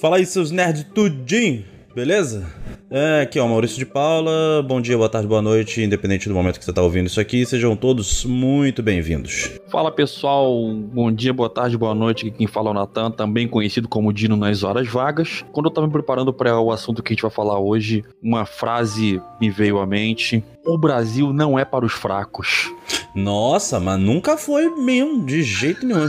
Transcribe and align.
Fala 0.00 0.18
aí, 0.18 0.26
seus 0.26 0.52
nerds 0.52 0.86
tudinho, 0.94 1.64
beleza? 1.92 2.46
É, 2.88 3.22
aqui 3.22 3.40
ó, 3.40 3.48
Maurício 3.48 3.76
de 3.76 3.84
Paula. 3.84 4.62
Bom 4.62 4.80
dia, 4.80 4.96
boa 4.96 5.08
tarde, 5.08 5.26
boa 5.26 5.42
noite, 5.42 5.82
independente 5.82 6.28
do 6.28 6.34
momento 6.36 6.56
que 6.56 6.64
você 6.64 6.70
está 6.70 6.80
ouvindo 6.80 7.08
isso 7.08 7.20
aqui, 7.20 7.44
sejam 7.44 7.74
todos 7.74 8.24
muito 8.24 8.80
bem-vindos. 8.80 9.50
Fala 9.68 9.90
pessoal, 9.90 10.72
bom 10.72 11.10
dia, 11.10 11.34
boa 11.34 11.50
tarde, 11.50 11.76
boa 11.76 11.96
noite. 11.96 12.28
Aqui 12.28 12.38
quem 12.38 12.46
fala 12.46 12.68
é 12.68 12.70
o 12.70 12.74
Natan, 12.74 13.10
também 13.10 13.48
conhecido 13.48 13.88
como 13.88 14.12
Dino 14.12 14.36
nas 14.36 14.62
horas 14.62 14.86
vagas. 14.86 15.44
Quando 15.50 15.66
eu 15.66 15.70
estava 15.70 15.88
me 15.88 15.92
preparando 15.92 16.32
para 16.32 16.60
o 16.60 16.70
assunto 16.70 17.02
que 17.02 17.12
a 17.12 17.14
gente 17.14 17.22
vai 17.22 17.30
falar 17.32 17.58
hoje, 17.58 18.04
uma 18.22 18.46
frase 18.46 19.20
me 19.40 19.50
veio 19.50 19.80
à 19.80 19.86
mente: 19.86 20.44
O 20.64 20.78
Brasil 20.78 21.32
não 21.32 21.58
é 21.58 21.64
para 21.64 21.84
os 21.84 21.92
fracos. 21.92 22.70
Nossa, 23.16 23.80
mas 23.80 23.98
nunca 23.98 24.36
foi 24.36 24.70
mesmo, 24.76 25.26
de 25.26 25.42
jeito 25.42 25.84
nenhum. 25.84 26.08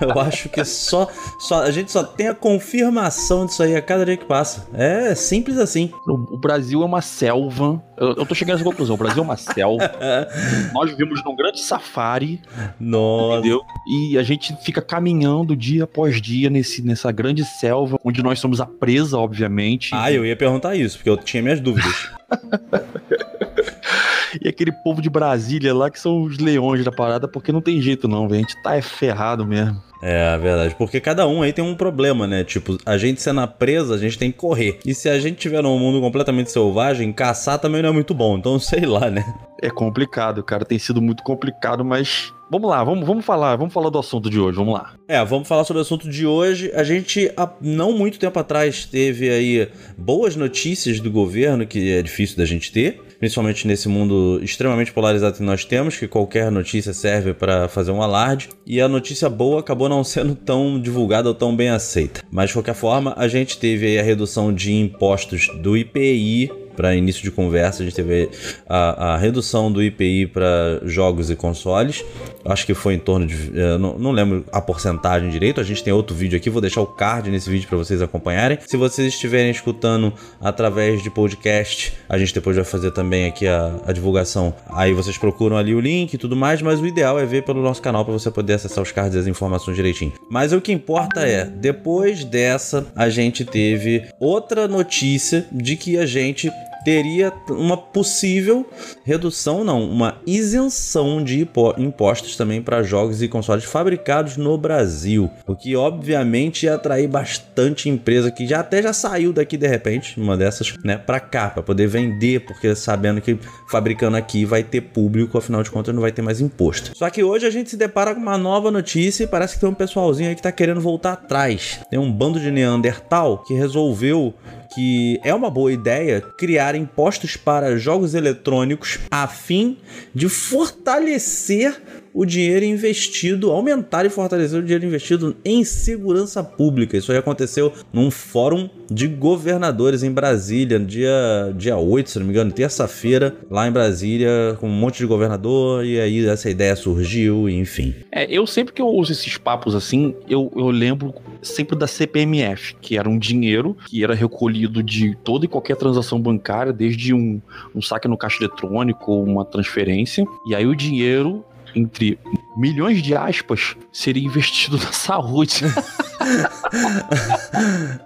Eu 0.14 0.18
acho 0.20 0.48
que 0.48 0.64
só, 0.64 1.08
só 1.38 1.62
a 1.62 1.70
gente 1.70 1.92
só 1.92 2.02
tem 2.02 2.28
a 2.28 2.34
confirmação 2.34 3.46
disso 3.46 3.62
aí 3.62 3.76
a 3.76 3.82
cada 3.82 4.04
dia 4.04 4.16
que 4.16 4.24
passa. 4.24 4.66
É 4.72 5.14
simples 5.14 5.58
assim. 5.58 5.92
O, 6.06 6.34
o 6.34 6.38
Brasil 6.38 6.82
é 6.82 6.84
uma 6.84 7.02
selva. 7.02 7.82
Eu, 7.96 8.14
eu 8.14 8.26
tô 8.26 8.34
chegando 8.34 8.56
a 8.56 8.58
essa 8.60 8.64
conclusão. 8.64 8.94
O 8.94 8.98
Brasil 8.98 9.22
é 9.22 9.24
uma 9.24 9.36
selva. 9.36 9.92
Nós 10.72 10.90
vivemos 10.90 11.22
num 11.24 11.36
grande 11.36 11.60
safari. 11.60 12.40
Nossa. 12.78 13.38
Entendeu? 13.38 13.60
E 13.86 14.18
a 14.18 14.22
gente 14.22 14.56
fica 14.62 14.80
caminhando 14.80 15.54
dia 15.54 15.84
após 15.84 16.20
dia 16.20 16.48
nesse, 16.48 16.82
nessa 16.82 17.12
grande 17.12 17.44
selva, 17.44 17.98
onde 18.04 18.22
nós 18.22 18.38
somos 18.38 18.60
a 18.60 18.66
presa, 18.66 19.18
obviamente. 19.18 19.94
Ah, 19.94 20.10
eu 20.10 20.24
ia 20.24 20.36
perguntar 20.36 20.76
isso, 20.76 20.96
porque 20.96 21.10
eu 21.10 21.16
tinha 21.16 21.42
minhas 21.42 21.60
dúvidas. 21.60 22.10
e 24.40 24.48
aquele 24.48 24.72
povo 24.72 25.02
de 25.02 25.10
Brasília 25.10 25.74
lá 25.74 25.90
que 25.90 25.98
são 25.98 26.22
os 26.22 26.38
leões 26.38 26.84
da 26.84 26.92
parada, 26.92 27.28
porque 27.28 27.52
não 27.52 27.60
tem 27.60 27.80
jeito 27.80 28.08
não, 28.08 28.28
velho. 28.28 28.44
A 28.44 28.48
gente 28.48 28.62
tá 28.62 28.76
é 28.76 28.82
ferrado 28.82 29.46
mesmo. 29.46 29.89
É, 30.02 30.36
verdade. 30.38 30.74
Porque 30.76 31.00
cada 31.00 31.26
um 31.26 31.42
aí 31.42 31.52
tem 31.52 31.64
um 31.64 31.74
problema, 31.74 32.26
né? 32.26 32.42
Tipo, 32.42 32.78
a 32.86 32.96
gente 32.96 33.20
sendo 33.20 33.46
presa, 33.46 33.94
a 33.94 33.98
gente 33.98 34.18
tem 34.18 34.32
que 34.32 34.38
correr. 34.38 34.78
E 34.84 34.94
se 34.94 35.08
a 35.08 35.18
gente 35.20 35.36
tiver 35.36 35.62
num 35.62 35.78
mundo 35.78 36.00
completamente 36.00 36.50
selvagem, 36.50 37.12
caçar 37.12 37.58
também 37.58 37.82
não 37.82 37.90
é 37.90 37.92
muito 37.92 38.14
bom. 38.14 38.38
Então, 38.38 38.58
sei 38.60 38.86
lá, 38.86 39.10
né? 39.10 39.24
É 39.62 39.68
complicado, 39.68 40.42
cara. 40.42 40.64
Tem 40.64 40.78
sido 40.78 41.02
muito 41.02 41.22
complicado, 41.22 41.84
mas 41.84 42.32
Vamos 42.52 42.68
lá, 42.68 42.82
vamos, 42.82 43.06
vamos 43.06 43.24
falar, 43.24 43.54
vamos 43.54 43.72
falar 43.72 43.90
do 43.90 43.98
assunto 44.00 44.28
de 44.28 44.40
hoje, 44.40 44.56
vamos 44.56 44.74
lá. 44.74 44.94
É, 45.06 45.24
vamos 45.24 45.46
falar 45.46 45.62
sobre 45.62 45.78
o 45.78 45.82
assunto 45.82 46.10
de 46.10 46.26
hoje. 46.26 46.72
A 46.74 46.82
gente, 46.82 47.30
há 47.36 47.48
não 47.60 47.92
muito 47.92 48.18
tempo 48.18 48.36
atrás, 48.40 48.84
teve 48.84 49.30
aí 49.30 49.68
boas 49.96 50.34
notícias 50.34 50.98
do 50.98 51.12
governo, 51.12 51.64
que 51.64 51.92
é 51.92 52.02
difícil 52.02 52.36
da 52.36 52.44
gente 52.44 52.72
ter, 52.72 53.00
principalmente 53.20 53.66
nesse 53.66 53.86
mundo 53.86 54.40
extremamente 54.42 54.92
polarizado 54.92 55.36
que 55.36 55.42
nós 55.42 55.64
temos, 55.64 55.96
que 55.96 56.08
qualquer 56.08 56.50
notícia 56.50 56.94
serve 56.94 57.34
para 57.34 57.68
fazer 57.68 57.92
um 57.92 58.02
alarde. 58.02 58.48
E 58.66 58.80
a 58.80 58.88
notícia 58.88 59.28
boa 59.28 59.60
acabou 59.60 59.88
não 59.88 60.02
sendo 60.02 60.34
tão 60.34 60.80
divulgada 60.80 61.28
ou 61.28 61.34
tão 61.34 61.54
bem 61.54 61.68
aceita. 61.68 62.22
Mas 62.32 62.48
de 62.48 62.54
qualquer 62.54 62.74
forma, 62.74 63.14
a 63.16 63.28
gente 63.28 63.58
teve 63.58 63.98
a 63.98 64.02
redução 64.02 64.52
de 64.52 64.72
impostos 64.72 65.48
do 65.62 65.76
IPI 65.76 66.50
para 66.80 66.96
início 66.96 67.22
de 67.22 67.30
conversa, 67.30 67.82
a 67.82 67.84
gente 67.84 67.94
teve 67.94 68.30
a, 68.66 69.12
a 69.12 69.16
redução 69.18 69.70
do 69.70 69.82
IPI 69.82 70.28
para 70.28 70.80
jogos 70.84 71.28
e 71.28 71.36
consoles. 71.36 72.02
Acho 72.42 72.64
que 72.64 72.72
foi 72.72 72.94
em 72.94 72.98
torno 72.98 73.26
de. 73.26 73.50
Não, 73.78 73.98
não, 73.98 74.12
lembro 74.12 74.46
a 74.50 74.62
porcentagem 74.62 75.28
direito. 75.28 75.60
A 75.60 75.62
gente 75.62 75.84
tem 75.84 75.92
outro 75.92 76.16
vídeo 76.16 76.38
aqui, 76.38 76.48
vou 76.48 76.62
deixar 76.62 76.80
o 76.80 76.86
card 76.86 77.30
nesse 77.30 77.50
vídeo 77.50 77.68
para 77.68 77.76
vocês 77.76 78.00
acompanharem. 78.00 78.56
Se 78.66 78.78
vocês 78.78 79.12
estiverem 79.12 79.50
escutando 79.50 80.10
através 80.40 81.02
de 81.02 81.10
podcast, 81.10 81.92
a 82.08 82.16
gente 82.16 82.32
depois 82.32 82.56
vai 82.56 82.64
fazer 82.64 82.92
também 82.92 83.26
aqui 83.26 83.46
a, 83.46 83.78
a 83.86 83.92
divulgação. 83.92 84.54
Aí 84.70 84.94
vocês 84.94 85.18
procuram 85.18 85.58
ali 85.58 85.74
o 85.74 85.80
link 85.80 86.14
e 86.14 86.18
tudo 86.18 86.34
mais, 86.34 86.62
mas 86.62 86.80
o 86.80 86.86
ideal 86.86 87.18
é 87.18 87.26
ver 87.26 87.42
pelo 87.42 87.62
nosso 87.62 87.82
canal 87.82 88.06
para 88.06 88.14
você 88.14 88.30
poder 88.30 88.54
acessar 88.54 88.82
os 88.82 88.90
cards 88.90 89.16
e 89.16 89.18
as 89.18 89.26
informações 89.26 89.76
direitinho. 89.76 90.14
Mas 90.30 90.54
o 90.54 90.62
que 90.62 90.72
importa 90.72 91.20
é, 91.26 91.44
depois 91.44 92.24
dessa, 92.24 92.86
a 92.96 93.10
gente 93.10 93.44
teve 93.44 94.06
outra 94.18 94.66
notícia 94.66 95.46
de 95.52 95.76
que 95.76 95.98
a 95.98 96.06
gente 96.06 96.50
teria 96.84 97.32
uma 97.48 97.76
possível 97.76 98.66
redução, 99.04 99.64
não, 99.64 99.82
uma 99.84 100.18
isenção 100.26 101.22
de 101.22 101.46
impostos 101.78 102.36
também 102.36 102.62
para 102.62 102.82
jogos 102.82 103.22
e 103.22 103.28
consoles 103.28 103.64
fabricados 103.64 104.36
no 104.36 104.56
Brasil, 104.56 105.30
o 105.46 105.54
que 105.54 105.76
obviamente 105.76 106.64
ia 106.64 106.74
atrair 106.74 107.08
bastante 107.08 107.88
empresa 107.88 108.30
que 108.30 108.46
já 108.46 108.60
até 108.60 108.82
já 108.82 108.92
saiu 108.92 109.32
daqui 109.32 109.56
de 109.56 109.66
repente, 109.66 110.18
uma 110.20 110.36
dessas, 110.36 110.74
né, 110.84 110.96
para 110.96 111.20
cá, 111.20 111.50
para 111.50 111.62
poder 111.62 111.86
vender, 111.86 112.40
porque 112.40 112.74
sabendo 112.74 113.20
que 113.20 113.38
fabricando 113.68 114.16
aqui 114.16 114.44
vai 114.44 114.62
ter 114.62 114.80
público, 114.80 115.38
afinal 115.38 115.62
de 115.62 115.70
contas 115.70 115.94
não 115.94 116.02
vai 116.02 116.12
ter 116.12 116.22
mais 116.22 116.40
imposto. 116.40 116.96
Só 116.96 117.08
que 117.10 117.22
hoje 117.22 117.46
a 117.46 117.50
gente 117.50 117.70
se 117.70 117.76
depara 117.76 118.14
com 118.14 118.20
uma 118.20 118.38
nova 118.38 118.70
notícia 118.70 119.24
e 119.24 119.26
parece 119.26 119.54
que 119.54 119.60
tem 119.60 119.68
um 119.68 119.74
pessoalzinho 119.74 120.28
aí 120.28 120.34
que 120.34 120.42
tá 120.42 120.52
querendo 120.52 120.80
voltar 120.80 121.12
atrás. 121.12 121.80
Tem 121.90 121.98
um 121.98 122.10
bando 122.10 122.40
de 122.40 122.50
Neandertal 122.50 123.38
que 123.46 123.54
resolveu 123.54 124.34
que 124.74 125.20
é 125.24 125.34
uma 125.34 125.50
boa 125.50 125.72
ideia 125.72 126.20
criar 126.20 126.69
impostos 126.74 127.36
para 127.36 127.76
jogos 127.78 128.14
eletrônicos 128.14 128.98
a 129.10 129.26
fim 129.26 129.78
de 130.14 130.28
fortalecer 130.28 131.80
o 132.12 132.24
dinheiro 132.24 132.64
investido, 132.64 133.50
aumentar 133.50 134.04
e 134.04 134.10
fortalecer 134.10 134.58
o 134.58 134.62
dinheiro 134.62 134.84
investido 134.84 135.36
em 135.44 135.64
segurança 135.64 136.42
pública. 136.42 136.96
Isso 136.96 137.12
aí 137.12 137.18
aconteceu 137.18 137.72
num 137.92 138.10
fórum 138.10 138.68
de 138.90 139.06
governadores 139.06 140.02
em 140.02 140.10
Brasília, 140.10 140.78
dia, 140.78 141.52
dia 141.56 141.76
8, 141.76 142.10
se 142.10 142.18
não 142.18 142.26
me 142.26 142.32
engano, 142.32 142.50
terça-feira, 142.50 143.36
lá 143.48 143.68
em 143.68 143.72
Brasília, 143.72 144.56
com 144.58 144.68
um 144.68 144.72
monte 144.72 144.98
de 144.98 145.06
governador, 145.06 145.84
e 145.84 146.00
aí 146.00 146.26
essa 146.26 146.50
ideia 146.50 146.74
surgiu, 146.74 147.48
enfim. 147.48 147.94
É, 148.10 148.26
eu 148.30 148.46
sempre 148.46 148.74
que 148.74 148.82
eu 148.82 148.88
uso 148.88 149.12
esses 149.12 149.38
papos 149.38 149.74
assim, 149.74 150.14
eu, 150.28 150.52
eu 150.56 150.70
lembro 150.70 151.14
sempre 151.42 151.76
da 151.78 151.86
CPMF, 151.86 152.74
que 152.80 152.98
era 152.98 153.08
um 153.08 153.18
dinheiro 153.18 153.76
que 153.86 154.02
era 154.02 154.14
recolhido 154.14 154.82
de 154.82 155.16
toda 155.22 155.44
e 155.44 155.48
qualquer 155.48 155.76
transação 155.76 156.20
bancária, 156.20 156.72
desde 156.72 157.14
um, 157.14 157.40
um 157.74 157.80
saque 157.80 158.08
no 158.08 158.16
caixa 158.16 158.42
eletrônico 158.42 159.22
uma 159.22 159.44
transferência, 159.44 160.24
e 160.46 160.54
aí 160.54 160.66
o 160.66 160.74
dinheiro 160.74 161.44
entre 161.74 162.18
milhões 162.56 163.02
de 163.02 163.14
aspas, 163.14 163.76
seria 163.92 164.24
investido 164.24 164.76
na 164.76 164.92
saúde. 164.92 165.64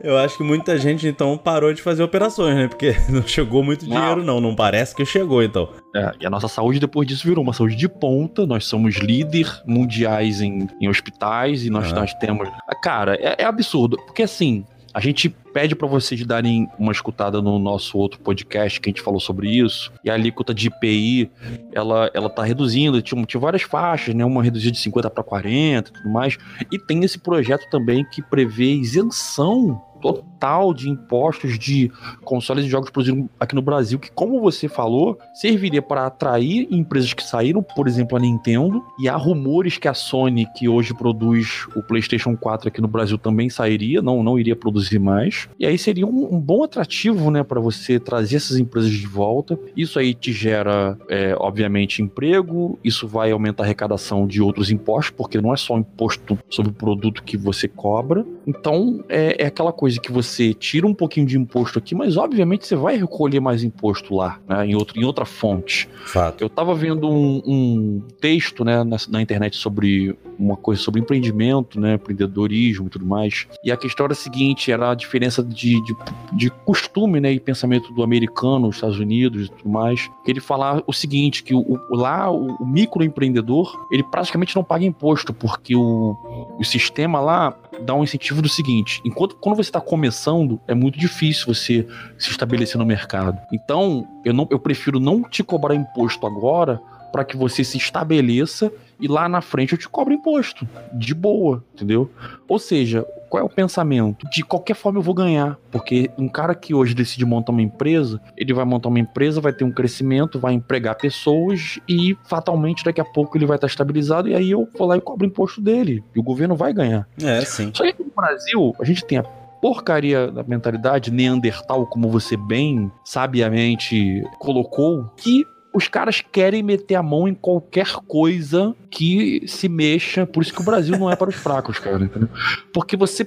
Eu 0.00 0.16
acho 0.19 0.36
que 0.36 0.42
muita 0.42 0.78
gente 0.78 1.06
então 1.06 1.36
parou 1.36 1.72
de 1.72 1.82
fazer 1.82 2.03
operações, 2.03 2.54
né? 2.56 2.69
Porque 2.69 2.94
não 3.08 3.26
chegou 3.26 3.62
muito 3.62 3.84
dinheiro, 3.84 4.22
não. 4.22 4.34
Não, 4.34 4.41
não 4.41 4.54
parece 4.54 4.94
que 4.94 5.04
chegou, 5.04 5.42
então. 5.42 5.69
É, 5.94 6.12
e 6.20 6.26
a 6.26 6.30
nossa 6.30 6.48
saúde 6.48 6.80
depois 6.80 7.06
disso 7.06 7.26
virou 7.26 7.42
uma 7.42 7.53
saúde 7.53 7.76
de 7.76 7.88
ponta. 7.88 8.47
Nós 8.47 8.64
somos 8.66 8.97
líder 8.97 9.47
mundiais 9.66 10.41
em, 10.41 10.69
em 10.80 10.88
hospitais 10.88 11.64
e 11.64 11.70
nós, 11.70 11.92
ah. 11.92 11.97
nós 11.97 12.14
temos. 12.14 12.48
Cara, 12.82 13.16
é, 13.16 13.42
é 13.42 13.44
absurdo. 13.44 13.97
Porque 14.06 14.22
assim, 14.22 14.64
a 14.94 15.00
gente 15.00 15.28
pede 15.28 15.75
para 15.75 15.88
vocês 15.88 16.25
darem 16.25 16.69
uma 16.78 16.93
escutada 16.93 17.43
no 17.43 17.59
nosso 17.59 17.99
outro 17.99 18.21
podcast 18.21 18.81
que 18.81 18.88
a 18.88 18.91
gente 18.91 19.03
falou 19.03 19.19
sobre 19.19 19.50
isso. 19.50 19.93
E 20.05 20.09
a 20.09 20.15
alíquota 20.15 20.55
de 20.55 20.69
IPI, 20.69 21.28
ela, 21.72 22.09
ela 22.15 22.31
tá 22.31 22.44
reduzindo, 22.44 23.03
tinha, 23.03 23.25
tinha 23.25 23.41
várias 23.41 23.62
faixas, 23.62 24.15
né? 24.15 24.25
Uma 24.25 24.41
reduzida 24.41 24.71
de 24.71 24.78
50 24.78 25.10
para 25.10 25.25
40 25.25 25.91
e 25.91 25.93
tudo 25.93 26.09
mais. 26.09 26.38
E 26.71 26.78
tem 26.78 27.03
esse 27.03 27.19
projeto 27.19 27.69
também 27.71 28.04
que 28.04 28.22
prevê 28.22 28.72
isenção 28.75 29.83
total 30.04 30.75
de 30.75 30.91
impostos 30.91 31.59
de 31.59 31.91
consoles 32.22 32.66
e 32.66 32.69
jogos 32.69 32.91
produzidos 32.91 33.25
aqui 33.41 33.54
no 33.54 33.62
Brasil, 33.62 33.98
que, 33.98 34.12
como 34.12 34.38
você 34.38 34.69
falou, 34.69 35.19
serviria 35.32 35.81
para 35.81 36.04
atrair 36.04 36.69
empresas 36.70 37.15
que 37.15 37.22
saíram, 37.22 37.62
por 37.62 37.88
exemplo, 37.88 38.19
a 38.19 38.20
Nintendo, 38.20 38.84
e 39.00 39.09
há 39.09 39.16
rumores 39.16 39.78
que 39.78 39.88
a 39.88 39.94
Sony, 39.94 40.47
que 40.54 40.69
hoje 40.69 40.92
produz 40.92 41.66
o 41.75 41.82
PlayStation 41.82 42.37
4 42.37 42.69
aqui 42.69 42.82
no 42.82 42.88
Brasil, 42.88 43.16
também 43.16 43.48
sairia, 43.48 44.03
não, 44.03 44.22
não 44.22 44.38
iria 44.38 44.54
produzir 44.54 44.98
mais. 44.98 45.48
E 45.59 45.65
aí 45.65 45.78
seria 45.78 46.06
um, 46.06 46.34
um 46.34 46.38
bom 46.38 46.62
atrativo, 46.62 47.31
né, 47.31 47.42
para 47.42 47.59
você 47.59 47.98
trazer 47.98 48.36
essas 48.36 48.59
empresas 48.59 48.91
de 48.91 49.06
volta. 49.06 49.59
Isso 49.74 49.98
aí 49.98 50.12
te 50.12 50.34
gera, 50.34 50.98
é, 51.09 51.34
obviamente, 51.39 52.03
emprego, 52.03 52.78
isso 52.84 53.09
vai 53.09 53.30
aumentar 53.33 53.62
a 53.62 53.66
arrecadação 53.66 54.27
de 54.27 54.42
outros 54.42 54.71
impostos, 54.71 55.15
porque 55.16 55.41
não 55.41 55.54
é 55.54 55.56
só 55.56 55.78
imposto 55.78 56.39
sobre 56.51 56.72
o 56.72 56.74
produto 56.74 57.22
que 57.22 57.39
você 57.39 57.66
cobra. 57.66 58.27
Então, 58.47 59.03
é, 59.09 59.45
é 59.45 59.47
aquela 59.47 59.72
coisa 59.72 59.93
coisa 59.94 60.00
que 60.00 60.12
você 60.12 60.54
tira 60.54 60.86
um 60.86 60.94
pouquinho 60.94 61.26
de 61.26 61.38
imposto 61.38 61.78
aqui, 61.78 61.94
mas 61.94 62.16
obviamente 62.16 62.66
você 62.66 62.76
vai 62.76 62.96
recolher 62.96 63.41
mais 63.41 63.62
imposto 63.62 64.14
lá, 64.14 64.38
né, 64.48 64.66
em, 64.66 64.74
outro, 64.74 64.98
em 64.98 65.04
outra 65.04 65.24
fonte. 65.24 65.88
Fato. 66.06 66.41
Eu 66.41 66.46
estava 66.46 66.74
vendo 66.74 67.08
um, 67.08 67.42
um, 67.46 68.02
texto 68.20 68.64
né, 68.64 68.82
na, 68.84 68.96
na, 69.08 69.22
internet 69.22 69.56
sobre 69.56 70.16
uma 70.39 70.57
coisa 70.57 70.81
sobre 70.81 71.01
empreendimento, 71.01 71.81
né, 71.81 71.95
empreendedorismo 71.95 72.86
e 72.86 72.91
tudo 72.91 73.07
mais. 73.07 73.47
E 73.63 73.71
a 73.71 73.77
questão 73.77 74.04
era 74.04 74.13
a 74.13 74.16
seguinte: 74.16 74.71
era 74.71 74.91
a 74.91 74.95
diferença 74.95 75.42
de, 75.42 75.83
de, 75.83 75.97
de 76.33 76.51
costume 76.51 77.21
né, 77.21 77.33
e 77.33 77.41
pensamento 77.41 77.92
do 77.92 78.03
americano, 78.03 78.69
os 78.69 78.77
Estados 78.77 78.98
Unidos 78.98 79.47
e 79.47 79.51
tudo 79.51 79.69
mais. 79.69 80.09
Que 80.25 80.31
ele 80.31 80.41
fala 80.41 80.83
o 80.86 80.92
seguinte: 80.92 81.42
que 81.42 81.54
o, 81.54 81.81
lá 81.91 82.31
o, 82.31 82.57
o 82.57 82.66
microempreendedor 82.66 83.86
ele 83.91 84.03
praticamente 84.03 84.54
não 84.57 84.65
paga 84.65 84.84
imposto, 84.84 85.33
porque 85.33 85.75
o, 85.75 86.16
o 86.59 86.65
sistema 86.65 87.21
lá 87.21 87.57
dá 87.83 87.95
um 87.95 88.04
incentivo 88.04 88.42
do 88.42 88.48
seguinte: 88.48 89.01
enquanto 89.04 89.37
quando 89.37 89.57
você 89.57 89.69
está 89.69 89.80
começando, 89.80 90.60
é 90.66 90.75
muito 90.75 90.98
difícil 90.98 91.53
você 91.53 91.87
se 92.19 92.30
estabelecer 92.30 92.78
no 92.78 92.87
mercado. 92.87 93.39
Então, 93.53 94.07
eu, 94.25 94.33
não, 94.33 94.47
eu 94.51 94.59
prefiro 94.59 95.01
não 95.01 95.22
te 95.22 95.42
cobrar 95.42 95.75
imposto 95.75 96.27
agora 96.27 96.80
para 97.15 97.25
que 97.25 97.37
você 97.37 97.63
se 97.63 97.78
estabeleça 97.78 98.72
e 98.99 99.07
lá 99.07 99.28
na 99.28 99.41
frente 99.41 99.71
eu 99.71 99.78
te 99.78 99.89
cobro 99.89 100.13
imposto. 100.13 100.66
De 100.93 101.15
boa, 101.15 101.63
entendeu? 101.72 102.11
Ou 102.49 102.59
seja, 102.59 103.07
qual 103.31 103.41
é 103.41 103.47
o 103.47 103.49
pensamento? 103.49 104.28
De 104.33 104.43
qualquer 104.43 104.75
forma 104.75 104.99
eu 104.99 105.03
vou 105.03 105.15
ganhar. 105.15 105.57
Porque 105.71 106.11
um 106.19 106.28
cara 106.28 106.57
que 106.57 106.75
hoje 106.75 106.93
decide 106.93 107.25
montar 107.25 107.53
uma 107.53 107.63
empresa, 107.63 108.21
ele 108.37 108.53
vai 108.53 108.65
montar 108.65 108.89
uma 108.89 108.99
empresa, 108.99 109.41
vai 109.41 109.53
ter 109.53 109.63
um 109.63 109.71
crescimento, 109.71 110.41
vai 110.41 110.55
empregar 110.55 110.97
pessoas 110.97 111.78
e 111.89 112.19
fatalmente 112.25 112.84
daqui 112.84 113.01
a 113.01 113.05
pouco 113.05 113.39
ele 113.39 113.47
vai 113.47 113.59
estar 113.59 113.69
estabilizado 113.69 114.28
e 114.28 114.34
aí 114.34 114.51
eu 114.51 114.69
vou 114.77 114.89
lá 114.89 114.97
e 114.97 115.01
cobro 115.01 115.25
imposto 115.25 115.61
dele. 115.61 116.03
E 116.16 116.19
o 116.19 116.22
governo 116.22 116.57
vai 116.57 116.72
ganhar. 116.72 117.07
É, 117.22 117.43
sim. 117.43 117.71
Só 117.72 117.84
que 117.84 118.03
no 118.03 118.11
Brasil, 118.11 118.75
a 118.81 118.84
gente 118.84 119.05
tem 119.05 119.19
a 119.19 119.22
porcaria 119.22 120.33
da 120.33 120.43
mentalidade 120.43 121.13
neandertal, 121.13 121.87
como 121.87 122.11
você 122.11 122.37
bem 122.37 122.91
sabiamente 123.05 124.22
colocou, 124.41 125.05
que 125.16 125.45
os 125.74 125.88
caras 125.88 126.21
querem 126.21 126.62
meter 126.62 126.94
a 126.94 127.03
mão 127.03 127.26
em 127.26 127.34
qualquer 127.34 127.97
coisa 128.06 128.74
que 128.88 129.42
se 129.47 129.68
mexa. 129.68 130.24
Por 130.24 130.42
isso 130.42 130.54
que 130.54 130.60
o 130.60 130.65
Brasil 130.65 130.97
não 130.97 131.10
é 131.10 131.16
para 131.16 131.28
os 131.28 131.34
fracos, 131.34 131.80
cara. 131.80 132.04
Entendeu? 132.04 132.28
Porque 132.72 132.97
você, 132.97 133.26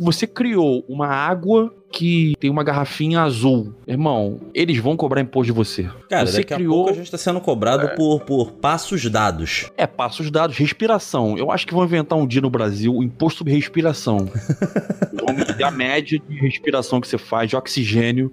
você 0.00 0.26
criou 0.26 0.84
uma 0.88 1.06
água 1.06 1.72
que 1.96 2.34
tem 2.38 2.50
uma 2.50 2.62
garrafinha 2.62 3.22
azul. 3.22 3.72
Irmão, 3.86 4.38
eles 4.52 4.76
vão 4.76 4.96
cobrar 4.98 5.22
imposto 5.22 5.46
de 5.46 5.52
você. 5.52 5.88
Cara, 6.10 6.26
você 6.26 6.38
daqui 6.38 6.54
criou... 6.54 6.72
a 6.72 6.76
pouco 6.76 6.90
a 6.90 6.94
gente 6.94 7.10
tá 7.10 7.16
sendo 7.16 7.40
cobrado 7.40 7.86
é... 7.86 7.88
por, 7.94 8.20
por 8.20 8.52
passos 8.52 9.08
dados. 9.08 9.70
É, 9.78 9.86
passos 9.86 10.30
dados, 10.30 10.58
respiração. 10.58 11.38
Eu 11.38 11.50
acho 11.50 11.66
que 11.66 11.72
vão 11.72 11.84
inventar 11.84 12.18
um 12.18 12.26
dia 12.26 12.42
no 12.42 12.50
Brasil 12.50 12.94
o 12.94 13.02
imposto 13.02 13.38
sobre 13.38 13.54
respiração. 13.54 14.28
a 15.64 15.70
média 15.70 16.20
de 16.28 16.36
respiração 16.38 17.00
que 17.00 17.08
você 17.08 17.18
faz, 17.18 17.48
de 17.48 17.56
oxigênio, 17.56 18.32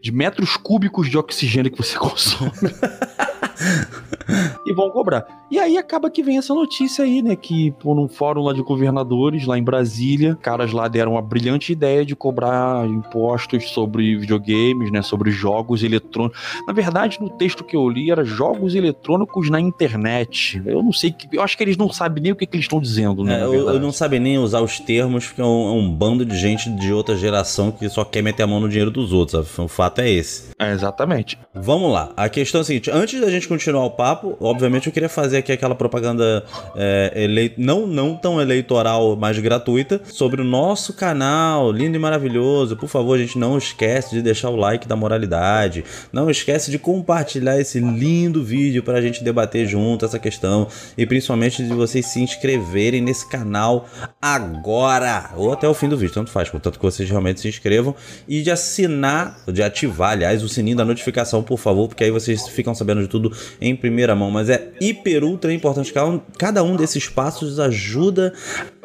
de 0.00 0.12
metros 0.12 0.56
cúbicos 0.56 1.10
de 1.10 1.18
oxigênio 1.18 1.70
que 1.70 1.78
você 1.78 1.98
consome. 1.98 2.52
e 4.66 4.72
vão 4.72 4.90
cobrar. 4.90 5.26
E 5.50 5.58
aí 5.58 5.76
acaba 5.76 6.10
que 6.10 6.22
vem 6.22 6.38
essa 6.38 6.54
notícia 6.54 7.04
aí, 7.04 7.22
né? 7.22 7.34
Que 7.34 7.72
por 7.72 7.98
um 7.98 8.08
fórum 8.08 8.42
lá 8.42 8.52
de 8.52 8.62
governadores, 8.62 9.46
lá 9.46 9.58
em 9.58 9.62
Brasília, 9.62 10.38
caras 10.40 10.72
lá 10.72 10.86
deram 10.86 11.12
uma 11.12 11.22
brilhante 11.22 11.72
ideia 11.72 12.04
de 12.04 12.14
cobrar 12.14 12.86
impostos 12.86 13.70
sobre 13.70 14.16
videogames, 14.16 14.90
né? 14.92 15.02
Sobre 15.02 15.30
jogos 15.30 15.82
eletrônicos. 15.82 16.38
Na 16.66 16.72
verdade, 16.72 17.18
no 17.20 17.28
texto 17.28 17.64
que 17.64 17.76
eu 17.76 17.88
li 17.88 18.10
era 18.10 18.24
jogos 18.24 18.74
eletrônicos 18.74 19.50
na 19.50 19.60
internet. 19.60 20.62
Eu 20.64 20.82
não 20.82 20.92
sei, 20.92 21.14
eu 21.32 21.42
acho 21.42 21.56
que 21.56 21.64
eles 21.64 21.76
não 21.76 21.90
sabem 21.90 22.22
nem 22.22 22.32
o 22.32 22.36
que, 22.36 22.46
que 22.46 22.56
eles 22.56 22.64
estão 22.64 22.80
dizendo, 22.80 23.24
né? 23.24 23.40
É, 23.40 23.44
eu, 23.44 23.54
eu, 23.54 23.80
não 23.80 23.92
sabem 23.92 24.20
nem 24.20 24.38
usar 24.38 24.60
os 24.60 24.78
termos, 24.78 25.26
porque 25.26 25.40
é 25.40 25.44
um, 25.44 25.68
é 25.68 25.72
um, 25.72 25.90
bando 25.90 26.24
de 26.24 26.36
gente 26.36 26.70
de 26.70 26.92
outra 26.92 27.16
geração 27.16 27.72
que 27.72 27.88
só 27.88 28.04
quer 28.04 28.22
meter 28.22 28.42
a 28.42 28.46
mão 28.46 28.60
no 28.60 28.68
dinheiro 28.68 28.90
dos 28.90 29.12
outros. 29.12 29.58
O 29.58 29.68
fato 29.68 30.00
é 30.00 30.10
esse. 30.10 30.50
É, 30.58 30.72
exatamente. 30.72 31.38
Vamos 31.54 31.92
lá. 31.92 32.12
A 32.16 32.28
questão 32.28 32.60
é 32.60 32.62
a 32.62 32.64
seguinte: 32.64 32.90
antes 32.90 33.20
da 33.20 33.30
gente 33.30 33.48
continuar 33.48 33.84
o 33.84 33.90
papo, 33.90 34.09
obviamente 34.40 34.86
eu 34.86 34.92
queria 34.92 35.08
fazer 35.08 35.38
aqui 35.38 35.52
aquela 35.52 35.74
propaganda 35.74 36.44
é, 36.76 37.50
não, 37.56 37.86
não 37.86 38.16
tão 38.16 38.40
eleitoral, 38.40 39.16
mas 39.16 39.38
gratuita, 39.38 40.00
sobre 40.04 40.40
o 40.40 40.44
nosso 40.44 40.92
canal, 40.94 41.70
lindo 41.72 41.96
e 41.96 42.00
maravilhoso. 42.00 42.76
Por 42.76 42.88
favor, 42.88 43.18
gente, 43.18 43.38
não 43.38 43.58
esquece 43.58 44.14
de 44.14 44.22
deixar 44.22 44.50
o 44.50 44.56
like 44.56 44.86
da 44.86 44.96
moralidade. 44.96 45.84
Não 46.12 46.30
esquece 46.30 46.70
de 46.70 46.78
compartilhar 46.78 47.58
esse 47.58 47.80
lindo 47.80 48.42
vídeo 48.42 48.82
para 48.82 48.98
a 48.98 49.00
gente 49.00 49.22
debater 49.22 49.66
junto 49.66 50.04
essa 50.04 50.18
questão. 50.18 50.68
E 50.96 51.06
principalmente 51.06 51.62
de 51.62 51.72
vocês 51.72 52.06
se 52.06 52.20
inscreverem 52.20 53.00
nesse 53.00 53.28
canal 53.28 53.88
agora, 54.20 55.30
ou 55.36 55.52
até 55.52 55.68
o 55.68 55.74
fim 55.74 55.88
do 55.88 55.96
vídeo, 55.96 56.14
tanto 56.14 56.30
faz, 56.30 56.50
contanto 56.50 56.78
que 56.78 56.84
vocês 56.84 57.08
realmente 57.08 57.40
se 57.40 57.48
inscrevam. 57.48 57.94
E 58.28 58.42
de 58.42 58.50
assinar, 58.50 59.40
de 59.52 59.62
ativar, 59.62 60.12
aliás, 60.12 60.42
o 60.42 60.48
sininho 60.48 60.76
da 60.76 60.84
notificação, 60.84 61.42
por 61.42 61.58
favor, 61.58 61.88
porque 61.88 62.04
aí 62.04 62.10
vocês 62.10 62.48
ficam 62.48 62.74
sabendo 62.74 63.02
de 63.02 63.08
tudo 63.08 63.32
em 63.60 63.74
primeira 64.00 64.14
mão. 64.14 64.30
Mas 64.30 64.48
é 64.48 64.72
hiper 64.80 65.22
ultra 65.24 65.52
importante. 65.52 65.92
Cada 66.38 66.62
um 66.62 66.76
desses 66.76 67.08
passos 67.08 67.60
ajuda 67.60 68.32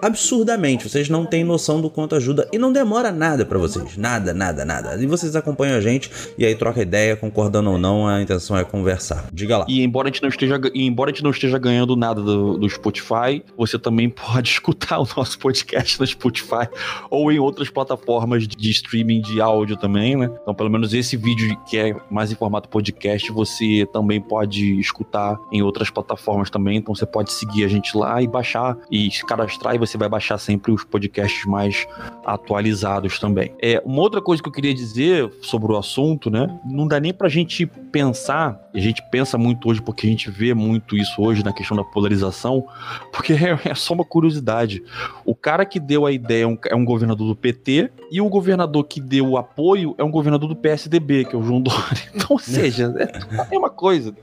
absurdamente. 0.01 0.87
Vocês 0.87 1.09
não 1.09 1.25
têm 1.25 1.43
noção 1.43 1.81
do 1.81 1.89
quanto 1.89 2.15
ajuda 2.15 2.47
e 2.51 2.57
não 2.57 2.71
demora 2.71 3.11
nada 3.11 3.45
para 3.45 3.57
vocês. 3.57 3.97
Nada, 3.97 4.33
nada, 4.33 4.65
nada. 4.65 5.01
E 5.01 5.05
vocês 5.05 5.35
acompanham 5.35 5.77
a 5.77 5.81
gente 5.81 6.09
e 6.37 6.45
aí 6.45 6.55
troca 6.55 6.81
ideia, 6.81 7.15
concordando 7.15 7.71
ou 7.71 7.77
não, 7.77 8.07
a 8.07 8.21
intenção 8.21 8.57
é 8.57 8.63
conversar. 8.63 9.27
Diga 9.31 9.57
lá. 9.59 9.65
E 9.67 9.81
embora 9.83 10.09
a 10.09 10.11
gente 10.11 10.21
não 10.21 10.29
esteja, 10.29 10.59
embora 10.73 11.11
a 11.11 11.13
gente 11.13 11.23
não 11.23 11.31
esteja 11.31 11.57
ganhando 11.57 11.95
nada 11.95 12.21
do, 12.21 12.57
do 12.57 12.69
Spotify, 12.69 13.43
você 13.57 13.79
também 13.79 14.09
pode 14.09 14.49
escutar 14.49 14.99
o 14.99 15.07
nosso 15.15 15.39
podcast 15.39 15.99
no 15.99 16.05
Spotify 16.05 16.67
ou 17.09 17.31
em 17.31 17.39
outras 17.39 17.69
plataformas 17.69 18.47
de 18.47 18.71
streaming 18.71 19.21
de 19.21 19.41
áudio 19.41 19.77
também, 19.77 20.15
né? 20.15 20.29
Então, 20.41 20.53
pelo 20.53 20.69
menos 20.69 20.93
esse 20.93 21.17
vídeo 21.17 21.57
que 21.69 21.77
é 21.77 21.95
mais 22.09 22.31
em 22.31 22.35
formato 22.35 22.69
podcast, 22.69 23.31
você 23.31 23.87
também 23.91 24.19
pode 24.21 24.79
escutar 24.79 25.37
em 25.51 25.61
outras 25.61 25.89
plataformas 25.89 26.49
também. 26.49 26.77
Então, 26.77 26.93
você 26.93 27.05
pode 27.05 27.31
seguir 27.31 27.63
a 27.63 27.67
gente 27.67 27.97
lá 27.97 28.21
e 28.21 28.27
baixar 28.27 28.77
e 28.91 29.09
cadastrar 29.27 29.75
e 29.75 29.77
você 29.85 29.97
vai 29.97 30.09
baixar 30.09 30.37
sempre 30.37 30.71
os 30.71 30.83
podcasts 30.83 31.45
mais 31.45 31.87
atualizados 32.25 33.19
também. 33.19 33.53
É, 33.61 33.81
uma 33.85 34.01
outra 34.01 34.21
coisa 34.21 34.41
que 34.41 34.49
eu 34.49 34.53
queria 34.53 34.73
dizer 34.73 35.31
sobre 35.41 35.71
o 35.71 35.77
assunto, 35.77 36.29
né? 36.29 36.59
Não 36.65 36.87
dá 36.87 36.99
nem 36.99 37.13
pra 37.13 37.29
gente 37.29 37.65
pensar, 37.65 38.59
a 38.73 38.79
gente 38.79 39.01
pensa 39.09 39.37
muito 39.37 39.69
hoje 39.69 39.81
porque 39.81 40.07
a 40.07 40.09
gente 40.09 40.29
vê 40.29 40.53
muito 40.53 40.97
isso 40.97 41.21
hoje 41.21 41.43
na 41.43 41.53
questão 41.53 41.77
da 41.77 41.83
polarização, 41.83 42.65
porque 43.11 43.33
é, 43.33 43.59
é 43.69 43.75
só 43.75 43.93
uma 43.93 44.05
curiosidade. 44.05 44.83
O 45.23 45.35
cara 45.35 45.65
que 45.65 45.79
deu 45.79 46.05
a 46.05 46.11
ideia 46.11 46.43
é 46.43 46.47
um, 46.47 46.57
é 46.67 46.75
um 46.75 46.85
governador 46.85 47.27
do 47.27 47.35
PT 47.35 47.91
e 48.11 48.21
o 48.21 48.29
governador 48.29 48.83
que 48.85 48.99
deu 48.99 49.29
o 49.29 49.37
apoio 49.37 49.95
é 49.97 50.03
um 50.03 50.11
governador 50.11 50.49
do 50.49 50.55
PSDB, 50.55 51.25
que 51.25 51.35
é 51.35 51.39
o 51.39 51.43
João 51.43 51.61
Dória. 51.61 52.05
Então, 52.15 52.27
ou 52.29 52.39
seja, 52.39 52.93
é 52.97 53.41
a 53.41 53.45
mesma 53.45 53.69
coisa. 53.69 54.15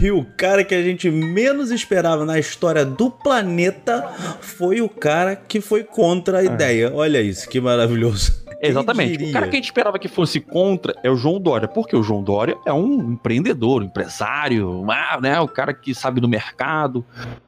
E 0.00 0.10
o 0.12 0.24
cara 0.36 0.62
que 0.62 0.74
a 0.74 0.82
gente 0.82 1.10
menos 1.10 1.70
esperava 1.70 2.24
na 2.24 2.38
história 2.38 2.84
do 2.84 3.10
planeta 3.10 4.08
foi 4.40 4.80
o 4.80 4.88
cara 4.88 5.34
que 5.34 5.60
foi 5.60 5.82
contra 5.82 6.38
a 6.38 6.42
é. 6.42 6.46
ideia. 6.46 6.92
Olha 6.94 7.20
isso, 7.20 7.48
que 7.48 7.60
maravilhoso. 7.60 8.47
Exatamente. 8.60 9.24
O 9.24 9.32
cara 9.32 9.46
que 9.46 9.56
a 9.56 9.58
gente 9.58 9.66
esperava 9.66 9.98
que 9.98 10.08
fosse 10.08 10.40
contra 10.40 10.94
é 11.02 11.10
o 11.10 11.16
João 11.16 11.40
Dória, 11.40 11.68
porque 11.68 11.96
o 11.96 12.02
João 12.02 12.22
Dória 12.22 12.56
é 12.66 12.72
um 12.72 13.12
empreendedor, 13.12 13.82
um 13.82 13.86
empresário, 13.86 14.84
né? 15.20 15.40
O 15.40 15.48
cara 15.48 15.72
que 15.72 15.94
sabe 15.94 16.20
do 16.20 16.28
mercado. 16.28 17.04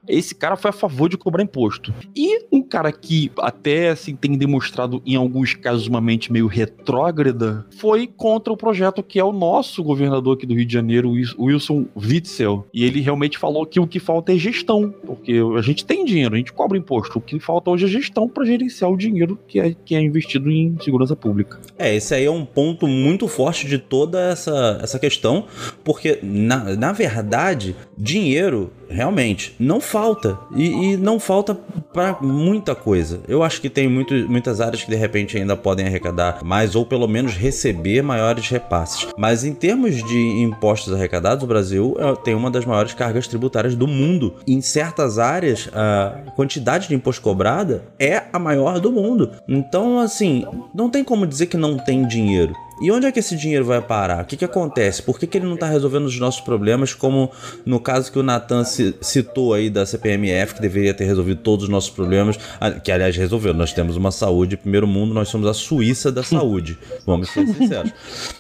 Esse 0.07 0.35
cara 0.35 0.57
foi 0.57 0.71
a 0.71 0.73
favor 0.73 1.09
de 1.09 1.17
cobrar 1.17 1.43
imposto. 1.43 1.95
E 2.15 2.47
um 2.53 2.63
cara 2.63 2.93
que 2.93 3.31
até 3.39 3.91
assim, 3.91 4.15
tem 4.15 4.37
demonstrado 4.37 5.03
em 5.05 5.17
alguns 5.17 5.55
casos 5.55 5.87
uma 5.87 6.01
mente 6.01 6.33
meio 6.33 6.47
retrógrada 6.47 7.67
foi 7.79 8.07
contra 8.07 8.53
o 8.53 8.57
projeto 8.57 9.03
que 9.03 9.19
é 9.19 9.25
o 9.25 9.33
nosso 9.33 9.83
governador 9.83 10.37
aqui 10.37 10.47
do 10.47 10.55
Rio 10.55 10.67
de 10.67 10.73
Janeiro, 10.73 11.13
Wilson 11.39 11.87
Witzel. 11.97 12.67
E 12.73 12.85
ele 12.85 13.01
realmente 13.01 13.39
falou 13.39 13.67
que 13.67 13.81
o 13.81 13.87
que 13.87 13.99
falta 13.99 14.33
é 14.33 14.37
gestão, 14.37 14.95
porque 15.05 15.41
a 15.57 15.63
gente 15.63 15.85
tem 15.85 16.05
dinheiro, 16.05 16.35
a 16.35 16.39
gente 16.39 16.53
cobra 16.53 16.79
imposto. 16.79 17.19
O 17.19 17.21
que 17.21 17.39
falta 17.39 17.71
hoje 17.71 17.87
é 17.87 17.89
gestão 17.89 18.29
para 18.29 18.45
gerenciar 18.45 18.91
o 18.91 18.97
dinheiro 18.97 19.39
que 19.47 19.61
é, 19.61 19.75
que 19.85 19.95
é 19.95 20.01
investido 20.01 20.51
em 20.51 20.77
segurança 20.91 21.17
pública. 21.17 21.59
É, 21.79 21.95
esse 21.95 22.15
aí 22.15 22.25
é 22.25 22.31
um 22.31 22.45
ponto 22.45 22.87
muito 22.87 23.29
forte 23.29 23.67
de 23.67 23.79
toda 23.79 24.21
essa, 24.21 24.79
essa 24.83 24.99
questão, 24.99 25.47
porque, 25.85 26.19
na, 26.23 26.77
na 26.77 26.93
verdade, 26.93 27.77
dinheiro 27.97 28.73
realmente 28.91 29.55
não 29.59 29.81
falta. 29.81 30.39
E, 30.55 30.93
e 30.93 30.97
não 30.97 31.19
falta 31.19 31.57
para 31.93 32.19
muita 32.21 32.75
coisa. 32.75 33.21
Eu 33.29 33.43
acho 33.43 33.61
que 33.61 33.71
tem 33.71 33.89
muito, 33.89 34.15
muitas 34.29 34.61
áreas 34.61 34.83
que 34.83 34.91
de 34.91 34.97
repente 34.97 35.37
ainda 35.37 35.57
podem 35.57 35.87
arrecadar 35.87 36.45
mais, 36.45 36.75
ou 36.75 36.85
pelo 36.85 37.09
menos 37.09 37.35
receber 37.35 38.03
maiores 38.03 38.49
repasses. 38.49 39.07
Mas 39.17 39.45
em 39.45 39.55
termos 39.55 40.03
de 40.03 40.19
impostos 40.43 40.93
arrecadados, 40.93 41.45
o 41.45 41.47
Brasil 41.47 41.97
é, 41.99 42.15
tem 42.17 42.35
uma 42.35 42.51
das 42.51 42.65
maiores 42.65 42.95
cargas 42.95 43.27
tributárias 43.27 43.75
do 43.75 43.87
mundo. 43.87 44.35
Em 44.47 44.61
certas 44.61 45.19
áreas, 45.19 45.69
a 45.73 46.33
quantidade 46.37 46.89
de 46.89 46.95
imposto 46.95 47.23
cobrada 47.23 47.85
é 47.99 48.25
a 48.33 48.39
maior 48.39 48.81
do 48.81 48.91
mundo. 48.91 49.31
Então, 49.49 49.99
assim, 49.99 50.45
não 50.75 50.91
tem 50.91 51.05
como 51.05 51.27
dizer 51.27 51.47
que 51.47 51.57
não 51.57 51.77
tem 51.77 52.07
dinheiro. 52.07 52.55
E 52.81 52.91
onde 52.91 53.07
é 53.07 53.13
que 53.13 53.19
esse 53.19 53.37
dinheiro 53.37 53.65
vai 53.65 53.81
parar? 53.83 54.23
O 54.23 54.27
que, 54.27 54.37
que 54.37 54.45
acontece? 54.45 55.03
Por 55.03 55.19
que, 55.19 55.27
que 55.27 55.37
ele 55.37 55.47
não 55.47 55.55
está 55.55 55.69
resolvendo 55.69 56.07
os 56.07 56.19
nossos 56.19 56.41
problemas, 56.41 56.95
como 56.95 57.31
no 57.67 57.79
caso 57.79 58.11
que 58.11 58.19
o 58.19 58.23
Natan 58.23 58.65
citou 58.65 59.53
aí 59.53 59.69
da 59.69 59.85
CPMF, 59.85 60.55
que 60.55 60.63
deveria 60.63 60.95
ter 60.95 61.05
resolvido 61.05 61.43
todos 61.43 61.65
os 61.65 61.69
nossos 61.69 61.91
problemas, 61.91 62.39
que 62.83 62.91
aliás 62.91 63.15
resolveu. 63.15 63.53
Nós 63.53 63.75
temos 63.75 63.97
uma 63.97 64.11
saúde 64.11 64.57
primeiro 64.57 64.87
mundo, 64.87 65.13
nós 65.13 65.29
somos 65.29 65.47
a 65.47 65.53
Suíça 65.53 66.11
da 66.11 66.23
saúde. 66.23 66.79
Vamos 67.05 67.29
ser 67.29 67.47
sinceros. 67.47 67.93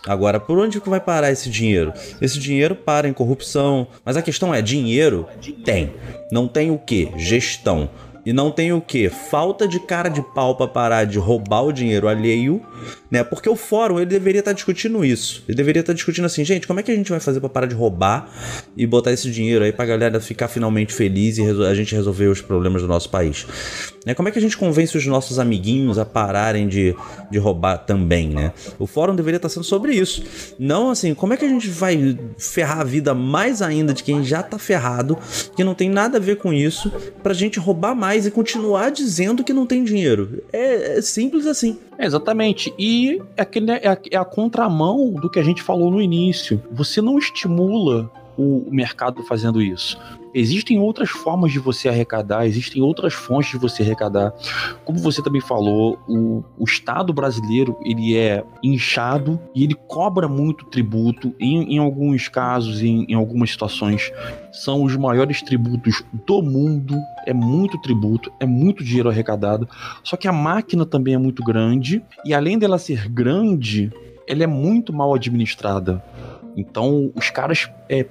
Agora, 0.06 0.40
por 0.40 0.58
onde 0.58 0.80
que 0.80 0.88
vai 0.88 1.00
parar 1.00 1.30
esse 1.30 1.50
dinheiro? 1.50 1.92
Esse 2.20 2.38
dinheiro 2.38 2.74
para 2.74 3.06
em 3.06 3.12
corrupção. 3.12 3.86
Mas 4.04 4.16
a 4.16 4.22
questão 4.22 4.54
é: 4.54 4.62
dinheiro 4.62 5.26
tem. 5.64 5.92
Não 6.32 6.48
tem 6.48 6.70
o 6.70 6.78
que? 6.78 7.12
Gestão. 7.16 7.90
E 8.24 8.32
não 8.32 8.50
tem 8.50 8.72
o 8.72 8.80
que? 8.80 9.08
Falta 9.08 9.66
de 9.66 9.80
cara 9.80 10.08
de 10.08 10.22
pau 10.22 10.54
para 10.54 10.68
parar 10.68 11.04
de 11.04 11.18
roubar 11.18 11.62
o 11.62 11.72
dinheiro 11.72 12.06
alheio 12.06 12.62
né? 13.10 13.22
Porque 13.24 13.48
o 13.48 13.56
fórum 13.56 13.98
ele 13.98 14.06
deveria 14.06 14.40
estar 14.40 14.52
discutindo 14.52 15.04
isso. 15.04 15.42
Ele 15.48 15.56
deveria 15.56 15.80
estar 15.80 15.92
discutindo 15.92 16.24
assim, 16.24 16.44
gente, 16.44 16.66
como 16.66 16.80
é 16.80 16.82
que 16.82 16.90
a 16.90 16.94
gente 16.94 17.10
vai 17.10 17.20
fazer 17.20 17.40
para 17.40 17.48
parar 17.48 17.66
de 17.66 17.74
roubar 17.74 18.28
e 18.76 18.86
botar 18.86 19.12
esse 19.12 19.30
dinheiro 19.30 19.64
aí 19.64 19.72
pra 19.72 19.84
galera 19.84 20.20
ficar 20.20 20.48
finalmente 20.48 20.92
feliz 20.92 21.38
e 21.38 21.42
a 21.42 21.74
gente 21.74 21.94
resolver 21.94 22.26
os 22.26 22.40
problemas 22.40 22.82
do 22.82 22.88
nosso 22.88 23.08
país? 23.10 23.46
Né? 24.06 24.14
Como 24.14 24.28
é 24.28 24.32
que 24.32 24.38
a 24.38 24.42
gente 24.42 24.56
convence 24.56 24.96
os 24.96 25.06
nossos 25.06 25.38
amiguinhos 25.38 25.98
a 25.98 26.04
pararem 26.04 26.68
de, 26.68 26.94
de 27.30 27.38
roubar 27.38 27.78
também, 27.78 28.28
né? 28.28 28.52
O 28.78 28.86
fórum 28.86 29.14
deveria 29.14 29.36
estar 29.36 29.48
sendo 29.48 29.64
sobre 29.64 29.92
isso. 29.92 30.22
Não 30.58 30.90
assim, 30.90 31.14
como 31.14 31.34
é 31.34 31.36
que 31.36 31.44
a 31.44 31.48
gente 31.48 31.68
vai 31.68 32.18
ferrar 32.38 32.80
a 32.80 32.84
vida 32.84 33.14
mais 33.14 33.60
ainda 33.60 33.92
de 33.92 34.02
quem 34.02 34.24
já 34.24 34.42
tá 34.42 34.58
ferrado, 34.58 35.18
que 35.54 35.64
não 35.64 35.74
tem 35.74 35.90
nada 35.90 36.16
a 36.16 36.20
ver 36.20 36.36
com 36.36 36.52
isso, 36.52 36.90
pra 37.22 37.34
gente 37.34 37.58
roubar 37.58 37.94
mais 37.94 38.26
e 38.26 38.30
continuar 38.30 38.90
dizendo 38.90 39.44
que 39.44 39.52
não 39.52 39.66
tem 39.66 39.84
dinheiro? 39.84 40.42
É, 40.52 40.98
é 40.98 41.02
simples 41.02 41.46
assim. 41.46 41.78
É, 41.98 42.06
exatamente. 42.06 42.69
E 42.78 43.20
é, 43.36 43.42
aquele, 43.42 43.70
é, 43.70 43.88
a, 43.88 43.98
é 44.10 44.16
a 44.16 44.24
contramão 44.24 45.12
do 45.12 45.30
que 45.30 45.38
a 45.38 45.42
gente 45.42 45.62
falou 45.62 45.90
no 45.90 46.00
início. 46.00 46.62
Você 46.70 47.00
não 47.00 47.18
estimula 47.18 48.10
o 48.36 48.66
mercado 48.70 49.22
fazendo 49.22 49.60
isso. 49.60 49.98
Existem 50.34 50.78
outras 50.78 51.10
formas 51.10 51.52
de 51.52 51.58
você 51.58 51.88
arrecadar, 51.88 52.46
existem 52.46 52.82
outras 52.82 53.12
fontes 53.12 53.50
de 53.50 53.58
você 53.58 53.82
arrecadar. 53.82 54.32
Como 54.84 54.98
você 54.98 55.22
também 55.22 55.40
falou, 55.40 55.98
o, 56.08 56.44
o 56.58 56.64
Estado 56.64 57.12
brasileiro 57.12 57.76
ele 57.84 58.16
é 58.16 58.44
inchado 58.62 59.40
e 59.54 59.64
ele 59.64 59.74
cobra 59.74 60.28
muito 60.28 60.64
tributo. 60.66 61.34
Em, 61.38 61.74
em 61.74 61.78
alguns 61.78 62.28
casos, 62.28 62.82
em, 62.82 63.04
em 63.08 63.14
algumas 63.14 63.50
situações, 63.50 64.12
são 64.52 64.82
os 64.82 64.96
maiores 64.96 65.42
tributos 65.42 66.02
do 66.26 66.42
mundo. 66.42 66.96
É 67.26 67.32
muito 67.32 67.78
tributo, 67.78 68.32
é 68.40 68.46
muito 68.46 68.84
dinheiro 68.84 69.08
arrecadado. 69.08 69.68
Só 70.04 70.16
que 70.16 70.28
a 70.28 70.32
máquina 70.32 70.86
também 70.86 71.14
é 71.14 71.18
muito 71.18 71.42
grande 71.42 72.02
e 72.24 72.32
além 72.32 72.58
dela 72.58 72.78
ser 72.78 73.08
grande, 73.08 73.92
ela 74.30 74.44
é 74.44 74.46
muito 74.46 74.92
mal 74.92 75.12
administrada. 75.12 76.02
Então, 76.56 77.10
os 77.16 77.30
caras, 77.30 77.68
é, 77.88 78.06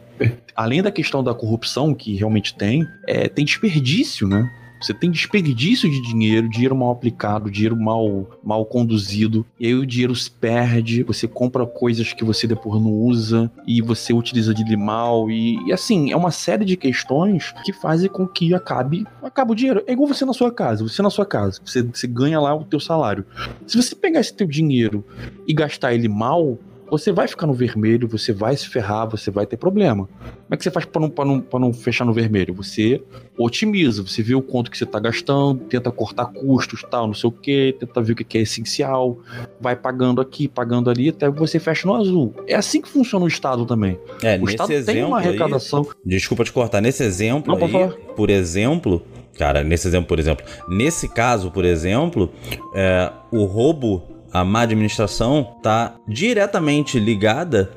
além 0.54 0.82
da 0.82 0.92
questão 0.92 1.24
da 1.24 1.34
corrupção 1.34 1.94
que 1.94 2.16
realmente 2.16 2.54
tem, 2.54 2.86
é, 3.08 3.30
tem 3.30 3.46
desperdício, 3.46 4.28
né? 4.28 4.50
Você 4.82 4.94
tem 4.94 5.12
desperdício 5.12 5.90
de 5.90 6.02
dinheiro, 6.02 6.50
dinheiro 6.50 6.76
mal 6.76 6.92
aplicado, 6.92 7.52
dinheiro 7.52 7.76
mal, 7.76 8.40
mal 8.44 8.66
conduzido, 8.66 9.46
e 9.60 9.68
aí 9.68 9.76
o 9.76 9.86
dinheiro 9.86 10.16
se 10.16 10.32
perde, 10.32 11.04
você 11.04 11.28
compra 11.28 11.66
coisas 11.66 12.14
que 12.14 12.24
você 12.24 12.48
depois 12.48 12.82
não 12.82 12.92
usa, 12.92 13.52
e 13.68 13.82
você 13.82 14.14
utiliza 14.14 14.54
de 14.54 14.78
mal, 14.78 15.30
e, 15.30 15.58
e 15.68 15.74
assim, 15.74 16.12
é 16.12 16.16
uma 16.16 16.32
série 16.32 16.64
de 16.64 16.78
questões 16.78 17.54
que 17.66 17.74
fazem 17.74 18.10
com 18.10 18.28
que 18.28 18.54
acabe, 18.54 19.06
acabe 19.22 19.52
o 19.52 19.56
dinheiro. 19.56 19.84
É 19.88 19.94
igual 19.94 20.08
você 20.08 20.26
na 20.26 20.34
sua 20.34 20.52
casa, 20.52 20.84
você 20.84 21.02
na 21.02 21.10
sua 21.10 21.26
casa, 21.26 21.60
você, 21.64 21.82
você 21.82 22.08
ganha 22.08 22.40
lá 22.40 22.56
o 22.56 22.64
teu 22.64 22.80
salário. 22.80 23.26
Se 23.68 23.76
você 23.76 23.96
pegar 23.96 24.20
esse 24.20 24.34
teu 24.34 24.48
dinheiro 24.48 25.04
e 25.48 25.54
gastar 25.54 25.94
ele 25.94 26.08
mal, 26.08 26.58
você 26.90 27.12
vai 27.12 27.28
ficar 27.28 27.48
no 27.48 27.54
vermelho, 27.54 28.08
você 28.08 28.34
vai 28.34 28.56
se 28.56 28.68
ferrar, 28.68 29.08
você 29.10 29.30
vai 29.32 29.46
ter 29.46 29.58
problema. 29.58 30.08
Como 30.08 30.56
é 30.56 30.58
que 30.58 30.64
você 30.64 30.72
faz 30.72 30.86
para 30.86 31.02
não, 31.02 31.14
não, 31.26 31.60
não 31.60 31.74
fechar 31.74 32.06
no 32.06 32.14
vermelho? 32.14 32.54
Você 32.56 33.02
otimiza, 33.38 34.02
você 34.02 34.22
vê 34.22 34.36
o 34.36 34.42
quanto 34.42 34.72
que 34.72 34.78
você 34.78 34.84
está 34.84 35.00
gastando, 35.00 35.62
tenta 35.66 35.92
cortar 35.92 36.26
custos, 36.26 36.84
tal, 36.90 37.08
não 37.08 37.14
sei 37.14 37.30
o 37.30 37.32
que, 37.32 37.76
tenta 37.80 38.02
ver 38.02 38.14
o 38.14 38.16
que 38.16 38.38
é 38.38 38.42
essencial, 38.42 39.18
vai 39.60 39.76
pagando 39.76 40.22
aqui, 40.22 40.48
pagando 40.48 40.90
ali, 40.90 41.10
até 41.10 41.30
você 41.30 41.60
fecha 41.60 41.88
no 41.88 41.96
azul. 41.96 42.34
É 42.48 42.56
assim 42.56 42.82
que 42.82 42.90
funciona 42.90 43.26
o 43.26 43.28
Estado 43.28 43.66
também. 43.66 44.00
É, 44.24 44.38
o 44.38 44.50
Estado 44.50 44.84
tem 44.86 45.04
uma 45.04 45.18
arrecadação. 45.18 45.82
Aí, 45.82 45.96
desculpa 46.06 46.44
te 46.44 46.52
cortar, 46.52 46.82
nesse 46.82 47.04
exemplo 47.04 47.58
não, 47.58 47.66
aí, 47.66 47.90
por 48.16 48.30
exemplo, 48.30 49.04
cara, 49.38 49.64
nesse 49.64 49.88
exemplo, 49.88 50.08
por 50.08 50.20
exemplo, 50.20 50.46
nesse 50.68 51.08
caso, 51.08 51.52
por 51.52 51.66
exemplo, 51.66 52.30
é, 52.74 53.12
o 53.32 53.46
roubo 53.46 54.19
a 54.32 54.44
má 54.44 54.62
administração 54.62 55.56
está 55.58 55.96
diretamente 56.08 57.00
ligada 57.00 57.72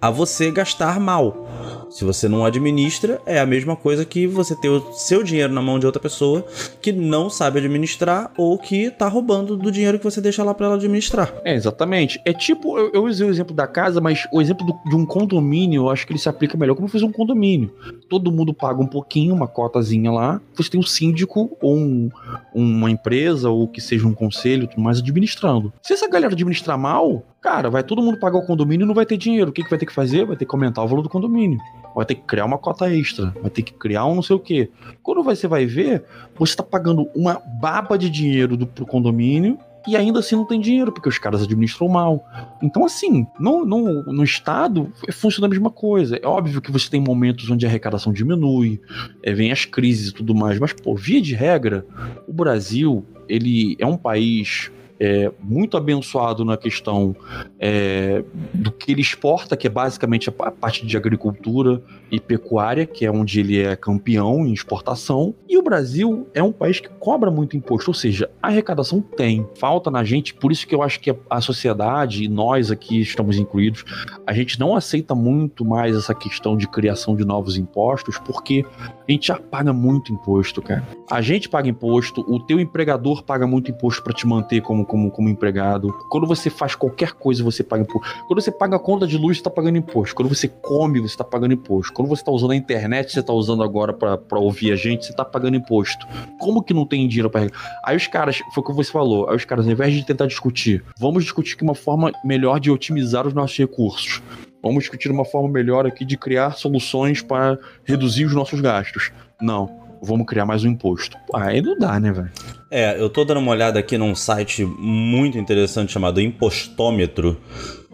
a 0.00 0.10
você 0.10 0.50
gastar 0.50 1.00
mal. 1.00 1.48
Se 1.94 2.04
você 2.04 2.28
não 2.28 2.44
administra, 2.44 3.22
é 3.24 3.38
a 3.38 3.46
mesma 3.46 3.76
coisa 3.76 4.04
que 4.04 4.26
você 4.26 4.56
ter 4.56 4.68
o 4.68 4.92
seu 4.94 5.22
dinheiro 5.22 5.52
na 5.52 5.62
mão 5.62 5.78
de 5.78 5.86
outra 5.86 6.02
pessoa 6.02 6.44
que 6.82 6.90
não 6.90 7.30
sabe 7.30 7.60
administrar 7.60 8.32
ou 8.36 8.58
que 8.58 8.90
tá 8.90 9.06
roubando 9.06 9.56
do 9.56 9.70
dinheiro 9.70 9.96
que 9.96 10.04
você 10.04 10.20
deixa 10.20 10.42
lá 10.42 10.52
para 10.52 10.66
ela 10.66 10.74
administrar. 10.74 11.32
É, 11.44 11.54
exatamente. 11.54 12.20
É 12.24 12.32
tipo, 12.32 12.76
eu, 12.76 12.90
eu, 12.92 13.04
usei 13.04 13.24
o 13.24 13.30
exemplo 13.30 13.54
da 13.54 13.68
casa, 13.68 14.00
mas 14.00 14.26
o 14.32 14.42
exemplo 14.42 14.66
do, 14.66 14.90
de 14.90 14.96
um 14.96 15.06
condomínio, 15.06 15.82
eu 15.82 15.88
acho 15.88 16.04
que 16.04 16.12
ele 16.12 16.18
se 16.18 16.28
aplica 16.28 16.58
melhor 16.58 16.74
como 16.74 16.88
fazer 16.88 17.04
um 17.04 17.12
condomínio. 17.12 17.72
Todo 18.08 18.32
mundo 18.32 18.52
paga 18.52 18.82
um 18.82 18.88
pouquinho, 18.88 19.32
uma 19.32 19.46
cotazinha 19.46 20.10
lá, 20.10 20.40
você 20.52 20.70
tem 20.70 20.80
um 20.80 20.84
síndico 20.84 21.56
ou 21.62 21.76
um, 21.76 22.10
uma 22.52 22.90
empresa 22.90 23.50
ou 23.50 23.68
que 23.68 23.80
seja 23.80 24.04
um 24.04 24.14
conselho, 24.14 24.66
tudo 24.66 24.82
mais 24.82 24.98
administrando. 24.98 25.72
Se 25.80 25.92
essa 25.92 26.08
galera 26.08 26.32
administrar 26.32 26.76
mal, 26.76 27.22
cara, 27.44 27.68
vai 27.68 27.84
todo 27.84 28.02
mundo 28.02 28.18
pagar 28.18 28.38
o 28.38 28.46
condomínio 28.46 28.84
e 28.84 28.88
não 28.88 28.94
vai 28.94 29.04
ter 29.04 29.18
dinheiro. 29.18 29.50
O 29.50 29.52
que, 29.52 29.62
que 29.62 29.68
vai 29.68 29.78
ter 29.78 29.84
que 29.84 29.92
fazer? 29.92 30.24
Vai 30.24 30.34
ter 30.34 30.46
que 30.46 30.54
aumentar 30.54 30.82
o 30.82 30.88
valor 30.88 31.02
do 31.02 31.10
condomínio 31.10 31.60
vai 31.94 32.04
ter 32.04 32.16
que 32.16 32.22
criar 32.22 32.44
uma 32.44 32.58
cota 32.58 32.92
extra, 32.92 33.32
vai 33.40 33.50
ter 33.50 33.62
que 33.62 33.72
criar 33.72 34.04
um 34.06 34.16
não 34.16 34.22
sei 34.22 34.34
o 34.34 34.40
quê. 34.40 34.70
Quando 35.02 35.22
você 35.22 35.46
vai 35.46 35.64
ver, 35.64 36.04
você 36.36 36.52
está 36.52 36.62
pagando 36.62 37.08
uma 37.14 37.40
baba 37.60 37.96
de 37.96 38.10
dinheiro 38.10 38.56
do, 38.56 38.66
pro 38.66 38.84
condomínio 38.84 39.56
e 39.86 39.96
ainda 39.96 40.18
assim 40.18 40.34
não 40.34 40.46
tem 40.46 40.60
dinheiro, 40.60 40.90
porque 40.90 41.08
os 41.08 41.18
caras 41.18 41.42
administram 41.42 41.86
mal. 41.88 42.24
Então, 42.62 42.84
assim, 42.84 43.26
no, 43.38 43.64
no, 43.64 44.02
no 44.04 44.24
Estado 44.24 44.90
funciona 45.12 45.46
a 45.46 45.50
mesma 45.50 45.70
coisa. 45.70 46.16
É 46.16 46.26
óbvio 46.26 46.60
que 46.60 46.72
você 46.72 46.90
tem 46.90 47.00
momentos 47.00 47.48
onde 47.50 47.66
a 47.66 47.68
arrecadação 47.68 48.12
diminui, 48.12 48.80
é, 49.22 49.32
vem 49.32 49.52
as 49.52 49.64
crises 49.64 50.08
e 50.08 50.14
tudo 50.14 50.34
mais, 50.34 50.58
mas, 50.58 50.72
pô, 50.72 50.96
via 50.96 51.20
de 51.20 51.34
regra, 51.34 51.86
o 52.26 52.32
Brasil, 52.32 53.04
ele 53.28 53.76
é 53.78 53.86
um 53.86 53.96
país 53.96 54.72
é, 55.04 55.30
muito 55.38 55.76
abençoado 55.76 56.46
na 56.46 56.56
questão 56.56 57.14
é, 57.60 58.24
do 58.54 58.72
que 58.72 58.92
ele 58.92 59.02
exporta, 59.02 59.54
que 59.54 59.66
é 59.66 59.70
basicamente 59.70 60.30
a 60.30 60.32
parte 60.32 60.86
de 60.86 60.96
agricultura 60.96 61.82
e 62.10 62.18
pecuária, 62.18 62.86
que 62.86 63.04
é 63.04 63.10
onde 63.10 63.40
ele 63.40 63.60
é 63.60 63.76
campeão 63.76 64.46
em 64.46 64.52
exportação. 64.52 65.34
E 65.46 65.58
o 65.58 65.62
Brasil 65.62 66.26
é 66.32 66.42
um 66.42 66.52
país 66.52 66.80
que 66.80 66.88
cobra 66.88 67.30
muito 67.30 67.54
imposto, 67.54 67.90
ou 67.90 67.94
seja, 67.94 68.30
a 68.42 68.48
arrecadação 68.48 69.02
tem, 69.02 69.46
falta 69.58 69.90
na 69.90 70.02
gente, 70.04 70.32
por 70.32 70.50
isso 70.50 70.66
que 70.66 70.74
eu 70.74 70.82
acho 70.82 70.98
que 71.00 71.14
a 71.28 71.40
sociedade, 71.42 72.24
e 72.24 72.28
nós 72.28 72.70
aqui 72.70 73.00
estamos 73.00 73.36
incluídos, 73.36 73.84
a 74.26 74.32
gente 74.32 74.58
não 74.58 74.74
aceita 74.74 75.14
muito 75.14 75.66
mais 75.66 75.94
essa 75.94 76.14
questão 76.14 76.56
de 76.56 76.66
criação 76.66 77.14
de 77.14 77.26
novos 77.26 77.58
impostos, 77.58 78.18
porque 78.18 78.64
a 79.06 79.12
gente 79.12 79.26
já 79.26 79.38
paga 79.38 79.72
muito 79.72 80.12
imposto, 80.12 80.62
cara. 80.62 80.86
A 81.10 81.20
gente 81.20 81.48
paga 81.48 81.68
imposto, 81.68 82.24
o 82.26 82.40
teu 82.40 82.58
empregador 82.58 83.22
paga 83.22 83.46
muito 83.46 83.70
imposto 83.70 84.02
para 84.02 84.14
te 84.14 84.26
manter 84.26 84.62
como, 84.62 84.86
como, 84.94 85.10
como 85.10 85.28
empregado. 85.28 85.92
Quando 86.08 86.24
você 86.24 86.48
faz 86.48 86.76
qualquer 86.76 87.14
coisa, 87.14 87.42
você 87.42 87.64
paga 87.64 87.82
imposto. 87.82 88.26
Quando 88.28 88.40
você 88.40 88.52
paga 88.52 88.76
a 88.76 88.78
conta 88.78 89.08
de 89.08 89.18
luz, 89.18 89.38
você 89.38 89.42
tá 89.42 89.50
pagando 89.50 89.76
imposto. 89.76 90.14
Quando 90.14 90.28
você 90.28 90.46
come, 90.46 91.00
você 91.00 91.16
tá 91.16 91.24
pagando 91.24 91.52
imposto. 91.52 91.92
Quando 91.92 92.06
você 92.06 92.22
tá 92.22 92.30
usando 92.30 92.52
a 92.52 92.56
internet, 92.56 93.10
você 93.10 93.20
tá 93.20 93.32
usando 93.32 93.64
agora 93.64 93.92
para 93.92 94.38
ouvir 94.38 94.70
a 94.70 94.76
gente, 94.76 95.06
você 95.06 95.12
tá 95.12 95.24
pagando 95.24 95.56
imposto. 95.56 96.06
Como 96.38 96.62
que 96.62 96.72
não 96.72 96.86
tem 96.86 97.08
dinheiro 97.08 97.28
para 97.28 97.48
Aí 97.84 97.96
os 97.96 98.06
caras, 98.06 98.40
foi 98.54 98.62
o 98.62 98.66
que 98.66 98.72
você 98.72 98.92
falou, 98.92 99.28
aí 99.28 99.34
os 99.34 99.44
caras, 99.44 99.66
ao 99.66 99.72
invés 99.72 99.92
de 99.92 100.06
tentar 100.06 100.26
discutir, 100.26 100.84
vamos 100.96 101.24
discutir 101.24 101.60
uma 101.60 101.74
forma 101.74 102.12
melhor 102.24 102.60
de 102.60 102.70
otimizar 102.70 103.26
os 103.26 103.34
nossos 103.34 103.58
recursos. 103.58 104.22
Vamos 104.62 104.84
discutir 104.84 105.10
uma 105.10 105.24
forma 105.24 105.48
melhor 105.48 105.86
aqui 105.86 106.04
de 106.04 106.16
criar 106.16 106.52
soluções 106.52 107.20
para 107.20 107.58
reduzir 107.84 108.24
os 108.26 108.34
nossos 108.34 108.60
gastos. 108.60 109.10
Não, 109.40 109.83
vamos 110.04 110.26
criar 110.26 110.46
mais 110.46 110.64
um 110.64 110.68
imposto. 110.68 111.16
Aí 111.34 111.60
não 111.60 111.78
dá, 111.78 111.98
né, 111.98 112.12
velho? 112.12 112.30
É, 112.70 113.00
eu 113.00 113.08
tô 113.08 113.24
dando 113.24 113.38
uma 113.38 113.52
olhada 113.52 113.78
aqui 113.78 113.96
num 113.96 114.14
site 114.14 114.64
muito 114.64 115.38
interessante 115.38 115.92
chamado 115.92 116.20
Impostômetro, 116.20 117.40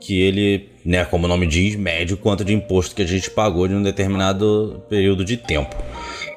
que 0.00 0.20
ele, 0.20 0.68
né, 0.84 1.04
como 1.04 1.26
o 1.26 1.28
nome 1.28 1.46
diz, 1.46 1.76
mede 1.76 2.14
o 2.14 2.16
quanto 2.16 2.44
de 2.44 2.54
imposto 2.54 2.94
que 2.94 3.02
a 3.02 3.06
gente 3.06 3.30
pagou 3.30 3.68
de 3.68 3.74
um 3.74 3.82
determinado 3.82 4.82
período 4.88 5.24
de 5.24 5.36
tempo. 5.36 5.74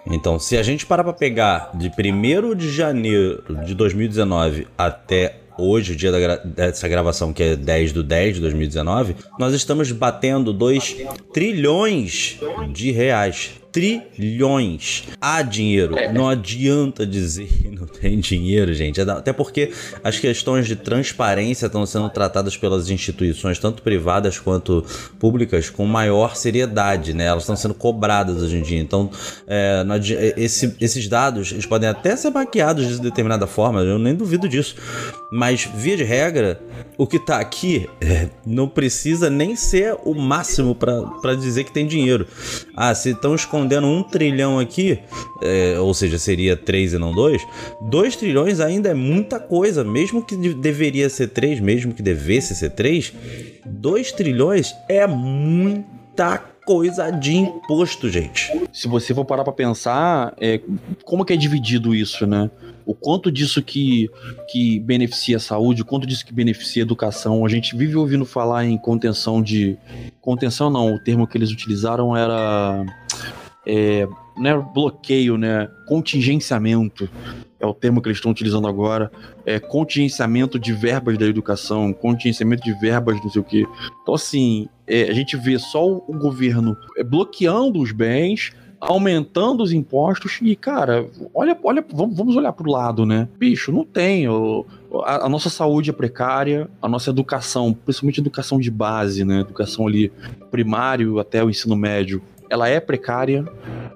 Então, 0.06 0.38
se 0.38 0.58
a 0.58 0.64
gente 0.64 0.86
parar 0.86 1.04
para 1.04 1.14
pegar 1.14 1.72
de 1.74 1.88
1 1.90 2.56
de 2.56 2.70
janeiro 2.70 3.44
de 3.66 3.74
2019 3.74 4.68
até 4.78 5.38
hoje, 5.58 5.94
o 5.94 5.96
dia 5.96 6.12
gra 6.12 6.38
dessa 6.38 6.88
gravação, 6.88 7.32
que 7.32 7.42
é 7.42 7.56
10 7.56 7.94
do 7.94 8.04
10 8.04 8.36
de 8.36 8.42
2019, 8.42 9.16
nós 9.40 9.54
estamos 9.54 9.92
batendo 9.92 10.52
2 10.52 10.98
trilhões 11.34 12.40
de 12.72 12.92
reais 12.92 13.63
trilhões. 13.74 15.06
Há 15.20 15.42
dinheiro. 15.42 15.98
É. 15.98 16.14
Não 16.14 16.30
adianta 16.30 17.08
dizer 17.08 17.48
que 17.48 17.70
não 17.70 17.88
tem 17.88 18.20
dinheiro, 18.20 18.72
gente. 18.72 19.02
É 19.02 19.04
até 19.04 19.34
porque 19.34 19.72
as 20.04 20.20
questões 20.20 20.68
de 20.68 20.76
transparência 20.76 21.66
estão 21.66 21.84
sendo 21.86 22.08
tratadas 22.10 22.56
pelas 22.56 22.92
instituições, 22.92 23.58
tanto 23.58 23.82
privadas 23.82 24.38
quanto 24.38 24.86
públicas, 25.20 25.72
com 25.72 25.88
maior 25.88 26.36
seriedade, 26.36 27.16
né? 27.16 27.26
Elas 27.26 27.44
estão 27.44 27.56
sendo 27.56 27.74
cobradas 27.74 28.44
hoje 28.44 28.58
em 28.58 28.62
dia. 28.62 28.80
Então, 28.80 29.10
é, 29.48 29.84
esse, 30.38 30.76
esses 30.80 31.08
dados 31.08 31.52
eles 31.52 31.66
podem 31.66 31.90
até 31.90 32.16
ser 32.16 32.30
maquiados 32.30 32.88
de 32.88 33.02
determinada 33.02 33.48
forma, 33.48 33.82
eu 33.82 33.98
nem 33.98 34.14
duvido 34.14 34.48
disso. 34.48 34.76
Mas, 35.32 35.68
via 35.76 35.98
de 35.98 36.04
regra, 36.04 36.62
o 36.96 37.08
que 37.08 37.18
está 37.18 37.40
aqui 37.40 37.90
é, 38.00 38.30
não 38.46 38.68
precisa 38.68 39.32
nem 39.32 39.56
ser 39.56 39.98
o 40.06 40.14
máximo 40.14 40.76
para 40.76 41.34
dizer 41.36 41.64
que 41.64 41.72
tem 41.72 41.88
dinheiro. 41.88 42.28
Ah, 42.76 42.94
se 42.94 43.10
estão 43.10 43.34
escondendo 43.34 43.63
escondendo 43.64 43.88
um 43.88 44.04
trilhão 44.04 44.60
aqui, 44.60 45.00
é, 45.42 45.80
ou 45.80 45.94
seja, 45.94 46.18
seria 46.20 46.56
três 46.56 46.94
e 46.94 46.98
não 46.98 47.14
dois, 47.14 47.42
dois 47.82 48.16
trilhões 48.16 48.60
ainda 48.60 48.90
é 48.90 48.94
muita 48.94 49.40
coisa, 49.40 49.84
mesmo 49.84 50.24
que 50.24 50.36
deveria 50.36 51.10
ser 51.10 51.30
três, 51.30 51.60
mesmo 51.60 51.94
que 51.94 52.04
devesse 52.04 52.56
ser 52.56 52.72
três, 52.72 53.14
dois 53.66 54.12
trilhões 54.12 54.74
é 54.90 55.08
muita 55.08 56.38
coisa 56.66 57.10
de 57.10 57.36
imposto, 57.36 58.10
gente. 58.10 58.52
Se 58.72 58.88
você 58.88 59.14
for 59.14 59.26
parar 59.26 59.44
para 59.44 59.54
pensar, 59.54 60.34
é, 60.40 60.62
como 61.04 61.26
que 61.26 61.34
é 61.34 61.38
dividido 61.38 61.94
isso, 61.94 62.26
né? 62.26 62.50
O 62.86 62.94
quanto 62.94 63.32
disso 63.32 63.62
que, 63.62 64.10
que 64.50 64.80
beneficia 64.80 65.38
a 65.38 65.40
saúde, 65.40 65.82
o 65.82 65.86
quanto 65.86 66.06
disso 66.06 66.26
que 66.26 66.34
beneficia 66.34 66.84
a 66.84 66.86
educação. 66.86 67.46
A 67.46 67.50
gente 67.50 67.78
vive 67.78 67.96
ouvindo 67.96 68.26
falar 68.26 68.66
em 68.66 68.78
contenção 68.78 69.42
de. 69.42 69.78
Contenção 70.20 70.70
não, 70.70 70.94
o 70.94 71.00
termo 71.00 71.26
que 71.26 71.38
eles 71.38 71.50
utilizaram 71.50 72.16
era. 72.16 72.86
É, 73.66 74.08
não 74.38 74.50
é 74.50 74.58
bloqueio, 74.58 75.38
né? 75.38 75.70
Contingenciamento 75.88 77.10
é 77.60 77.66
o 77.66 77.74
termo 77.74 78.02
que 78.02 78.10
eles 78.10 78.18
estão 78.18 78.32
utilizando 78.32 78.68
agora. 78.68 79.12
É 79.46 79.60
contingenciamento 79.60 80.60
de 80.60 80.74
verbas 80.74 81.18
da 81.18 81.26
educação, 81.26 81.94
contingenciamento 81.94 82.64
de 82.64 82.74
verbas 82.74 83.22
não 83.24 83.30
sei 83.30 83.42
o 83.42 83.46
quê. 83.46 83.66
Então, 84.02 84.16
assim, 84.16 84.68
é, 84.86 85.04
a 85.04 85.14
gente 85.14 85.38
vê 85.38 85.58
só 85.58 85.88
o 85.88 86.14
governo 86.20 86.76
bloqueando 87.06 87.80
os 87.80 87.92
bens, 87.92 88.52
aumentando 88.82 89.64
os 89.64 89.72
impostos 89.72 90.40
e, 90.42 90.56
cara, 90.56 91.08
olha, 91.34 91.58
olha 91.64 91.86
vamos, 91.94 92.36
olhar 92.36 92.52
pro 92.52 92.70
lado, 92.70 93.06
né? 93.06 93.30
Bicho, 93.38 93.72
não 93.72 93.86
tem. 93.86 94.26
A, 95.06 95.26
a, 95.26 95.30
nossa 95.30 95.50
saúde 95.50 95.90
é 95.90 95.94
precária, 95.94 96.70
a 96.82 96.90
nossa 96.90 97.10
educação, 97.10 97.74
principalmente 97.74 98.20
educação 98.20 98.60
de 98.60 98.70
base, 98.70 99.24
né? 99.24 99.40
Educação 99.40 99.88
ali 99.88 100.12
primário 100.52 101.18
até 101.18 101.44
o 101.44 101.50
ensino 101.50 101.76
médio, 101.76 102.22
ela 102.54 102.70
é 102.70 102.80
precária. 102.80 103.44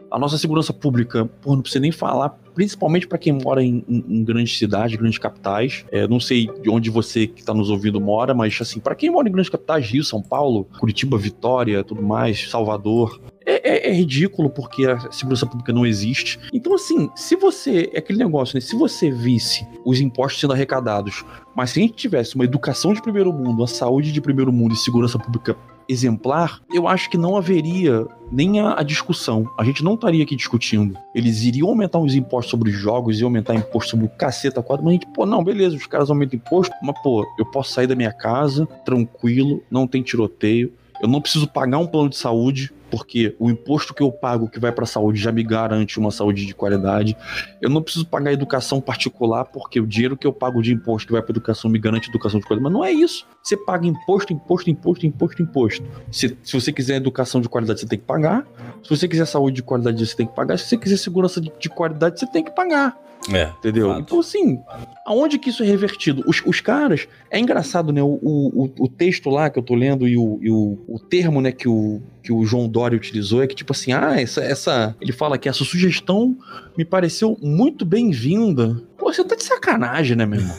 A 0.09 0.17
nossa 0.17 0.37
segurança 0.37 0.73
pública, 0.73 1.29
pô, 1.41 1.53
não 1.53 1.61
precisa 1.61 1.79
nem 1.79 1.91
falar, 1.91 2.29
principalmente 2.55 3.07
para 3.07 3.19
quem 3.19 3.33
mora 3.33 3.61
em, 3.61 3.83
em, 3.87 4.03
em, 4.09 4.23
grandes 4.23 4.57
cidades, 4.57 4.95
grandes 4.95 5.19
capitais. 5.19 5.85
É, 5.91 6.07
não 6.07 6.19
sei 6.19 6.49
de 6.61 6.69
onde 6.69 6.89
você 6.89 7.27
que 7.27 7.41
está 7.41 7.53
nos 7.53 7.69
ouvindo 7.69 8.01
mora, 8.01 8.33
mas 8.33 8.57
assim, 8.59 8.79
para 8.79 8.95
quem 8.95 9.11
mora 9.11 9.29
em 9.29 9.31
grandes 9.31 9.51
capitais, 9.51 9.85
Rio, 9.85 10.03
São 10.03 10.23
Paulo, 10.23 10.67
Curitiba, 10.79 11.17
Vitória, 11.17 11.83
tudo 11.83 12.01
mais, 12.01 12.49
Salvador, 12.49 13.21
é, 13.45 13.69
é, 13.69 13.89
é, 13.89 13.93
ridículo 13.93 14.49
porque 14.49 14.87
a 14.87 15.11
segurança 15.11 15.45
pública 15.45 15.71
não 15.71 15.85
existe. 15.85 16.39
Então, 16.51 16.73
assim, 16.73 17.09
se 17.15 17.35
você. 17.35 17.91
É 17.93 17.99
aquele 17.99 18.17
negócio, 18.17 18.55
né? 18.55 18.61
Se 18.61 18.75
você 18.75 19.11
visse 19.11 19.67
os 19.85 20.01
impostos 20.01 20.41
sendo 20.41 20.53
arrecadados, 20.53 21.23
mas 21.55 21.69
se 21.69 21.79
a 21.79 21.83
gente 21.83 21.93
tivesse 21.93 22.33
uma 22.35 22.43
educação 22.43 22.91
de 22.91 23.01
primeiro 23.01 23.31
mundo, 23.31 23.59
uma 23.59 23.67
saúde 23.67 24.11
de 24.11 24.19
primeiro 24.19 24.51
mundo 24.51 24.73
e 24.73 24.77
segurança 24.77 25.19
pública 25.19 25.55
exemplar, 25.89 26.61
eu 26.73 26.87
acho 26.87 27.09
que 27.09 27.17
não 27.17 27.37
haveria 27.37 28.05
nem 28.31 28.59
a, 28.59 28.79
a, 28.79 28.83
discussão. 28.83 29.49
A 29.57 29.63
gente 29.63 29.83
não 29.83 29.93
estaria 29.93 30.23
aqui 30.23 30.35
discutindo. 30.35 30.97
Eles 31.15 31.43
iriam 31.43 31.69
aumentar 31.69 31.99
os 31.99 32.15
impostos 32.15 32.51
sobre 32.51 32.69
os 32.69 32.75
jogos, 32.75 33.19
iam 33.19 33.27
aumentar 33.27 33.55
imposto 33.55 33.91
sobre 33.91 34.05
o 34.05 34.09
caceta 34.09 34.61
quadro, 34.61 34.83
mas 34.83 34.91
a 34.91 34.93
gente, 34.93 35.07
pô, 35.07 35.25
não, 35.25 35.43
beleza, 35.43 35.75
os 35.75 35.87
caras 35.87 36.09
aumentam 36.09 36.37
imposto, 36.37 36.75
mas, 36.81 37.01
pô, 37.01 37.25
eu 37.39 37.45
posso 37.45 37.73
sair 37.73 37.87
da 37.87 37.95
minha 37.95 38.11
casa 38.11 38.65
tranquilo, 38.85 39.63
não 39.71 39.87
tem 39.87 40.01
tiroteio, 40.01 40.73
eu 41.01 41.07
não 41.07 41.21
preciso 41.21 41.47
pagar 41.47 41.77
um 41.77 41.87
plano 41.87 42.09
de 42.09 42.17
saúde, 42.17 42.71
porque 42.89 43.35
o 43.39 43.49
imposto 43.49 43.93
que 43.93 44.01
eu 44.01 44.11
pago 44.11 44.49
que 44.49 44.59
vai 44.59 44.71
para 44.71 44.83
a 44.83 44.87
saúde 44.87 45.19
já 45.19 45.31
me 45.31 45.43
garante 45.43 45.99
uma 45.99 46.11
saúde 46.11 46.45
de 46.45 46.53
qualidade. 46.53 47.17
Eu 47.61 47.69
não 47.69 47.81
preciso 47.81 48.05
pagar 48.05 48.31
educação 48.31 48.79
particular, 48.79 49.45
porque 49.45 49.79
o 49.79 49.85
dinheiro 49.85 50.17
que 50.17 50.25
eu 50.25 50.33
pago 50.33 50.61
de 50.61 50.73
imposto 50.73 51.07
que 51.07 51.13
vai 51.13 51.21
para 51.21 51.31
educação 51.31 51.69
me 51.69 51.79
garante 51.79 52.09
educação 52.09 52.39
de 52.39 52.45
qualidade. 52.45 52.71
Mas 52.71 52.73
não 52.73 52.85
é 52.85 52.91
isso. 52.91 53.25
Você 53.43 53.57
paga 53.57 53.85
imposto, 53.85 54.33
imposto, 54.33 54.69
imposto, 54.69 55.05
imposto, 55.05 55.41
imposto. 55.41 55.85
Se, 56.11 56.37
se 56.41 56.53
você 56.53 56.71
quiser 56.71 56.95
educação 56.95 57.41
de 57.41 57.49
qualidade, 57.49 57.81
você 57.81 57.87
tem 57.87 57.99
que 57.99 58.05
pagar. 58.05 58.47
Se 58.83 58.89
você 58.89 59.07
quiser 59.07 59.25
saúde 59.25 59.57
de 59.57 59.63
qualidade, 59.63 60.05
você 60.05 60.15
tem 60.15 60.27
que 60.27 60.35
pagar. 60.35 60.57
Se 60.57 60.65
você 60.69 60.77
quiser 60.77 60.97
segurança 60.97 61.41
de, 61.41 61.51
de 61.59 61.69
qualidade, 61.69 62.19
você 62.19 62.27
tem 62.27 62.43
que 62.43 62.51
pagar. 62.51 62.97
É. 63.33 63.49
Entendeu? 63.59 63.89
Fato. 63.89 64.01
Então, 64.01 64.19
assim, 64.19 64.59
aonde 65.05 65.37
que 65.37 65.49
isso 65.49 65.63
é 65.63 65.65
revertido? 65.65 66.23
Os, 66.25 66.41
os 66.45 66.61
caras. 66.61 67.07
É 67.29 67.39
engraçado, 67.39 67.91
né? 67.91 68.01
O, 68.01 68.19
o, 68.21 68.69
o 68.79 68.87
texto 68.87 69.29
lá 69.29 69.49
que 69.49 69.59
eu 69.59 69.63
tô 69.63 69.75
lendo 69.75 70.07
e 70.07 70.17
o, 70.17 70.39
e 70.41 70.49
o, 70.49 70.77
o 70.87 70.99
termo, 70.99 71.41
né, 71.41 71.51
que 71.51 71.67
o, 71.67 72.01
que 72.27 72.33
o 72.33 72.45
João 72.45 72.67
Dória 72.67 72.97
utilizou 72.97 73.41
é 73.41 73.47
que, 73.47 73.55
tipo 73.55 73.71
assim, 73.71 73.93
ah, 73.93 74.19
essa. 74.19 74.43
essa 74.43 74.95
ele 74.99 75.13
fala 75.13 75.37
que 75.37 75.47
essa 75.47 75.63
sugestão 75.63 76.37
me 76.77 76.83
pareceu 76.83 77.37
muito 77.41 77.85
bem-vinda 77.85 78.83
Pô, 78.97 79.13
você 79.13 79.23
tá 79.23 79.35
de 79.35 79.43
sacanagem, 79.43 80.17
né, 80.17 80.25
meu 80.25 80.39
irmão? 80.39 80.55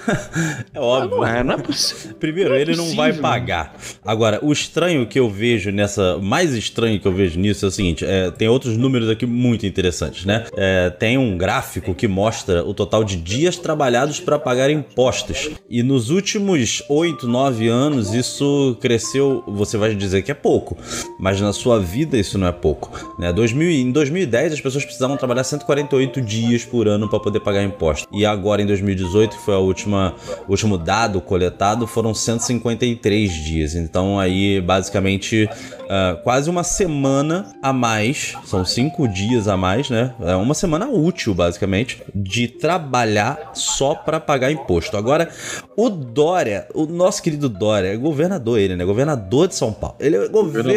é 0.72 0.80
óbvio. 0.80 1.18
Não 1.18 1.26
é, 1.26 1.44
não 1.44 1.54
é 1.54 1.58
possível. 1.58 2.16
Primeiro, 2.18 2.50
não 2.50 2.56
é 2.56 2.60
ele 2.62 2.70
possível, 2.72 2.88
não 2.88 2.96
vai 2.96 3.12
pagar. 3.12 3.76
Agora, 4.04 4.40
o 4.42 4.50
estranho 4.50 5.06
que 5.06 5.20
eu 5.20 5.28
vejo 5.28 5.70
nessa. 5.70 6.18
mais 6.18 6.54
estranho 6.54 6.98
que 6.98 7.06
eu 7.06 7.12
vejo 7.12 7.38
nisso 7.38 7.66
é 7.66 7.68
o 7.68 7.70
seguinte: 7.70 8.04
é, 8.04 8.30
tem 8.30 8.48
outros 8.48 8.78
números 8.78 9.10
aqui 9.10 9.26
muito 9.26 9.66
interessantes, 9.66 10.24
né? 10.24 10.46
É, 10.56 10.88
tem 10.88 11.18
um 11.18 11.36
gráfico 11.36 11.94
que 11.94 12.08
mostra 12.08 12.64
o 12.64 12.72
total 12.72 13.04
de 13.04 13.14
dias 13.16 13.56
trabalhados 13.56 14.20
para 14.20 14.38
pagar 14.38 14.70
impostos. 14.70 15.50
E 15.68 15.82
nos 15.82 16.08
últimos 16.08 16.82
8, 16.88 17.28
9 17.28 17.68
anos, 17.68 18.14
isso 18.14 18.76
cresceu. 18.80 19.44
Você 19.46 19.76
vai 19.76 19.94
dizer 19.94 20.22
que 20.22 20.30
é 20.30 20.34
pouco, 20.34 20.78
mas 21.18 21.40
na 21.40 21.52
sua 21.52 21.80
vida 21.80 22.16
isso 22.16 22.38
não 22.38 22.46
é 22.46 22.52
pouco. 22.52 23.14
Né? 23.18 23.32
2000, 23.32 23.70
em 23.70 23.92
2010, 23.92 24.54
as 24.54 24.60
pessoas 24.60 24.84
precisavam 24.84 25.16
trabalhar 25.16 25.44
148 25.44 26.20
dias 26.20 26.64
por 26.64 26.88
ano 26.88 27.08
para 27.08 27.20
poder 27.20 27.40
pagar 27.40 27.62
imposto. 27.62 28.06
E 28.12 28.24
agora 28.24 28.62
em 28.62 28.66
2018, 28.66 29.36
que 29.36 29.42
foi 29.42 29.54
a 29.54 29.58
última, 29.58 30.14
o 30.46 30.50
último 30.50 30.78
dado 30.78 31.20
coletado, 31.20 31.86
foram 31.86 32.14
153 32.14 33.32
dias. 33.32 33.74
Então 33.74 34.18
aí 34.18 34.60
basicamente 34.60 35.48
uh, 35.84 36.22
quase 36.22 36.50
uma 36.50 36.62
semana 36.62 37.54
a 37.62 37.72
mais, 37.72 38.34
são 38.44 38.64
cinco 38.64 39.08
dias 39.08 39.48
a 39.48 39.56
mais, 39.56 39.90
né? 39.90 40.14
É 40.20 40.36
uma 40.36 40.54
semana 40.54 40.86
útil 40.88 41.34
basicamente 41.34 42.02
de 42.14 42.48
trabalhar 42.48 43.50
só 43.54 43.94
para 43.94 44.20
pagar 44.20 44.50
imposto. 44.50 44.96
Agora 44.96 45.28
o 45.76 45.88
Dória, 45.90 46.66
o 46.74 46.86
nosso 46.86 47.22
querido 47.22 47.48
Dória, 47.48 47.88
é 47.88 47.96
governador 47.96 48.58
ele, 48.58 48.76
né? 48.76 48.84
Governador 48.84 49.48
de 49.48 49.54
São 49.54 49.72
Paulo. 49.72 49.96
Ele 50.00 50.16
é 50.16 50.28
governador 50.28 50.72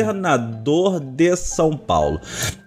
de 1.00 1.36
São 1.36 1.76
Paulo. 1.78 2.20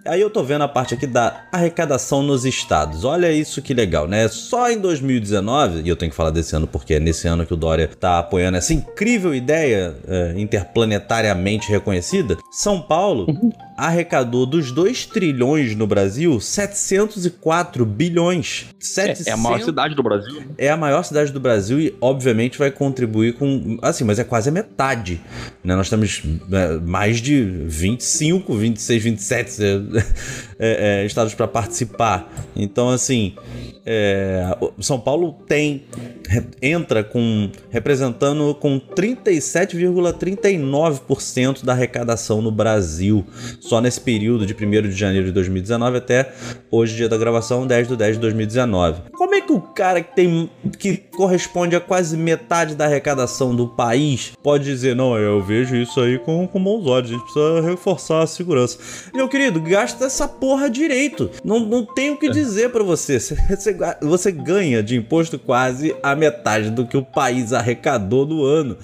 Aí 0.05 0.21
eu 0.21 0.29
tô 0.29 0.43
vendo 0.43 0.63
a 0.63 0.69
parte 0.69 0.95
aqui 0.95 1.07
da 1.07 1.45
arrecadação 1.53 2.23
nos 2.23 2.45
estados. 2.45 3.05
Olha 3.05 3.31
isso 3.31 3.63
que 3.63 3.73
legal, 3.73 4.09
né? 4.09 4.27
Só 4.27 4.69
em 4.69 4.81
2019, 4.81 5.83
e 5.83 5.89
eu 5.89 5.95
tenho 5.95 6.11
que 6.11 6.17
falar 6.17 6.31
desse 6.31 6.57
ano 6.57 6.67
porque 6.67 6.95
é 6.95 7.01
nesse 7.01 7.29
ano 7.29 7.47
que 7.47 7.55
o 7.55 7.57
Dória 7.57 7.89
tá 7.89 8.19
apoiando 8.19 8.59
essa 8.59 8.75
incrível 8.75 9.33
ideia 9.33 9.95
é, 10.09 10.35
interplanetariamente 10.37 11.71
reconhecida, 11.71 12.37
São 12.51 12.81
Paulo 12.81 13.27
uhum 13.29 13.53
arrecadou 13.77 14.47
dos 14.47 14.71
2 14.71 15.07
trilhões 15.07 15.75
no 15.75 15.87
Brasil 15.87 16.39
704 16.41 17.85
bilhões. 17.85 18.67
700... 18.79 19.27
É, 19.27 19.31
é, 19.31 19.33
a 19.33 19.37
maior 19.37 19.61
cidade 19.61 19.95
do 19.95 20.03
Brasil. 20.03 20.43
É 20.57 20.71
a 20.71 20.77
maior 20.77 21.03
cidade 21.03 21.33
do 21.33 21.41
Brasil 21.41 21.81
e, 21.81 21.95
obviamente, 22.01 22.59
vai 22.59 22.71
contribuir 22.71 23.35
com. 23.35 23.79
Assim, 23.83 24.05
mas 24.05 24.19
é 24.19 24.25
quase 24.25 24.49
a 24.49 24.53
metade. 24.53 25.21
Né? 25.65 25.75
Nós 25.75 25.89
temos 25.91 26.23
é, 26.53 26.79
mais 26.79 27.19
de 27.19 27.43
25, 27.43 28.55
26, 28.55 29.03
27 29.03 29.51
é, 30.59 31.03
é, 31.03 31.07
estados 31.07 31.35
para 31.35 31.49
participar. 31.49 32.31
Então, 32.55 32.91
assim, 32.91 33.35
é, 33.85 34.57
São 34.81 35.01
Paulo 35.01 35.33
tem. 35.49 35.83
entra 36.63 37.03
com. 37.03 37.51
representando 37.71 38.55
com 38.55 38.79
37,39% 38.79 41.65
da 41.65 41.73
arrecadação 41.73 42.41
no 42.41 42.53
Brasil 42.53 43.27
só 43.61 43.81
nesse 43.81 44.01
período 44.01 44.47
de 44.47 44.55
1 44.55 44.59
de 44.89 44.93
janeiro 44.93 45.27
de 45.27 45.33
2019 45.33 45.99
até 45.99 46.33
hoje, 46.71 46.95
dia 46.95 47.09
da 47.09 47.17
gravação, 47.17 47.67
10 47.67 47.89
de 47.89 47.97
10 47.97 48.15
de 48.17 48.21
2019. 48.21 49.03
Como 49.13 49.35
é 49.35 49.41
que 49.41 49.53
o 49.53 49.61
cara 49.61 50.01
que 50.01 50.15
tem 50.15 50.49
que 50.79 50.97
corresponde 50.97 51.75
a 51.75 51.81
quase 51.81 52.17
metade 52.17 52.77
da 52.77 52.85
arrecadação 52.85 53.53
do 53.55 53.69
país 53.69 54.33
pode 54.43 54.65
dizer, 54.65 54.95
não, 54.95 55.17
eu 55.19 55.43
vejo 55.43 55.77
isso 55.77 56.01
aí 56.01 56.19
com, 56.19 56.47
com 56.47 56.63
bons 56.63 56.87
olhos, 56.87 57.11
a 57.11 57.15
gente 57.15 57.25
precisa 57.25 57.61
reforçar 57.61 58.23
a 58.23 58.27
segurança. 58.27 58.79
Meu 59.13 59.29
querido, 59.29 59.61
gasta 59.61 59.82
essa 59.83 60.29
porra 60.29 60.71
direito. 60.71 61.31
Não, 61.45 61.61
não 61.61 61.85
tenho 61.85 62.15
o 62.15 62.19
que 62.19 62.31
dizer 62.31 62.71
para 62.71 62.83
você. 62.83 63.19
você. 63.19 63.37
Você 64.01 64.33
ganha 64.33 64.83
de 64.83 64.97
imposto 64.97 65.39
quase 65.39 65.95
a 66.03 66.15
metade 66.15 66.71
do 66.71 66.87
que 66.87 66.97
o 66.97 67.03
país 67.03 67.53
arrecadou 67.53 68.27
no 68.27 68.45
ano. 68.45 68.77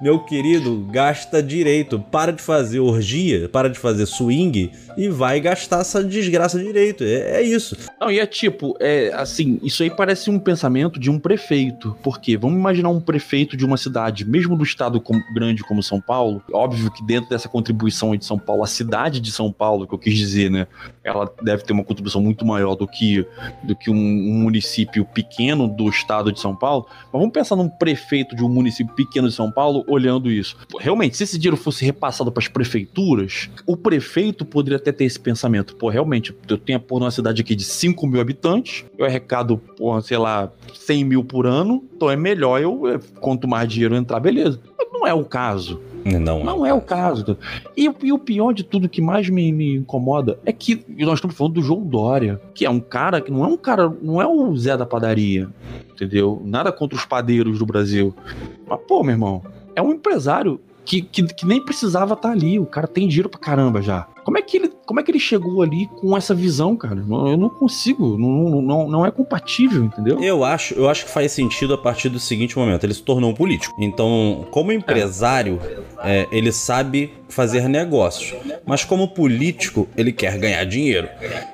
Meu 0.00 0.20
querido, 0.20 0.86
gasta 0.90 1.42
direito. 1.42 1.98
Para 1.98 2.32
de 2.32 2.42
fazer 2.42 2.80
orgia, 2.80 3.48
para 3.48 3.68
de 3.68 3.78
fazer 3.78 4.06
swing 4.06 4.70
e 4.96 5.08
vai 5.08 5.40
gastar 5.40 5.80
essa 5.80 6.02
desgraça 6.02 6.58
direito. 6.58 7.04
É, 7.04 7.40
é 7.40 7.42
isso. 7.42 7.76
Não, 8.00 8.10
e 8.10 8.18
é 8.18 8.26
tipo, 8.26 8.76
é 8.80 9.12
assim, 9.14 9.60
isso 9.62 9.82
aí 9.82 9.90
parece 9.90 10.30
um 10.30 10.38
pensamento 10.38 10.98
de 10.98 11.10
um 11.10 11.18
prefeito. 11.18 11.96
Porque 12.02 12.36
vamos 12.36 12.58
imaginar 12.58 12.88
um 12.88 13.00
prefeito 13.00 13.56
de 13.56 13.64
uma 13.64 13.76
cidade, 13.76 14.24
mesmo 14.24 14.56
do 14.56 14.64
estado 14.64 15.02
grande 15.34 15.62
como 15.62 15.82
São 15.82 16.00
Paulo. 16.00 16.42
Óbvio 16.52 16.90
que 16.90 17.04
dentro 17.04 17.28
dessa 17.28 17.48
contribuição 17.48 18.16
de 18.16 18.24
São 18.24 18.38
Paulo, 18.38 18.64
a 18.64 18.66
cidade 18.66 19.20
de 19.20 19.30
São 19.30 19.52
Paulo, 19.52 19.86
que 19.86 19.94
eu 19.94 19.98
quis 19.98 20.16
dizer, 20.16 20.45
né? 20.50 20.66
Ela 21.02 21.30
deve 21.42 21.62
ter 21.64 21.72
uma 21.72 21.84
contribuição 21.84 22.20
muito 22.20 22.44
maior 22.44 22.74
do 22.74 22.86
que, 22.86 23.26
do 23.62 23.74
que 23.74 23.90
um, 23.90 23.94
um 23.94 24.42
município 24.42 25.04
pequeno 25.04 25.68
do 25.68 25.88
estado 25.88 26.32
de 26.32 26.40
São 26.40 26.54
Paulo. 26.54 26.86
Mas 26.88 27.12
vamos 27.12 27.32
pensar 27.32 27.56
num 27.56 27.68
prefeito 27.68 28.34
de 28.34 28.42
um 28.42 28.48
município 28.48 28.94
pequeno 28.94 29.28
de 29.28 29.34
São 29.34 29.50
Paulo 29.50 29.84
olhando 29.88 30.30
isso. 30.30 30.56
Realmente, 30.78 31.16
se 31.16 31.24
esse 31.24 31.38
dinheiro 31.38 31.56
fosse 31.56 31.84
repassado 31.84 32.30
para 32.32 32.42
as 32.42 32.48
prefeituras, 32.48 33.50
o 33.66 33.76
prefeito 33.76 34.44
poderia 34.44 34.78
até 34.78 34.92
ter 34.92 35.04
esse 35.04 35.18
pensamento. 35.18 35.76
Pô, 35.76 35.88
realmente, 35.88 36.34
eu 36.48 36.58
tenho 36.58 36.80
por 36.80 37.00
uma 37.00 37.10
cidade 37.10 37.42
aqui 37.42 37.54
de 37.54 37.64
5 37.64 38.06
mil 38.06 38.20
habitantes, 38.20 38.84
eu 38.98 39.04
arrecado, 39.04 39.60
sei 40.02 40.18
lá, 40.18 40.50
100 40.74 41.04
mil 41.04 41.24
por 41.24 41.46
ano, 41.46 41.84
então 41.94 42.10
é 42.10 42.16
melhor 42.16 42.60
eu, 42.60 42.82
quanto 43.20 43.48
mais 43.48 43.68
dinheiro 43.68 43.94
entrar, 43.94 44.20
beleza. 44.20 44.60
Mas 44.78 44.88
não 44.92 45.06
é 45.06 45.14
o 45.14 45.24
caso. 45.24 45.80
Não, 46.06 46.44
não 46.44 46.64
é 46.64 46.72
o 46.72 46.80
caso. 46.80 47.36
E, 47.76 47.90
e, 48.02 48.12
o 48.12 48.18
pior 48.18 48.52
de 48.52 48.62
tudo 48.62 48.88
que 48.88 49.00
mais 49.00 49.28
me, 49.28 49.50
me 49.50 49.76
incomoda 49.76 50.38
é 50.46 50.52
que 50.52 50.84
nós 50.98 51.14
estamos 51.14 51.36
falando 51.36 51.54
do 51.54 51.62
João 51.62 51.82
Dória, 51.82 52.40
que 52.54 52.64
é 52.64 52.70
um 52.70 52.78
cara 52.78 53.20
que 53.20 53.32
não 53.32 53.44
é 53.44 53.48
um 53.48 53.56
cara, 53.56 53.92
não 54.00 54.22
é 54.22 54.26
o 54.26 54.56
Zé 54.56 54.76
da 54.76 54.86
padaria, 54.86 55.48
entendeu? 55.90 56.40
Nada 56.44 56.70
contra 56.70 56.96
os 56.96 57.04
padeiros 57.04 57.58
do 57.58 57.66
Brasil. 57.66 58.14
Mas, 58.68 58.78
pô, 58.86 59.02
meu 59.02 59.12
irmão, 59.12 59.42
é 59.74 59.82
um 59.82 59.92
empresário 59.92 60.60
que, 60.84 61.02
que, 61.02 61.24
que 61.24 61.44
nem 61.44 61.60
precisava 61.60 62.14
estar 62.14 62.28
tá 62.28 62.34
ali. 62.34 62.58
O 62.60 62.66
cara 62.66 62.86
tem 62.86 63.08
dinheiro 63.08 63.28
pra 63.28 63.40
caramba 63.40 63.82
já. 63.82 64.06
Como 64.26 64.38
é 64.38 64.42
que 64.42 64.56
ele, 64.56 64.72
como 64.84 64.98
é 64.98 65.04
que 65.04 65.10
ele 65.12 65.20
chegou 65.20 65.62
ali 65.62 65.86
com 66.00 66.16
essa 66.16 66.34
visão, 66.34 66.74
cara? 66.76 66.96
Eu 66.98 67.36
não 67.36 67.48
consigo, 67.48 68.18
não, 68.18 68.60
não, 68.60 68.88
não 68.88 69.06
é 69.06 69.10
compatível, 69.12 69.84
entendeu? 69.84 70.20
Eu 70.20 70.42
acho, 70.42 70.74
eu 70.74 70.88
acho 70.88 71.04
que 71.04 71.12
faz 71.12 71.30
sentido 71.30 71.74
a 71.74 71.78
partir 71.78 72.08
do 72.08 72.18
seguinte 72.18 72.58
momento: 72.58 72.82
ele 72.82 72.92
se 72.92 73.04
tornou 73.04 73.30
um 73.30 73.34
político. 73.34 73.72
Então, 73.78 74.44
como 74.50 74.72
empresário, 74.72 75.60
é. 76.02 76.22
É, 76.22 76.28
ele 76.32 76.50
sabe 76.50 77.12
fazer 77.28 77.68
negócios, 77.68 78.34
mas 78.64 78.84
como 78.84 79.08
político, 79.08 79.88
ele 79.96 80.12
quer 80.12 80.38
ganhar 80.38 80.64
dinheiro, 80.64 81.08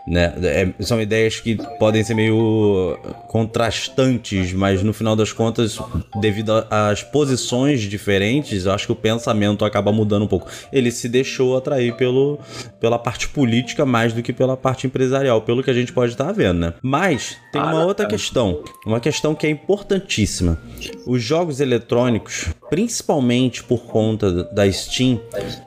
né? 0.06 0.35
É, 0.42 0.68
são 0.82 1.00
ideias 1.00 1.40
que 1.40 1.56
podem 1.78 2.04
ser 2.04 2.14
meio 2.14 2.98
contrastantes, 3.28 4.52
mas 4.52 4.82
no 4.82 4.92
final 4.92 5.16
das 5.16 5.32
contas, 5.32 5.78
devido 6.20 6.66
às 6.70 7.02
posições 7.02 7.80
diferentes, 7.80 8.64
eu 8.64 8.72
acho 8.72 8.87
que 8.87 8.92
o 8.92 8.96
pensamento 8.96 9.64
acaba 9.64 9.92
mudando 9.92 10.24
um 10.24 10.28
pouco. 10.28 10.48
Ele 10.72 10.90
se 10.90 11.08
deixou 11.08 11.56
atrair 11.56 11.94
pelo 11.96 12.38
pela 12.80 12.98
parte 12.98 13.28
política 13.28 13.87
mais 13.87 14.12
do 14.12 14.22
que 14.22 14.32
pela 14.32 14.56
parte 14.56 14.87
empresarial, 14.87 15.42
pelo 15.42 15.62
que 15.62 15.70
a 15.70 15.74
gente 15.74 15.92
pode 15.92 16.12
estar 16.12 16.32
vendo, 16.32 16.58
né? 16.61 16.74
Mas 16.82 17.37
tem 17.52 17.61
uma 17.61 17.85
outra 17.85 18.06
questão, 18.06 18.62
uma 18.87 19.00
questão 19.00 19.35
que 19.35 19.46
é 19.46 19.50
importantíssima. 19.50 20.58
Os 21.06 21.22
jogos 21.22 21.61
eletrônicos, 21.61 22.48
principalmente 22.68 23.62
por 23.62 23.85
conta 23.85 24.44
da 24.44 24.70
Steam, 24.70 25.20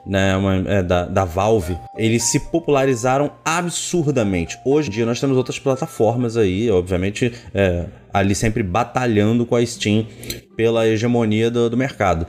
né, 0.06 0.36
uma, 0.38 0.56
é, 0.68 0.84
da, 0.84 1.06
da 1.06 1.26
Valve, 1.26 1.78
eles 1.98 2.24
se 2.24 2.40
popularizaram 2.40 3.32
absurdamente. 3.44 4.58
Hoje 4.66 4.90
em 4.90 4.92
dia 4.92 5.06
nós 5.06 5.20
temos 5.20 5.38
outras 5.38 5.58
plataformas 5.58 6.38
aí, 6.38 6.70
obviamente, 6.70 7.34
é, 7.54 7.86
ali 8.14 8.36
sempre 8.36 8.64
batalhando 8.64 9.46
com 9.46 9.56
a 9.56 9.66
Steam 9.66 10.06
pela 10.56 10.88
hegemonia 10.88 11.52
do, 11.52 11.70
do 11.70 11.78
mercado. 11.78 12.26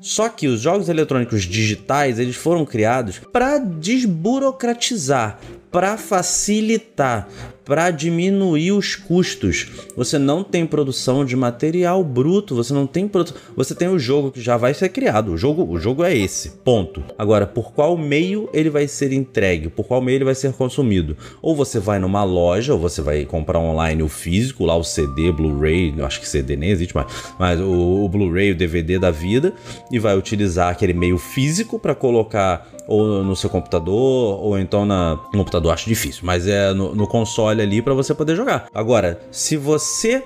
Só 0.00 0.28
que 0.28 0.48
os 0.48 0.60
jogos 0.60 0.88
eletrônicos 0.88 1.42
digitais 1.42 2.18
eles 2.18 2.36
foram 2.36 2.64
criados 2.64 3.20
para 3.32 3.58
desburocratizar, 3.58 5.38
para 5.70 5.96
facilitar, 5.96 7.28
para 7.68 7.90
diminuir 7.90 8.72
os 8.72 8.96
custos. 8.96 9.66
Você 9.94 10.18
não 10.18 10.42
tem 10.42 10.66
produção 10.66 11.22
de 11.22 11.36
material 11.36 12.02
bruto, 12.02 12.54
você 12.54 12.72
não 12.72 12.86
tem 12.86 13.06
produ... 13.06 13.34
você 13.54 13.74
tem 13.74 13.88
o 13.88 13.98
jogo 13.98 14.30
que 14.30 14.40
já 14.40 14.56
vai 14.56 14.72
ser 14.72 14.88
criado. 14.88 15.32
O 15.32 15.36
jogo, 15.36 15.70
o 15.70 15.78
jogo 15.78 16.02
é 16.02 16.16
esse, 16.16 16.52
ponto. 16.64 17.04
Agora, 17.18 17.46
por 17.46 17.72
qual 17.74 17.94
meio 17.98 18.48
ele 18.54 18.70
vai 18.70 18.88
ser 18.88 19.12
entregue? 19.12 19.68
Por 19.68 19.84
qual 19.84 20.00
meio 20.00 20.16
ele 20.16 20.24
vai 20.24 20.34
ser 20.34 20.50
consumido? 20.54 21.14
Ou 21.42 21.54
você 21.54 21.78
vai 21.78 21.98
numa 21.98 22.24
loja, 22.24 22.72
ou 22.72 22.80
você 22.80 23.02
vai 23.02 23.26
comprar 23.26 23.58
online 23.58 24.02
o 24.02 24.08
físico, 24.08 24.64
lá 24.64 24.74
o 24.74 24.82
CD, 24.82 25.30
Blu-ray, 25.30 25.94
acho 26.00 26.20
que 26.20 26.28
CD 26.28 26.56
nem 26.56 26.70
existe 26.70 26.94
mais, 26.94 27.06
mas 27.38 27.60
o, 27.60 28.04
o 28.04 28.08
Blu-ray, 28.08 28.52
o 28.52 28.54
DVD 28.54 28.98
da 28.98 29.10
vida, 29.10 29.52
e 29.92 29.98
vai 29.98 30.16
utilizar 30.16 30.70
aquele 30.70 30.94
meio 30.94 31.18
físico 31.18 31.78
para 31.78 31.94
colocar 31.94 32.66
ou 32.88 33.22
no 33.22 33.36
seu 33.36 33.50
computador, 33.50 34.42
ou 34.42 34.58
então 34.58 34.86
na, 34.86 35.10
no 35.10 35.40
computador 35.40 35.74
acho 35.74 35.86
difícil, 35.86 36.22
mas 36.24 36.46
é 36.46 36.72
no, 36.72 36.94
no 36.94 37.06
console 37.06 37.57
ali 37.62 37.82
para 37.82 37.94
você 37.94 38.14
poder 38.14 38.36
jogar. 38.36 38.68
Agora, 38.74 39.20
se 39.30 39.56
você 39.56 40.22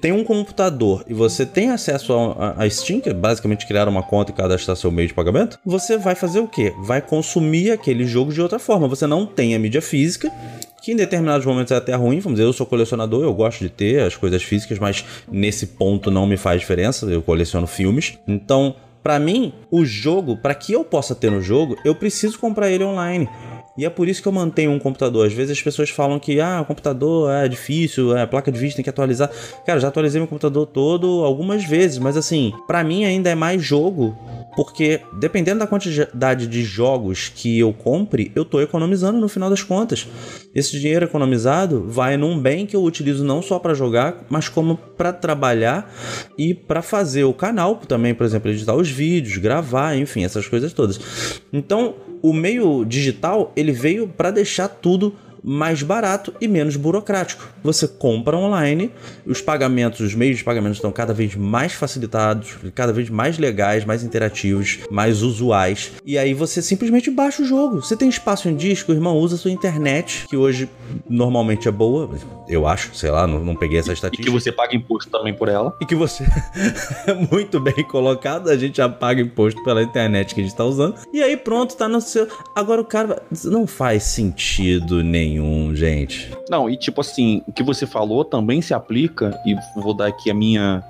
tem 0.00 0.12
um 0.12 0.24
computador 0.24 1.04
e 1.08 1.14
você 1.14 1.46
tem 1.46 1.70
acesso 1.70 2.12
a, 2.12 2.62
a, 2.62 2.68
Steam, 2.68 3.00
que 3.00 3.08
é 3.08 3.14
basicamente 3.14 3.66
criar 3.66 3.88
uma 3.88 4.02
conta 4.02 4.32
e 4.32 4.34
cadastrar 4.34 4.76
seu 4.76 4.90
meio 4.90 5.08
de 5.08 5.14
pagamento, 5.14 5.58
você 5.64 5.96
vai 5.96 6.14
fazer 6.14 6.40
o 6.40 6.48
quê? 6.48 6.74
Vai 6.82 7.00
consumir 7.00 7.70
aquele 7.70 8.04
jogo 8.04 8.32
de 8.32 8.40
outra 8.40 8.58
forma. 8.58 8.88
Você 8.88 9.06
não 9.06 9.24
tem 9.24 9.54
a 9.54 9.58
mídia 9.58 9.80
física, 9.80 10.30
que 10.82 10.92
em 10.92 10.96
determinados 10.96 11.46
momentos 11.46 11.70
é 11.70 11.76
até 11.76 11.94
ruim, 11.94 12.18
vamos 12.18 12.38
dizer, 12.38 12.48
eu 12.48 12.52
sou 12.52 12.66
colecionador, 12.66 13.22
eu 13.22 13.32
gosto 13.32 13.60
de 13.60 13.68
ter 13.68 14.02
as 14.02 14.16
coisas 14.16 14.42
físicas, 14.42 14.78
mas 14.78 15.04
nesse 15.30 15.66
ponto 15.68 16.10
não 16.10 16.26
me 16.26 16.36
faz 16.36 16.60
diferença, 16.60 17.06
eu 17.06 17.22
coleciono 17.22 17.66
filmes. 17.66 18.18
Então, 18.26 18.74
para 19.02 19.18
mim, 19.18 19.52
o 19.70 19.84
jogo, 19.84 20.36
para 20.36 20.54
que 20.54 20.72
eu 20.72 20.84
possa 20.84 21.14
ter 21.14 21.30
no 21.30 21.40
jogo, 21.40 21.76
eu 21.84 21.94
preciso 21.94 22.38
comprar 22.38 22.70
ele 22.70 22.84
online. 22.84 23.28
E 23.76 23.84
é 23.84 23.90
por 23.90 24.08
isso 24.08 24.22
que 24.22 24.28
eu 24.28 24.32
mantenho 24.32 24.70
um 24.70 24.78
computador. 24.78 25.26
Às 25.26 25.32
vezes 25.32 25.52
as 25.52 25.62
pessoas 25.62 25.90
falam 25.90 26.18
que 26.18 26.40
ah, 26.40 26.60
o 26.60 26.64
computador 26.64 27.30
é 27.30 27.48
difícil, 27.48 28.16
é, 28.16 28.22
a 28.22 28.26
placa 28.26 28.52
de 28.52 28.58
vídeo 28.58 28.76
tem 28.76 28.82
que 28.82 28.90
atualizar. 28.90 29.30
Cara, 29.64 29.80
já 29.80 29.88
atualizei 29.88 30.20
meu 30.20 30.28
computador 30.28 30.66
todo 30.66 31.24
algumas 31.24 31.64
vezes, 31.64 31.98
mas 31.98 32.16
assim, 32.16 32.52
para 32.66 32.84
mim 32.84 33.04
ainda 33.04 33.30
é 33.30 33.34
mais 33.34 33.62
jogo 33.62 34.16
porque 34.54 35.00
dependendo 35.18 35.60
da 35.60 35.66
quantidade 35.66 36.46
de 36.46 36.62
jogos 36.62 37.30
que 37.34 37.58
eu 37.58 37.72
compre, 37.72 38.30
eu 38.34 38.42
estou 38.42 38.60
economizando 38.60 39.18
no 39.18 39.28
final 39.28 39.48
das 39.48 39.62
contas. 39.62 40.06
Esse 40.54 40.78
dinheiro 40.78 41.06
economizado 41.06 41.84
vai 41.88 42.16
num 42.16 42.38
bem 42.38 42.66
que 42.66 42.76
eu 42.76 42.82
utilizo 42.82 43.24
não 43.24 43.40
só 43.40 43.58
para 43.58 43.74
jogar, 43.74 44.24
mas 44.28 44.48
como 44.48 44.76
para 44.76 45.12
trabalhar 45.12 45.90
e 46.36 46.52
para 46.52 46.82
fazer 46.82 47.24
o 47.24 47.32
canal 47.32 47.76
também, 47.76 48.14
por 48.14 48.24
exemplo, 48.24 48.50
editar 48.50 48.74
os 48.74 48.90
vídeos, 48.90 49.38
gravar, 49.38 49.96
enfim, 49.96 50.24
essas 50.24 50.46
coisas 50.46 50.72
todas. 50.72 51.00
Então, 51.52 51.94
o 52.22 52.32
meio 52.32 52.84
digital, 52.84 53.52
ele 53.56 53.72
veio 53.72 54.06
para 54.06 54.30
deixar 54.30 54.68
tudo 54.68 55.14
mais 55.42 55.82
barato 55.82 56.32
e 56.40 56.46
menos 56.46 56.76
burocrático. 56.76 57.48
Você 57.62 57.86
compra 57.88 58.36
online, 58.36 58.90
os 59.26 59.40
pagamentos, 59.40 60.00
os 60.00 60.14
meios 60.14 60.38
de 60.38 60.44
pagamento 60.44 60.74
estão 60.74 60.92
cada 60.92 61.12
vez 61.12 61.34
mais 61.34 61.72
facilitados, 61.72 62.56
cada 62.74 62.92
vez 62.92 63.08
mais 63.10 63.38
legais, 63.38 63.84
mais 63.84 64.02
interativos, 64.02 64.80
mais 64.90 65.22
usuais. 65.22 65.92
E 66.04 66.16
aí 66.16 66.34
você 66.34 66.62
simplesmente 66.62 67.10
baixa 67.10 67.42
o 67.42 67.46
jogo. 67.46 67.82
Você 67.82 67.96
tem 67.96 68.08
espaço 68.08 68.48
em 68.48 68.56
disco, 68.56 68.92
o 68.92 68.94
irmão 68.94 69.16
usa 69.16 69.36
a 69.36 69.38
sua 69.38 69.50
internet, 69.50 70.26
que 70.28 70.36
hoje 70.36 70.68
normalmente 71.08 71.68
é 71.68 71.70
boa, 71.70 72.10
eu 72.48 72.66
acho, 72.66 72.94
sei 72.94 73.10
lá, 73.10 73.26
não, 73.26 73.44
não 73.44 73.56
peguei 73.56 73.78
essa 73.78 73.92
estatística. 73.92 74.22
E 74.22 74.24
que 74.24 74.30
você 74.30 74.52
paga 74.52 74.76
imposto 74.76 75.10
também 75.10 75.34
por 75.34 75.48
ela. 75.48 75.76
E 75.80 75.86
que 75.86 75.94
você 75.94 76.24
é 77.06 77.14
muito 77.32 77.58
bem 77.60 77.84
colocado, 77.84 78.48
a 78.48 78.56
gente 78.56 78.76
já 78.76 78.88
paga 78.88 79.20
imposto 79.20 79.62
pela 79.64 79.82
internet 79.82 80.34
que 80.34 80.40
a 80.40 80.44
gente 80.44 80.52
está 80.52 80.64
usando. 80.64 80.96
E 81.12 81.22
aí 81.22 81.36
pronto, 81.36 81.76
tá 81.76 81.88
no 81.88 82.00
seu. 82.00 82.28
Agora 82.54 82.80
o 82.80 82.84
cara 82.84 83.22
não 83.44 83.66
faz 83.66 84.04
sentido 84.04 85.02
nenhum 85.02 85.31
nenhum, 85.32 85.74
gente. 85.74 86.30
Não, 86.50 86.68
e 86.68 86.76
tipo 86.76 87.00
assim, 87.00 87.42
o 87.46 87.52
que 87.52 87.62
você 87.62 87.86
falou 87.86 88.24
também 88.24 88.60
se 88.60 88.74
aplica, 88.74 89.38
e 89.46 89.56
vou 89.80 89.94
dar 89.94 90.06
aqui 90.08 90.30
a 90.30 90.34
minha, 90.34 90.82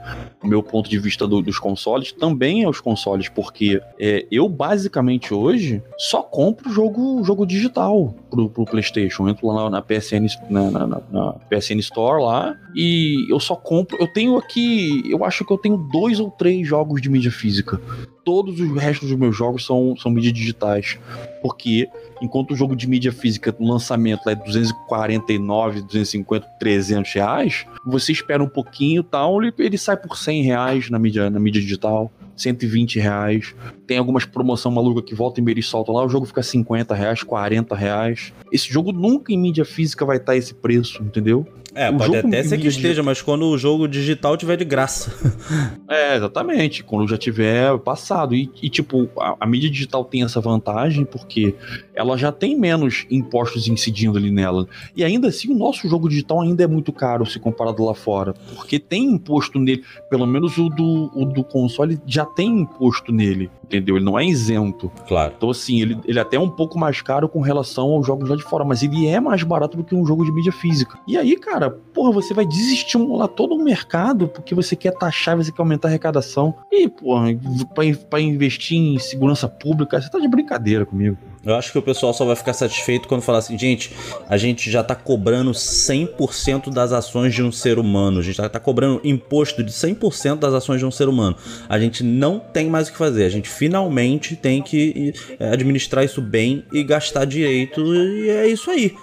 o 0.43 0.47
meu 0.47 0.63
ponto 0.63 0.91
de 0.91 0.99
vista 0.99 1.27
do, 1.27 1.41
dos 1.41 1.59
consoles, 1.59 2.13
também 2.13 2.65
aos 2.65 2.81
consoles, 2.81 3.29
porque 3.29 3.81
é, 3.99 4.27
eu 4.31 4.49
basicamente 4.49 5.33
hoje 5.33 5.83
só 5.97 6.23
compro 6.23 6.71
jogo, 6.71 7.23
jogo 7.25 7.47
digital 7.47 8.15
pro, 8.31 8.49
pro 8.49 8.65
PlayStation. 8.65 9.25
Eu 9.25 9.29
entro 9.31 9.47
lá 9.47 9.65
na, 9.65 9.71
na 9.71 9.83
PSN, 9.83 10.27
na, 10.51 10.71
na, 10.71 10.87
na, 10.87 11.33
PSN 11.49 11.79
Store 11.79 12.23
lá, 12.23 12.57
e 12.75 13.31
eu 13.31 13.39
só 13.39 13.55
compro. 13.55 13.97
Eu 14.01 14.09
tenho 14.09 14.37
aqui, 14.37 15.03
eu 15.09 15.25
acho 15.25 15.45
que 15.45 15.53
eu 15.53 15.59
tenho 15.59 15.77
dois 15.77 16.19
ou 16.19 16.31
três 16.31 16.67
jogos 16.67 17.01
de 17.01 17.09
mídia 17.09 17.31
física. 17.31 17.81
Todos 18.25 18.61
os 18.61 18.73
restos 18.81 19.09
dos 19.09 19.19
meus 19.19 19.37
jogos 19.37 19.65
são, 19.67 19.97
são 19.97 20.11
mídias 20.11 20.33
digitais. 20.33 20.99
Porque 21.41 21.89
enquanto 22.21 22.53
o 22.53 22.57
jogo 22.57 22.77
de 22.77 22.89
mídia 22.89 23.13
física 23.13 23.55
no 23.59 23.73
lançamento 23.73 24.29
é 24.29 24.35
249, 24.35 25.83
250, 25.83 26.47
300 26.59 27.13
reais, 27.13 27.67
você 27.85 28.13
espera 28.13 28.43
um 28.43 28.49
pouquinho 28.49 29.03
tal, 29.03 29.43
ele, 29.43 29.53
ele 29.59 29.79
sai 29.79 29.97
por 29.97 30.17
100 30.17 30.43
reais 30.43 30.91
na 30.91 30.99
mídia, 30.99 31.29
na 31.29 31.41
mídia 31.41 31.61
digital. 31.61 32.11
120 32.35 32.99
reais. 32.99 33.55
Tem 33.87 33.99
algumas 33.99 34.25
promoção 34.25 34.73
maluca 34.73 35.03
que 35.03 35.15
volta 35.15 35.41
e 35.41 35.43
meia 35.43 35.59
e 35.59 35.63
solta 35.63 35.93
lá, 35.93 36.05
o 36.05 36.09
jogo 36.09 36.27
fica 36.27 36.43
50 36.43 36.95
reais, 36.95 37.23
40 37.23 37.75
reais. 37.77 38.33
Esse 38.51 38.73
jogo 38.73 38.93
nunca 38.93 39.33
em 39.33 39.39
mídia 39.39 39.65
física 39.65 40.05
vai 40.05 40.17
estar 40.17 40.37
esse 40.37 40.55
preço, 40.55 41.03
entendeu? 41.03 41.47
É, 41.75 41.91
o 41.91 41.97
pode 41.97 42.17
até 42.17 42.43
ser 42.43 42.59
que 42.59 42.67
esteja, 42.67 42.89
digital... 42.89 43.05
mas 43.05 43.23
quando 43.23 43.47
o 43.47 43.57
jogo 43.57 43.89
digital 43.89 44.37
tiver 44.37 44.57
de 44.57 44.65
graça. 44.65 45.13
é, 45.89 46.17
exatamente. 46.17 46.85
Quando 46.85 47.09
já 47.09 47.17
tiver 47.17 47.79
passado. 47.79 48.35
E, 48.35 48.51
e 48.63 48.69
tipo, 48.69 49.09
a, 49.19 49.37
a, 49.41 49.47
mídia 49.47 49.71
digital 49.71 50.05
tem 50.05 50.23
essa 50.23 50.41
vantagem 50.41 51.05
porque 51.05 51.55
ela 51.95 52.17
já 52.17 52.31
tem 52.31 52.59
menos 52.59 53.07
impostos 53.11 53.69
incidindo 53.69 54.19
ali 54.19 54.31
nela. 54.31 54.67
E 54.95 55.03
ainda 55.03 55.29
assim, 55.29 55.51
o 55.51 55.57
nosso 55.57 55.89
jogo 55.89 56.09
digital 56.09 56.43
ainda 56.43 56.63
é 56.63 56.67
muito 56.67 56.93
caro 56.93 57.25
se 57.25 57.39
comparado 57.39 57.85
lá 57.85 57.95
fora. 57.95 58.35
Porque 58.55 58.79
tem 58.79 59.05
imposto 59.05 59.59
nele. 59.59 59.83
Pelo 60.11 60.27
menos 60.27 60.59
o 60.59 60.69
do, 60.69 61.11
o 61.15 61.25
do 61.25 61.43
console 61.43 61.99
já 62.07 62.27
tem 62.27 62.61
imposto 62.61 63.13
nele. 63.13 63.51
Entendeu? 63.73 63.97
Ele 63.97 64.05
não 64.05 64.19
é 64.19 64.25
isento. 64.27 64.93
Claro. 65.09 65.33
Então, 65.35 65.49
assim, 65.49 65.81
ele, 65.81 65.99
ele 66.05 66.19
é 66.19 66.23
até 66.23 66.37
é 66.37 66.41
um 66.41 66.51
pouco 66.51 66.79
mais 66.79 67.01
caro 67.01 67.27
com 67.27 67.41
relação 67.41 67.87
aos 67.93 68.07
jogos 68.07 68.29
lá 68.29 68.37
de 68.37 68.43
fora. 68.43 68.65
Mas 68.65 68.83
ele 68.83 69.07
é 69.07 69.19
mais 69.19 69.43
barato 69.43 69.79
do 69.79 69.85
que 69.85 69.95
um 69.95 70.05
jogo 70.05 70.25
de 70.25 70.31
mídia 70.31 70.53
física. 70.53 70.99
E 71.09 71.17
aí, 71.17 71.37
cara, 71.37 71.71
porra, 71.71 72.13
você 72.13 72.35
vai 72.35 72.45
desestimular 72.45 73.29
todo 73.29 73.55
o 73.55 73.65
mercado 73.65 74.29
porque 74.29 74.55
você 74.55 74.77
quer 74.77 74.93
taxar, 74.93 75.37
você 75.37 75.51
quer 75.51 75.63
aumentar 75.63 75.89
a 75.89 75.91
arrecadação. 75.91 76.55
E, 76.71 76.87
porra, 76.87 77.29
pra, 77.75 77.85
pra 78.11 78.21
investir 78.21 78.77
em 78.77 78.99
segurança 78.99 79.49
pública, 79.49 80.01
você 80.01 80.11
tá 80.11 80.19
de 80.19 80.29
brincadeira 80.29 80.85
comigo. 80.85 81.17
Eu 81.45 81.57
acho 81.57 81.73
que 81.73 81.79
o 81.79 81.83
pessoal 81.83 82.15
só 82.15 82.25
vai 82.25 82.37
ficar 82.37 82.53
satisfeito 82.53 83.09
quando 83.09 83.23
falar 83.23 83.39
assim, 83.39 83.59
gente, 83.59 83.93
a 84.29 84.37
gente 84.37 84.71
já 84.71 84.85
tá 84.85 84.95
cobrando 84.95 85.51
100% 85.51 86.73
das 86.73 86.93
ações 86.93 87.35
de 87.35 87.43
um 87.43 87.51
ser 87.51 87.79
humano, 87.79 88.21
a 88.21 88.23
gente 88.23 88.37
já 88.37 88.49
tá 88.49 88.61
cobrando 88.61 89.01
imposto 89.03 89.63
de 89.63 89.73
100% 89.73 90.37
das 90.39 90.55
ações 90.55 90.79
de 90.79 90.87
um 90.87 90.91
ser 90.91 91.09
humano. 91.09 91.37
A 91.69 91.79
gente 91.81 92.05
não 92.05 92.39
tem 92.39 92.71
mais 92.71 92.89
o 92.89 92.93
que 92.93 92.99
fazer, 92.99 93.25
a 93.25 93.29
gente 93.29 93.49
finalmente 93.49 94.37
tem 94.37 94.63
que 94.63 95.13
é, 95.41 95.49
administrar 95.49 96.05
isso 96.05 96.23
bem 96.23 96.65
e 96.73 96.85
gastar 96.85 97.25
direito, 97.25 97.83
e 97.93 98.31
é 98.31 98.47
isso 98.47 98.71
aí. 98.71 98.95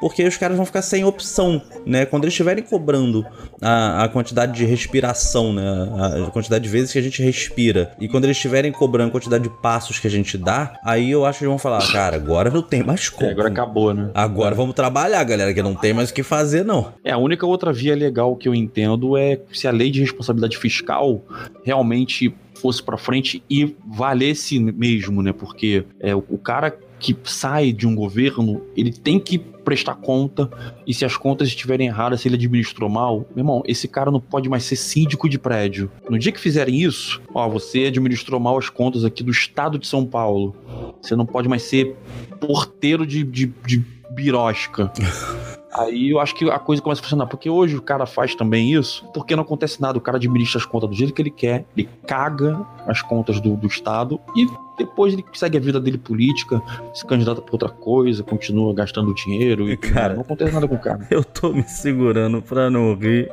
Porque 0.00 0.24
os 0.24 0.36
caras 0.36 0.56
vão 0.56 0.66
ficar 0.66 0.82
sem 0.82 1.04
opção, 1.04 1.60
né? 1.84 2.04
Quando 2.04 2.24
eles 2.24 2.32
estiverem 2.32 2.62
cobrando 2.62 3.24
a, 3.60 4.04
a 4.04 4.08
quantidade 4.08 4.52
de 4.52 4.64
respiração, 4.64 5.52
né? 5.52 5.62
A, 5.98 6.26
a 6.26 6.30
quantidade 6.30 6.64
de 6.64 6.70
vezes 6.70 6.92
que 6.92 6.98
a 6.98 7.02
gente 7.02 7.22
respira, 7.22 7.92
e 8.00 8.08
quando 8.08 8.24
eles 8.24 8.36
estiverem 8.36 8.72
cobrando 8.72 9.08
a 9.08 9.12
quantidade 9.12 9.44
de 9.44 9.50
passos 9.50 9.98
que 9.98 10.06
a 10.06 10.10
gente 10.10 10.36
dá, 10.36 10.78
aí 10.84 11.10
eu 11.10 11.24
acho 11.24 11.38
que 11.38 11.44
eles 11.44 11.50
vão 11.50 11.58
falar, 11.58 11.86
cara, 11.90 12.16
agora 12.16 12.50
não 12.50 12.62
tem 12.62 12.82
mais 12.82 13.08
como. 13.08 13.28
É, 13.28 13.32
agora 13.32 13.48
acabou, 13.48 13.94
né? 13.94 14.10
Agora 14.14 14.54
vamos 14.54 14.74
trabalhar, 14.74 15.22
galera, 15.24 15.52
que 15.52 15.62
não 15.62 15.74
tem 15.74 15.92
mais 15.92 16.10
o 16.10 16.14
que 16.14 16.22
fazer, 16.22 16.64
não. 16.64 16.92
É, 17.04 17.12
a 17.12 17.18
única 17.18 17.46
outra 17.46 17.72
via 17.72 17.94
legal 17.94 18.36
que 18.36 18.48
eu 18.48 18.54
entendo 18.54 19.16
é 19.16 19.40
se 19.52 19.66
a 19.66 19.70
lei 19.70 19.90
de 19.90 20.00
responsabilidade 20.00 20.56
fiscal 20.56 21.22
realmente 21.64 22.34
fosse 22.60 22.82
para 22.82 22.96
frente 22.96 23.42
e 23.48 23.74
valesse 23.86 24.58
mesmo, 24.58 25.22
né? 25.22 25.32
Porque 25.32 25.84
é, 26.00 26.14
o, 26.14 26.24
o 26.28 26.38
cara 26.38 26.76
que 26.98 27.16
sai 27.24 27.72
de 27.72 27.86
um 27.86 27.94
governo, 27.94 28.62
ele 28.76 28.92
tem 28.92 29.18
que 29.18 29.38
prestar 29.38 29.96
conta, 29.96 30.48
e 30.86 30.94
se 30.94 31.04
as 31.04 31.16
contas 31.16 31.48
estiverem 31.48 31.88
erradas, 31.88 32.20
se 32.20 32.28
ele 32.28 32.36
administrou 32.36 32.88
mal, 32.88 33.26
meu 33.34 33.42
irmão, 33.42 33.62
esse 33.66 33.88
cara 33.88 34.10
não 34.12 34.20
pode 34.20 34.48
mais 34.48 34.62
ser 34.62 34.76
síndico 34.76 35.28
de 35.28 35.38
prédio. 35.38 35.90
No 36.08 36.18
dia 36.18 36.30
que 36.30 36.38
fizerem 36.38 36.80
isso, 36.80 37.20
ó, 37.34 37.48
você 37.48 37.86
administrou 37.86 38.38
mal 38.38 38.56
as 38.56 38.68
contas 38.68 39.04
aqui 39.04 39.24
do 39.24 39.32
estado 39.32 39.78
de 39.78 39.86
São 39.86 40.06
Paulo. 40.06 40.54
Você 41.02 41.16
não 41.16 41.26
pode 41.26 41.48
mais 41.48 41.62
ser 41.62 41.96
porteiro 42.40 43.04
de, 43.04 43.24
de, 43.24 43.46
de 43.66 43.84
birosca. 44.10 44.92
Aí 45.76 46.10
eu 46.10 46.18
acho 46.18 46.34
que 46.34 46.48
a 46.48 46.58
coisa 46.58 46.80
começa 46.80 47.00
a 47.00 47.04
funcionar. 47.04 47.26
Porque 47.26 47.50
hoje 47.50 47.76
o 47.76 47.82
cara 47.82 48.06
faz 48.06 48.34
também 48.34 48.72
isso, 48.72 49.06
porque 49.12 49.36
não 49.36 49.42
acontece 49.42 49.80
nada. 49.80 49.98
O 49.98 50.00
cara 50.00 50.16
administra 50.16 50.58
as 50.58 50.64
contas 50.64 50.88
do 50.88 50.96
jeito 50.96 51.12
que 51.12 51.20
ele 51.20 51.30
quer, 51.30 51.64
ele 51.76 51.88
caga 52.06 52.64
as 52.86 53.02
contas 53.02 53.40
do, 53.40 53.56
do 53.56 53.66
Estado 53.66 54.18
e 54.34 54.46
depois 54.78 55.12
ele 55.12 55.24
segue 55.32 55.56
a 55.56 55.60
vida 55.60 55.80
dele 55.80 55.98
política, 55.98 56.62
se 56.94 57.04
candidata 57.04 57.40
pra 57.40 57.52
outra 57.52 57.68
coisa, 57.68 58.22
continua 58.22 58.74
gastando 58.74 59.14
dinheiro 59.14 59.68
e 59.70 59.76
cara, 59.78 60.14
não 60.14 60.22
acontece 60.22 60.52
nada 60.52 60.68
com 60.68 60.74
o 60.74 60.78
cara. 60.78 61.06
Eu 61.10 61.24
tô 61.24 61.52
me 61.52 61.64
segurando 61.64 62.42
pra 62.42 62.70
não 62.70 62.94
rir, 62.94 63.30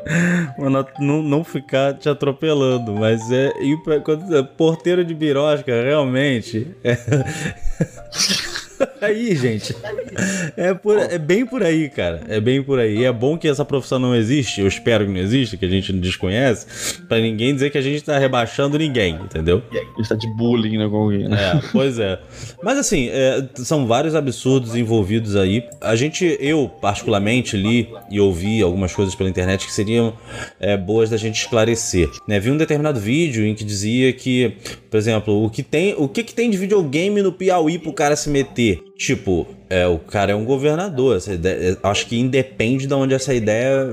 pra 0.55 0.69
não, 0.99 1.21
não 1.21 1.43
ficar 1.43 1.93
te 1.93 2.09
atropelando, 2.09 2.93
mas 2.93 3.31
é. 3.31 3.53
quando, 4.03 4.35
é 4.35 4.43
porteiro 4.43 5.03
de 5.03 5.13
birosca, 5.13 5.71
realmente. 5.71 6.67
É. 6.83 6.97
aí, 9.01 9.35
gente. 9.35 9.75
É, 10.55 10.73
por, 10.73 10.97
é 10.97 11.17
bem 11.17 11.45
por 11.45 11.63
aí, 11.63 11.89
cara. 11.89 12.21
É 12.27 12.39
bem 12.39 12.61
por 12.61 12.79
aí. 12.79 13.03
É 13.03 13.11
bom 13.11 13.37
que 13.37 13.47
essa 13.47 13.65
profissão 13.65 13.99
não 13.99 14.15
existe. 14.15 14.61
Eu 14.61 14.67
espero 14.67 15.05
que 15.05 15.11
não 15.11 15.19
exista, 15.19 15.57
que 15.57 15.65
a 15.65 15.69
gente 15.69 15.91
não 15.91 15.99
desconhece. 15.99 17.01
Pra 17.07 17.19
ninguém 17.19 17.53
dizer 17.53 17.69
que 17.69 17.77
a 17.77 17.81
gente 17.81 18.03
tá 18.03 18.17
rebaixando 18.17 18.77
ninguém, 18.77 19.15
entendeu? 19.15 19.61
A 19.71 19.97
gente 19.97 20.09
tá 20.09 20.15
de 20.15 20.27
bullying 20.35 20.77
né, 20.77 20.87
com 20.87 20.95
alguém, 20.95 21.27
né? 21.27 21.37
É, 21.37 21.61
pois 21.71 21.99
é. 21.99 22.19
Mas 22.61 22.77
assim, 22.77 23.09
é, 23.09 23.47
são 23.55 23.87
vários 23.87 24.15
absurdos 24.15 24.75
envolvidos 24.75 25.35
aí. 25.35 25.63
A 25.81 25.95
gente, 25.95 26.37
eu 26.39 26.69
particularmente, 26.81 27.57
li 27.57 27.89
e 28.09 28.19
ouvi 28.19 28.61
algumas 28.61 28.93
coisas 28.93 29.15
pela 29.15 29.29
internet 29.29 29.65
que 29.65 29.73
seriam 29.73 30.13
é, 30.59 30.77
boas 30.77 31.09
da 31.09 31.17
gente 31.17 31.39
esclarecer. 31.39 32.09
Né? 32.27 32.39
Vi 32.39 32.51
um 32.51 32.57
determinado 32.57 32.99
vídeo 32.99 33.45
em 33.45 33.53
que 33.55 33.63
dizia 33.63 34.11
que, 34.13 34.55
por 34.89 34.97
exemplo, 34.97 35.43
o 35.43 35.49
que 35.49 35.63
tem, 35.63 35.95
o 35.97 36.07
que, 36.07 36.23
que 36.23 36.33
tem 36.33 36.49
de 36.49 36.57
videogame 36.57 37.21
no 37.21 37.31
Piauí 37.31 37.77
pro 37.77 37.93
cara 37.93 38.15
se 38.15 38.29
meter? 38.29 38.72
Tipo, 38.97 39.47
é, 39.69 39.87
o 39.87 39.97
cara 39.97 40.31
é 40.31 40.35
um 40.35 40.45
governador. 40.45 41.19
Ideia, 41.27 41.77
acho 41.81 42.05
que 42.07 42.19
independe 42.19 42.85
de 42.85 42.93
onde 42.93 43.13
essa 43.13 43.33
ideia 43.33 43.89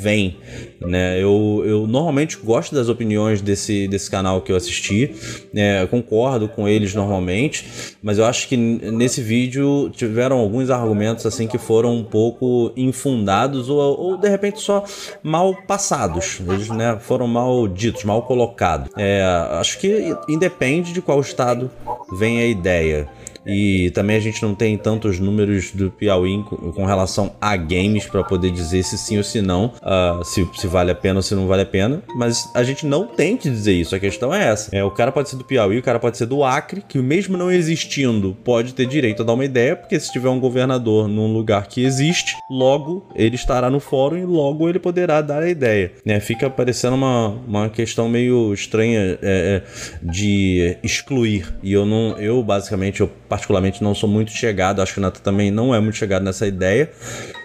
vem. 0.00 0.36
Né? 0.80 1.18
Eu, 1.18 1.62
eu 1.64 1.86
normalmente 1.86 2.36
gosto 2.36 2.74
das 2.74 2.88
opiniões 2.88 3.40
desse, 3.40 3.88
desse 3.88 4.10
canal 4.10 4.42
que 4.42 4.52
eu 4.52 4.56
assisti. 4.56 5.14
Né? 5.52 5.86
concordo 5.86 6.48
com 6.48 6.68
eles 6.68 6.94
normalmente. 6.94 7.96
Mas 8.02 8.18
eu 8.18 8.24
acho 8.24 8.46
que 8.46 8.56
nesse 8.56 9.20
vídeo 9.20 9.90
tiveram 9.90 10.38
alguns 10.38 10.70
argumentos 10.70 11.24
assim 11.24 11.46
que 11.46 11.58
foram 11.58 11.96
um 11.96 12.04
pouco 12.04 12.72
infundados 12.76 13.68
ou, 13.68 13.78
ou 13.78 14.16
de 14.16 14.28
repente 14.28 14.60
só 14.60 14.84
mal 15.22 15.54
passados. 15.66 16.40
Eles 16.46 16.68
né, 16.68 16.98
foram 17.00 17.26
mal 17.26 17.66
ditos, 17.66 18.04
mal 18.04 18.22
colocados. 18.22 18.90
É, 18.96 19.22
acho 19.52 19.78
que 19.78 20.14
independe 20.28 20.92
de 20.92 21.00
qual 21.00 21.20
estado 21.20 21.70
vem 22.18 22.38
a 22.40 22.46
ideia. 22.46 23.08
E 23.46 23.90
também 23.90 24.16
a 24.16 24.20
gente 24.20 24.42
não 24.42 24.54
tem 24.54 24.76
tantos 24.76 25.18
números 25.18 25.72
do 25.72 25.90
Piauí 25.90 26.42
com 26.42 26.84
relação 26.84 27.32
a 27.40 27.56
games 27.56 28.06
para 28.06 28.22
poder 28.22 28.50
dizer 28.50 28.82
se 28.82 28.96
sim 28.96 29.18
ou 29.18 29.24
se 29.24 29.42
não, 29.42 29.72
uh, 29.82 30.24
se, 30.24 30.48
se 30.54 30.66
vale 30.66 30.90
a 30.90 30.94
pena 30.94 31.18
ou 31.18 31.22
se 31.22 31.34
não 31.34 31.46
vale 31.46 31.62
a 31.62 31.66
pena. 31.66 32.02
Mas 32.16 32.48
a 32.54 32.62
gente 32.62 32.86
não 32.86 33.06
tem 33.06 33.36
que 33.36 33.50
dizer 33.50 33.72
isso. 33.72 33.94
A 33.94 33.98
questão 33.98 34.34
é 34.34 34.48
essa. 34.48 34.74
É, 34.74 34.82
o 34.84 34.90
cara 34.90 35.12
pode 35.12 35.28
ser 35.28 35.36
do 35.36 35.44
Piauí, 35.44 35.78
o 35.78 35.82
cara 35.82 35.98
pode 35.98 36.16
ser 36.16 36.26
do 36.26 36.44
Acre, 36.44 36.82
que 36.86 36.98
mesmo 36.98 37.36
não 37.36 37.50
existindo, 37.50 38.36
pode 38.44 38.74
ter 38.74 38.86
direito 38.86 39.22
a 39.22 39.24
dar 39.24 39.32
uma 39.34 39.44
ideia, 39.44 39.76
porque 39.76 39.98
se 39.98 40.12
tiver 40.12 40.28
um 40.28 40.40
governador 40.40 41.08
num 41.08 41.32
lugar 41.32 41.66
que 41.66 41.84
existe, 41.84 42.36
logo 42.50 43.06
ele 43.14 43.34
estará 43.34 43.68
no 43.70 43.80
fórum 43.80 44.16
e 44.16 44.24
logo 44.24 44.68
ele 44.68 44.78
poderá 44.78 45.20
dar 45.20 45.42
a 45.42 45.48
ideia. 45.48 45.92
Né? 46.04 46.20
Fica 46.20 46.48
parecendo 46.48 46.96
uma, 46.96 47.28
uma 47.28 47.68
questão 47.68 48.08
meio 48.08 48.52
estranha 48.52 49.18
é, 49.22 49.62
é 49.62 49.62
de 50.02 50.76
excluir. 50.82 51.54
E 51.62 51.72
eu 51.72 51.84
não, 51.84 52.16
eu 52.18 52.42
basicamente, 52.42 53.00
eu 53.00 53.10
particularmente 53.32 53.82
não 53.82 53.94
sou 53.94 54.06
muito 54.06 54.30
chegado, 54.30 54.82
acho 54.82 54.92
que 54.92 54.98
o 54.98 55.00
Nata 55.00 55.18
também 55.18 55.50
não 55.50 55.74
é 55.74 55.80
muito 55.80 55.96
chegado 55.96 56.22
nessa 56.22 56.46
ideia. 56.46 56.90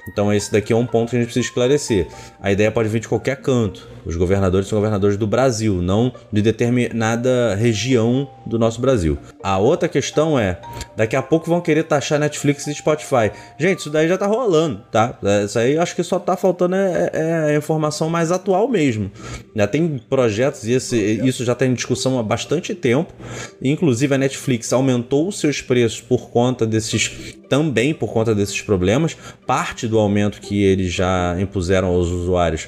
Então 0.08 0.34
esse 0.34 0.52
daqui 0.52 0.74
é 0.74 0.76
um 0.76 0.86
ponto 0.86 1.10
que 1.10 1.16
a 1.16 1.20
gente 1.20 1.28
precisa 1.28 1.46
esclarecer. 1.46 2.08
A 2.40 2.52
ideia 2.52 2.72
pode 2.72 2.90
vir 2.90 3.00
de 3.00 3.08
qualquer 3.08 3.38
canto. 3.38 3.88
Os 4.06 4.16
governadores 4.16 4.70
são 4.70 4.78
governadores 4.78 5.18
do 5.18 5.28
Brasil, 5.28 5.82
não 5.82 6.14
de 6.32 6.42
determinada 6.42 7.56
região 7.56 8.30
do 8.46 8.58
nosso 8.58 8.80
Brasil. 8.80 9.18
A 9.44 9.58
outra 9.58 9.90
questão 9.90 10.40
é, 10.40 10.62
daqui 10.96 11.16
a 11.16 11.22
pouco 11.22 11.50
vão 11.50 11.60
querer 11.60 11.84
taxar 11.84 12.18
Netflix 12.18 12.66
e 12.68 12.74
Spotify. 12.74 13.32
Gente, 13.60 13.80
isso 13.80 13.90
daí 13.90 14.08
já 14.08 14.18
tá 14.18 14.26
rolando, 14.26 14.82
tá? 14.90 15.20
Isso 15.44 15.60
aí 15.60 15.78
acho 15.78 15.94
que 15.94 16.04
só 16.04 16.20
tá 16.20 16.38
faltando 16.38 16.76
é, 16.76 17.10
é 17.12 17.34
a 17.50 17.58
informação 17.58 18.10
mais 18.10 18.32
atual 18.32 18.70
mesmo. 18.70 19.12
Já 19.54 19.68
tem 19.68 20.00
projetos 20.10 20.64
e 20.64 20.72
esse, 20.72 20.98
isso 20.98 21.44
já 21.44 21.52
está 21.52 21.66
em 21.66 21.74
discussão 21.74 22.18
há 22.18 22.24
bastante 22.24 22.74
tempo. 22.74 23.14
Inclusive 23.62 24.16
a 24.16 24.18
Netflix 24.18 24.72
aumentou 24.72 25.28
os 25.28 25.38
seus 25.38 25.62
preços 25.62 26.00
por 26.00 26.30
conta 26.30 26.66
desses 26.66 27.36
também 27.48 27.94
por 27.94 28.12
conta 28.12 28.36
desses 28.36 28.62
problemas. 28.62 29.18
Parte 29.46 29.88
do 29.88 29.97
aumento 30.00 30.42
que 30.42 30.64
eles 30.64 30.92
já 30.92 31.36
impuseram 31.40 31.88
aos 31.88 32.08
usuários 32.08 32.68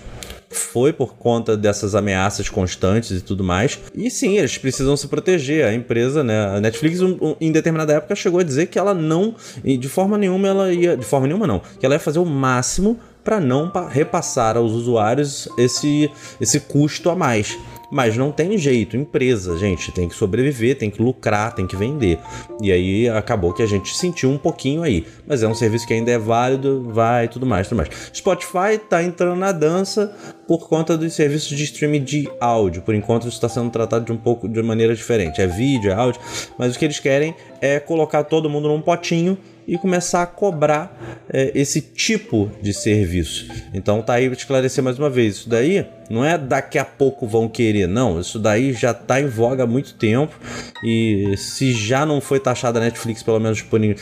foi 0.49 0.91
por 0.91 1.15
conta 1.15 1.55
dessas 1.55 1.93
ameaças 1.95 2.49
constantes 2.49 3.11
e 3.11 3.21
tudo 3.21 3.43
mais. 3.43 3.79
E 3.93 4.09
sim, 4.09 4.37
eles 4.37 4.57
precisam 4.57 4.97
se 4.97 5.07
proteger. 5.07 5.65
A 5.65 5.73
empresa, 5.73 6.23
né? 6.23 6.47
A 6.47 6.59
Netflix, 6.59 7.01
um, 7.01 7.17
um, 7.21 7.35
em 7.39 7.51
determinada 7.51 7.93
época, 7.93 8.15
chegou 8.15 8.39
a 8.39 8.43
dizer 8.43 8.67
que 8.67 8.79
ela 8.79 8.93
não, 8.93 9.35
de 9.63 9.87
forma 9.87 10.17
nenhuma, 10.17 10.47
ela 10.47 10.73
ia. 10.73 10.97
De 10.97 11.05
forma 11.05 11.27
nenhuma, 11.27 11.45
não. 11.45 11.61
Que 11.79 11.85
ela 11.85 11.95
ia 11.95 11.99
fazer 11.99 12.19
o 12.19 12.25
máximo 12.25 12.99
para 13.23 13.39
não 13.39 13.71
repassar 13.89 14.57
aos 14.57 14.71
usuários 14.71 15.47
esse, 15.57 16.09
esse 16.41 16.61
custo 16.61 17.09
a 17.09 17.15
mais. 17.15 17.57
Mas 17.91 18.15
não 18.15 18.31
tem 18.31 18.57
jeito, 18.57 18.95
empresa, 18.95 19.57
gente, 19.57 19.91
tem 19.91 20.07
que 20.07 20.15
sobreviver, 20.15 20.77
tem 20.77 20.89
que 20.89 21.01
lucrar, 21.01 21.55
tem 21.55 21.65
que 21.65 21.75
vender. 21.75 22.19
E 22.61 22.71
aí 22.71 23.09
acabou 23.09 23.53
que 23.53 23.63
a 23.63 23.65
gente 23.65 23.95
sentiu 23.95 24.29
um 24.29 24.37
pouquinho 24.37 24.83
aí. 24.83 25.05
Mas 25.27 25.41
é 25.41 25.47
um 25.47 25.55
serviço 25.55 25.87
que 25.87 25.93
ainda 25.93 26.11
é 26.11 26.17
válido, 26.17 26.89
vai 26.91 27.27
tudo 27.27 27.45
mais, 27.45 27.67
tudo 27.67 27.77
mais. 27.77 27.89
Spotify 28.13 28.77
tá 28.87 29.03
entrando 29.03 29.37
na 29.37 29.51
dança 29.51 30.15
por 30.47 30.67
conta 30.67 30.97
dos 30.97 31.13
serviços 31.13 31.57
de 31.57 31.63
streaming 31.63 32.03
de 32.03 32.29
áudio. 32.39 32.81
Por 32.81 32.93
enquanto 32.93 33.27
isso 33.27 33.37
está 33.37 33.49
sendo 33.49 33.69
tratado 33.69 34.05
de 34.05 34.11
um 34.11 34.17
pouco 34.17 34.47
de 34.47 34.61
maneira 34.61 34.95
diferente. 34.95 35.41
É 35.41 35.47
vídeo, 35.47 35.91
é 35.91 35.93
áudio, 35.93 36.21
mas 36.57 36.75
o 36.75 36.79
que 36.79 36.85
eles 36.85 36.99
querem 36.99 37.33
é 37.61 37.79
colocar 37.79 38.23
todo 38.23 38.49
mundo 38.49 38.67
num 38.67 38.81
potinho 38.81 39.37
e 39.67 39.77
começar 39.77 40.23
a 40.23 40.25
cobrar 40.25 41.25
é, 41.31 41.51
esse 41.53 41.79
tipo 41.79 42.49
de 42.61 42.73
serviço. 42.73 43.47
Então 43.71 44.01
tá 44.01 44.13
aí 44.13 44.27
para 44.27 44.37
esclarecer 44.37 44.83
mais 44.83 44.97
uma 44.97 45.09
vez, 45.09 45.35
isso 45.35 45.49
daí 45.49 45.85
não 46.09 46.25
é 46.25 46.37
daqui 46.37 46.77
a 46.77 46.85
pouco 46.85 47.27
vão 47.27 47.47
querer, 47.47 47.87
não. 47.87 48.19
Isso 48.19 48.39
daí 48.39 48.73
já 48.73 48.93
tá 48.93 49.21
em 49.21 49.27
voga 49.27 49.63
há 49.63 49.67
muito 49.67 49.93
tempo 49.95 50.35
e 50.83 51.35
se 51.37 51.73
já 51.73 52.05
não 52.05 52.19
foi 52.21 52.39
taxada 52.39 52.79
a 52.79 52.83
Netflix 52.83 53.23
pelo 53.23 53.39
menos 53.39 53.61
por 53.61 53.79
é, 53.83 53.95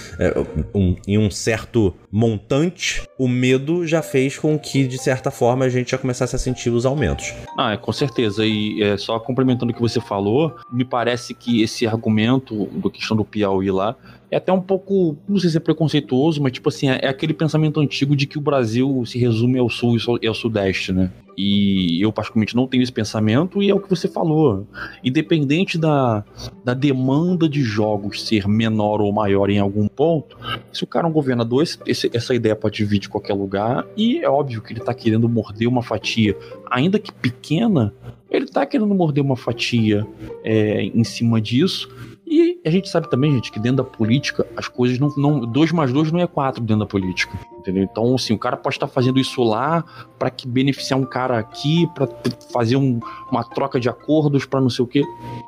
um, 0.74 0.96
em 1.08 1.18
um 1.18 1.30
certo 1.30 1.94
montante, 2.12 3.04
o 3.18 3.28
medo 3.28 3.86
já 3.86 4.02
fez 4.02 4.38
com 4.38 4.58
que 4.58 4.88
de 4.88 4.98
certa 4.98 5.30
forma 5.30 5.66
a 5.66 5.70
gente 5.70 5.92
já 5.92 5.98
começasse 5.98 6.36
a 6.36 6.40
sentir 6.40 6.70
os 6.70 6.86
aumentos. 6.86 7.34
Ah, 7.58 7.74
é, 7.74 7.78
com 7.78 7.92
certeza. 7.92 8.46
E 8.46 8.82
é, 8.82 8.98
só 8.98 9.20
complementando 9.20 9.72
o 9.72 9.76
que 9.76 9.82
você 9.82 10.00
falou, 10.00 10.56
me 10.72 10.86
parece 10.86 11.34
que 11.34 11.62
esse 11.62 11.86
argumento 11.86 12.66
da 12.66 12.90
questão 12.90 13.16
do 13.16 13.26
Piauí 13.26 13.72
lá 13.72 13.96
é 14.30 14.38
até 14.38 14.52
um 14.52 14.62
pouco, 14.62 15.18
não 15.28 15.40
sei 15.40 15.50
se 15.50 15.58
é 15.58 15.60
preconceituoso, 15.60 16.42
mas 16.42 16.52
tipo 16.52 16.70
assim, 16.70 16.90
é, 16.90 17.00
é 17.04 17.08
aquele 17.08 17.34
pensamento 17.34 17.80
antigo 17.80 18.16
de 18.16 18.28
que 18.28 18.38
o 18.38 18.42
Brasil 18.42 19.04
se 19.06 19.18
resume 19.18 19.58
ao 19.60 19.70
sul 19.70 19.98
e 20.22 20.28
ao 20.28 20.34
sudeste, 20.34 20.92
né? 20.92 21.12
E 21.38 22.02
eu, 22.02 22.12
particularmente, 22.12 22.56
não 22.56 22.66
tenho 22.66 22.82
esse 22.82 22.92
pensamento, 22.92 23.62
e 23.62 23.70
é 23.70 23.76
o 23.76 23.80
que 23.80 23.90
você 23.90 24.08
falou. 24.08 24.68
Independente 25.04 25.78
da, 25.78 26.26
da 26.66 26.74
demanda 26.74 27.48
de 27.48 27.62
jogos 27.62 28.24
ser 28.24 28.48
menor 28.48 29.02
ou 29.02 29.14
maior 29.14 29.50
em 29.50 29.60
algum 29.60 29.88
ponto, 29.88 30.36
se 30.74 30.84
o 30.84 30.88
cara 30.88 31.06
é 31.06 31.10
um 31.10 31.14
governador, 31.14 31.64
esse, 31.86 32.10
essa 32.12 32.34
ideia 32.34 32.56
pode 32.56 32.84
vir 32.84 33.00
de 33.00 33.08
qualquer 33.08 33.34
lugar, 33.34 33.86
e 33.96 34.18
é 34.18 34.30
óbvio 34.30 34.62
que 34.62 34.74
ele 34.74 34.80
tá 34.80 34.94
querendo 34.94 35.30
morder 35.30 35.68
uma 35.68 35.84
fatia, 35.84 36.36
ainda 36.72 36.98
que 36.98 37.14
pequena, 37.14 37.94
ele 38.32 38.48
tá 38.48 38.66
querendo 38.66 38.94
morder 38.96 39.24
uma 39.24 39.38
fatia 39.38 40.06
é, 40.44 40.82
em 40.84 41.04
cima 41.04 41.40
disso, 41.40 41.88
e 42.30 42.60
a 42.66 42.70
gente 42.70 42.90
sabe 42.90 43.10
também, 43.10 43.32
gente, 43.32 43.52
que 43.52 43.60
dentro 43.60 43.78
da 43.78 43.84
política 43.84 44.46
as 44.56 44.68
coisas 44.68 45.00
não. 45.00 45.10
não 45.16 45.40
dois 45.40 45.72
mais 45.72 45.94
dois 45.94 46.12
não 46.12 46.20
é 46.20 46.28
quatro 46.28 46.62
dentro 46.62 46.82
da 46.82 46.86
política. 46.86 47.40
Entendeu? 47.58 47.84
Então, 47.84 48.16
assim, 48.16 48.34
o 48.34 48.38
cara 48.38 48.58
pode 48.58 48.76
estar 48.76 48.88
fazendo 48.88 49.18
isso 49.18 49.42
lá 49.44 49.84
para 50.20 50.30
que 50.30 50.48
beneficiar 50.48 51.00
um 51.00 51.06
cara 51.06 51.38
aqui, 51.38 51.88
para 51.96 52.08
fazer 52.52 52.76
um, 52.76 53.00
uma 53.32 53.44
troca 53.44 53.80
de 53.80 53.88
acordos, 53.88 54.46
para 54.46 54.60
não 54.60 54.70
sei 54.70 54.84
o 54.84 54.88
quê. 54.88 55.04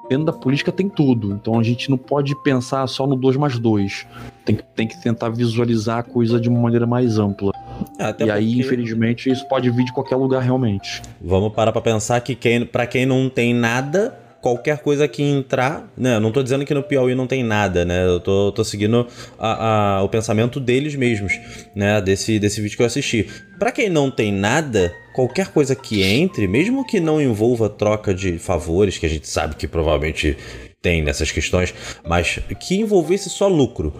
Dentro 0.09 0.25
da 0.25 0.33
política 0.33 0.71
tem 0.71 0.87
tudo. 0.87 1.33
Então 1.33 1.59
a 1.59 1.63
gente 1.63 1.89
não 1.89 1.97
pode 1.97 2.33
pensar 2.43 2.87
só 2.87 3.05
no 3.05 3.15
dois 3.15 3.35
mais 3.35 3.59
dois. 3.59 4.07
Tem, 4.45 4.57
tem 4.75 4.87
que 4.87 5.01
tentar 5.01 5.29
visualizar 5.29 5.99
a 5.99 6.03
coisa 6.03 6.39
de 6.39 6.47
uma 6.47 6.59
maneira 6.59 6.87
mais 6.87 7.19
ampla. 7.19 7.51
É, 7.97 8.05
até 8.05 8.25
e 8.25 8.31
aí, 8.31 8.59
infelizmente, 8.59 9.29
isso 9.29 9.47
pode 9.47 9.69
vir 9.69 9.85
de 9.85 9.93
qualquer 9.93 10.15
lugar 10.15 10.41
realmente. 10.41 11.01
Vamos 11.21 11.53
parar 11.53 11.71
para 11.71 11.81
pensar 11.81 12.21
que 12.21 12.35
quem, 12.35 12.65
para 12.65 12.87
quem 12.87 13.05
não 13.05 13.29
tem 13.29 13.53
nada, 13.53 14.17
qualquer 14.41 14.79
coisa 14.79 15.07
que 15.07 15.21
entrar, 15.21 15.91
né? 15.97 16.19
não 16.19 16.31
tô 16.31 16.41
dizendo 16.41 16.65
que 16.65 16.73
no 16.73 16.83
Piauí 16.83 17.15
não 17.15 17.27
tem 17.27 17.43
nada, 17.43 17.83
né? 17.83 18.05
Eu 18.05 18.19
tô, 18.19 18.51
tô 18.51 18.63
seguindo 18.63 19.07
a, 19.37 19.97
a, 19.97 20.03
o 20.03 20.09
pensamento 20.09 20.59
deles 20.59 20.95
mesmos, 20.95 21.33
né? 21.75 22.01
Desse, 22.01 22.39
desse 22.39 22.61
vídeo 22.61 22.77
que 22.77 22.81
eu 22.81 22.87
assisti. 22.87 23.27
Para 23.57 23.71
quem 23.71 23.89
não 23.89 24.09
tem 24.09 24.31
nada, 24.31 24.93
qualquer 25.13 25.47
coisa 25.49 25.75
que 25.75 26.01
entre, 26.01 26.47
mesmo 26.47 26.85
que 26.85 26.99
não 26.99 27.21
envolva 27.21 27.69
troca 27.69 28.13
de 28.13 28.39
favores, 28.39 28.97
que 28.97 29.05
a 29.05 29.09
gente 29.09 29.27
sabe 29.27 29.55
que 29.55 29.67
provavelmente 29.67 30.37
tem 30.81 31.01
nessas 31.01 31.31
questões, 31.31 31.73
mas 32.07 32.39
que 32.59 32.79
envolvesse 32.79 33.29
só 33.29 33.47
lucro. 33.47 33.93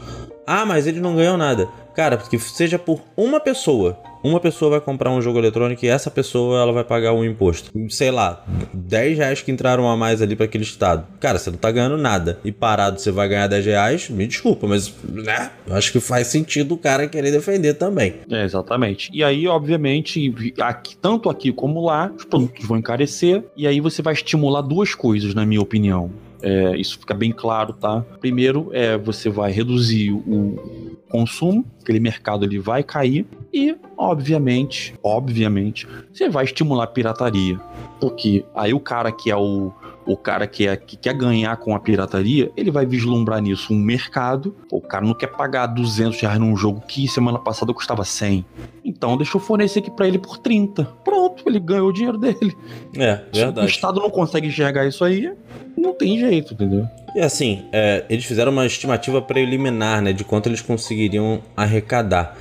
Ah, 0.48 0.66
mas 0.66 0.88
eles 0.88 1.02
não 1.02 1.16
ganham 1.16 1.38
nada. 1.38 1.68
Cara, 1.94 2.18
que 2.18 2.40
seja 2.40 2.80
por 2.80 3.02
uma 3.18 3.40
pessoa 3.40 4.00
uma 4.24 4.40
pessoa 4.40 4.72
vai 4.72 4.82
comprar 4.82 5.12
um 5.12 5.22
jogo 5.22 5.40
eletrônico 5.40 5.86
e 5.86 5.88
essa 5.88 6.12
pessoa 6.12 6.62
ela 6.62 6.72
vai 6.72 6.84
pagar 6.84 7.14
um 7.14 7.24
imposto. 7.24 7.72
Sei 7.90 8.12
lá, 8.12 8.46
10 8.74 9.18
reais 9.18 9.42
que 9.42 9.52
entraram 9.52 9.90
a 9.90 9.96
mais 9.96 10.22
ali 10.22 10.36
para 10.36 10.46
aquele 10.46 10.64
estado. 10.64 11.06
Cara, 11.20 11.40
você 11.40 11.50
não 11.50 11.58
tá 11.58 11.72
ganhando 11.72 11.98
nada. 11.98 12.40
E 12.44 12.52
parado 12.52 13.00
você 13.00 13.12
vai 13.12 13.28
ganhar 13.28 13.48
10 13.48 13.66
reais, 13.66 14.10
me 14.10 14.28
desculpa, 14.28 14.68
mas 14.68 14.94
né? 15.04 15.52
Eu 15.66 15.76
acho 15.76 15.92
que 15.92 16.00
faz 16.00 16.28
sentido 16.28 16.74
o 16.74 16.78
cara 16.78 17.08
querer 17.08 17.32
defender 17.32 17.74
também. 17.76 18.16
É, 18.30 18.44
exatamente. 18.44 19.10
E 19.14 19.24
aí, 19.24 19.48
obviamente, 19.48 20.34
aqui, 20.60 20.96
tanto 20.98 21.30
aqui 21.30 21.52
como 21.52 21.84
lá, 21.84 22.12
os 22.16 22.26
produtos 22.26 22.66
vão 22.68 22.78
encarecer. 22.78 23.44
E 23.56 23.68
aí 23.68 23.80
você 23.80 24.02
vai 24.02 24.14
estimular 24.14 24.62
duas 24.62 24.94
coisas, 24.94 25.34
na 25.34 25.46
minha 25.46 25.62
opinião. 25.62 26.12
É, 26.42 26.76
isso 26.78 27.00
fica 27.00 27.14
bem 27.14 27.32
claro, 27.32 27.74
tá? 27.74 28.02
Primeiro, 28.20 28.70
é 28.72 28.98
você 28.98 29.30
vai 29.30 29.52
reduzir 29.52 30.12
o 30.12 30.98
consumo, 31.10 31.66
aquele 31.82 32.00
mercado 32.00 32.46
ele 32.46 32.60
vai 32.60 32.84
cair 32.84 33.26
e, 33.54 33.76
obviamente, 33.98 34.94
obviamente, 35.04 35.88
você 36.14 36.30
vai 36.30 36.46
estimular 36.46 36.86
a 36.86 36.88
pirataria. 36.88 37.60
Porque 38.00 38.46
aí 38.56 38.74
o 38.74 38.80
cara 38.80 39.12
que 39.12 39.30
é 39.30 39.36
o 39.36 39.74
o 40.10 40.18
cara 40.18 40.48
que, 40.48 40.68
é, 40.68 40.76
que 40.76 40.98
quer 40.98 41.14
ganhar 41.14 41.56
com 41.58 41.76
a 41.76 41.80
pirataria, 41.80 42.52
ele 42.58 42.72
vai 42.72 42.84
vislumbrar 42.84 43.40
nisso 43.42 43.72
um 43.72 43.78
mercado. 43.78 44.56
O 44.72 44.82
cara 44.82 45.06
não 45.06 45.14
quer 45.14 45.28
pagar 45.28 45.68
200 45.68 46.20
reais 46.20 46.40
num 46.40 46.56
jogo 46.56 46.82
que 46.82 47.08
semana 47.08 47.38
passada 47.38 47.72
custava 47.74 48.04
100. 48.04 48.44
Então 48.84 49.16
deixa 49.16 49.38
eu 49.38 49.42
fornecer 49.42 49.80
aqui 49.80 49.92
para 49.92 50.08
ele 50.08 50.18
por 50.18 50.40
30. 50.40 50.84
Pronto, 51.04 51.19
ele 51.46 51.60
ganhou 51.60 51.90
o 51.90 51.94
dinheiro 51.94 52.18
dele. 52.18 52.56
É, 52.96 53.22
verdade. 53.34 53.60
Se 53.60 53.66
o 53.66 53.76
Estado 53.76 54.00
não 54.00 54.10
consegue 54.10 54.48
enxergar 54.48 54.86
isso 54.86 55.04
aí, 55.04 55.32
não 55.78 55.94
tem 55.94 56.20
jeito, 56.20 56.54
entendeu? 56.54 56.86
E 57.16 57.20
assim, 57.20 57.66
é, 57.72 58.06
eles 58.10 58.26
fizeram 58.26 58.52
uma 58.52 58.66
estimativa 58.66 59.22
preliminar, 59.22 60.02
né, 60.02 60.14
de 60.14 60.24
quanto 60.24 60.48
eles 60.48 60.62
conseguiriam 60.62 61.42
arrecadar. 61.56 62.38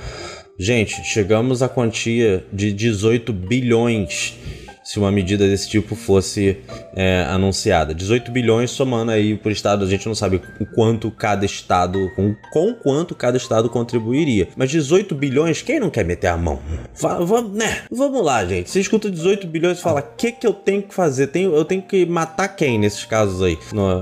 Gente, 0.57 1.03
chegamos 1.05 1.63
à 1.63 1.69
quantia 1.69 2.45
de 2.51 2.73
18 2.73 3.31
bilhões 3.31 4.37
se 4.89 4.97
uma 4.97 5.11
medida 5.11 5.47
desse 5.47 5.69
tipo 5.69 5.95
fosse 5.95 6.57
é, 6.95 7.23
anunciada. 7.29 7.93
18 7.93 8.31
bilhões 8.31 8.71
somando 8.71 9.11
aí 9.11 9.37
por 9.37 9.51
estado, 9.51 9.85
a 9.85 9.87
gente 9.87 10.07
não 10.07 10.15
sabe 10.15 10.41
o 10.59 10.65
quanto 10.65 11.11
cada 11.11 11.45
estado, 11.45 12.11
com, 12.15 12.35
com 12.51 12.73
quanto 12.73 13.13
cada 13.13 13.37
estado 13.37 13.69
contribuiria. 13.69 14.47
Mas 14.57 14.71
18 14.71 15.13
bilhões, 15.13 15.61
quem 15.61 15.79
não 15.79 15.91
quer 15.91 16.03
meter 16.03 16.25
a 16.25 16.37
mão? 16.37 16.59
Vamos, 16.99 17.53
né? 17.53 17.83
Vamos 17.91 18.25
lá, 18.25 18.43
gente. 18.43 18.71
Você 18.71 18.79
escuta 18.79 19.11
18 19.11 19.45
bilhões 19.45 19.77
e 19.77 19.81
fala: 19.83 19.99
o 19.99 20.15
que, 20.17 20.31
que 20.31 20.47
eu 20.47 20.53
tenho 20.53 20.81
que 20.81 20.95
fazer? 20.95 21.27
Tenho, 21.27 21.53
eu 21.53 21.63
tenho 21.63 21.83
que 21.83 22.07
matar 22.07 22.47
quem 22.47 22.79
nesses 22.79 23.05
casos 23.05 23.43
aí? 23.43 23.59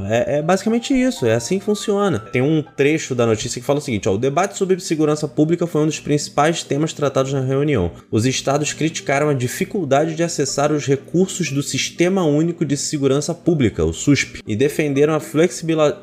é, 0.09 0.37
é, 0.37 0.41
basicamente 0.41 0.93
isso, 0.93 1.25
é 1.25 1.33
assim 1.33 1.59
que 1.59 1.65
funciona. 1.65 2.17
Tem 2.17 2.41
um 2.41 2.63
trecho 2.63 3.13
da 3.13 3.25
notícia 3.25 3.59
que 3.59 3.67
fala 3.67 3.79
o 3.79 3.81
seguinte: 3.81 4.07
ó, 4.07 4.13
o 4.13 4.17
debate 4.17 4.57
sobre 4.57 4.79
segurança 4.79 5.27
pública 5.27 5.67
foi 5.67 5.81
um 5.81 5.87
dos 5.87 5.99
principais 5.99 6.63
temas 6.63 6.93
tratados 6.93 7.33
na 7.33 7.41
reunião. 7.41 7.91
Os 8.09 8.25
estados 8.25 8.71
criticaram 8.71 9.27
a 9.27 9.33
dificuldade 9.33 10.15
de 10.15 10.23
acessar 10.23 10.76
os 10.77 10.85
recursos 10.85 11.51
do 11.51 11.61
Sistema 11.61 12.23
Único 12.23 12.63
de 12.63 12.77
Segurança 12.77 13.33
Pública, 13.33 13.83
o 13.83 13.91
SUSP, 13.91 14.41
e 14.47 14.55
defenderam 14.55 15.13
a, 15.13 15.19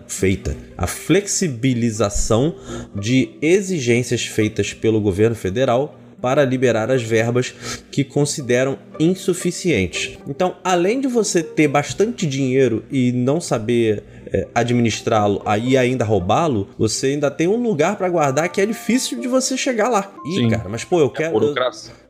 feita, 0.07 0.57
a 0.77 0.87
flexibilização 0.87 2.55
de 2.95 3.31
exigências 3.41 4.27
feitas 4.27 4.75
pelo 4.75 5.01
governo 5.01 5.37
federal 5.37 5.99
para 6.25 6.43
liberar 6.43 6.91
as 6.91 7.03
verbas 7.03 7.55
que 7.91 8.03
consideram 8.03 8.79
insuficientes. 8.99 10.19
Então, 10.27 10.57
além 10.65 10.99
de 10.99 11.07
você 11.07 11.43
ter 11.43 11.69
bastante 11.69 12.27
dinheiro 12.27 12.83
e 12.91 13.13
não 13.13 13.43
saber 13.43 14.03
é, 14.35 14.49
administrá-lo 14.53 15.41
e 15.63 15.77
ainda 15.77 16.05
roubá-lo, 16.05 16.67
você 16.77 17.09
ainda 17.09 17.31
tem 17.31 17.47
um 17.47 17.63
lugar 17.63 17.95
para 17.97 18.09
guardar 18.09 18.49
que 18.49 18.61
é 18.61 18.67
difícil 18.67 19.21
de 19.21 19.29
você 19.29 19.57
chegar 19.57 19.89
lá. 19.89 20.13
Ih, 20.27 20.35
Sim. 20.35 20.51
cara, 20.51 20.69
mas 20.69 20.83
pô, 20.83 20.99
eu 20.99 21.07
é 21.07 21.17
quero. 21.17 21.41
Eu, 21.41 21.55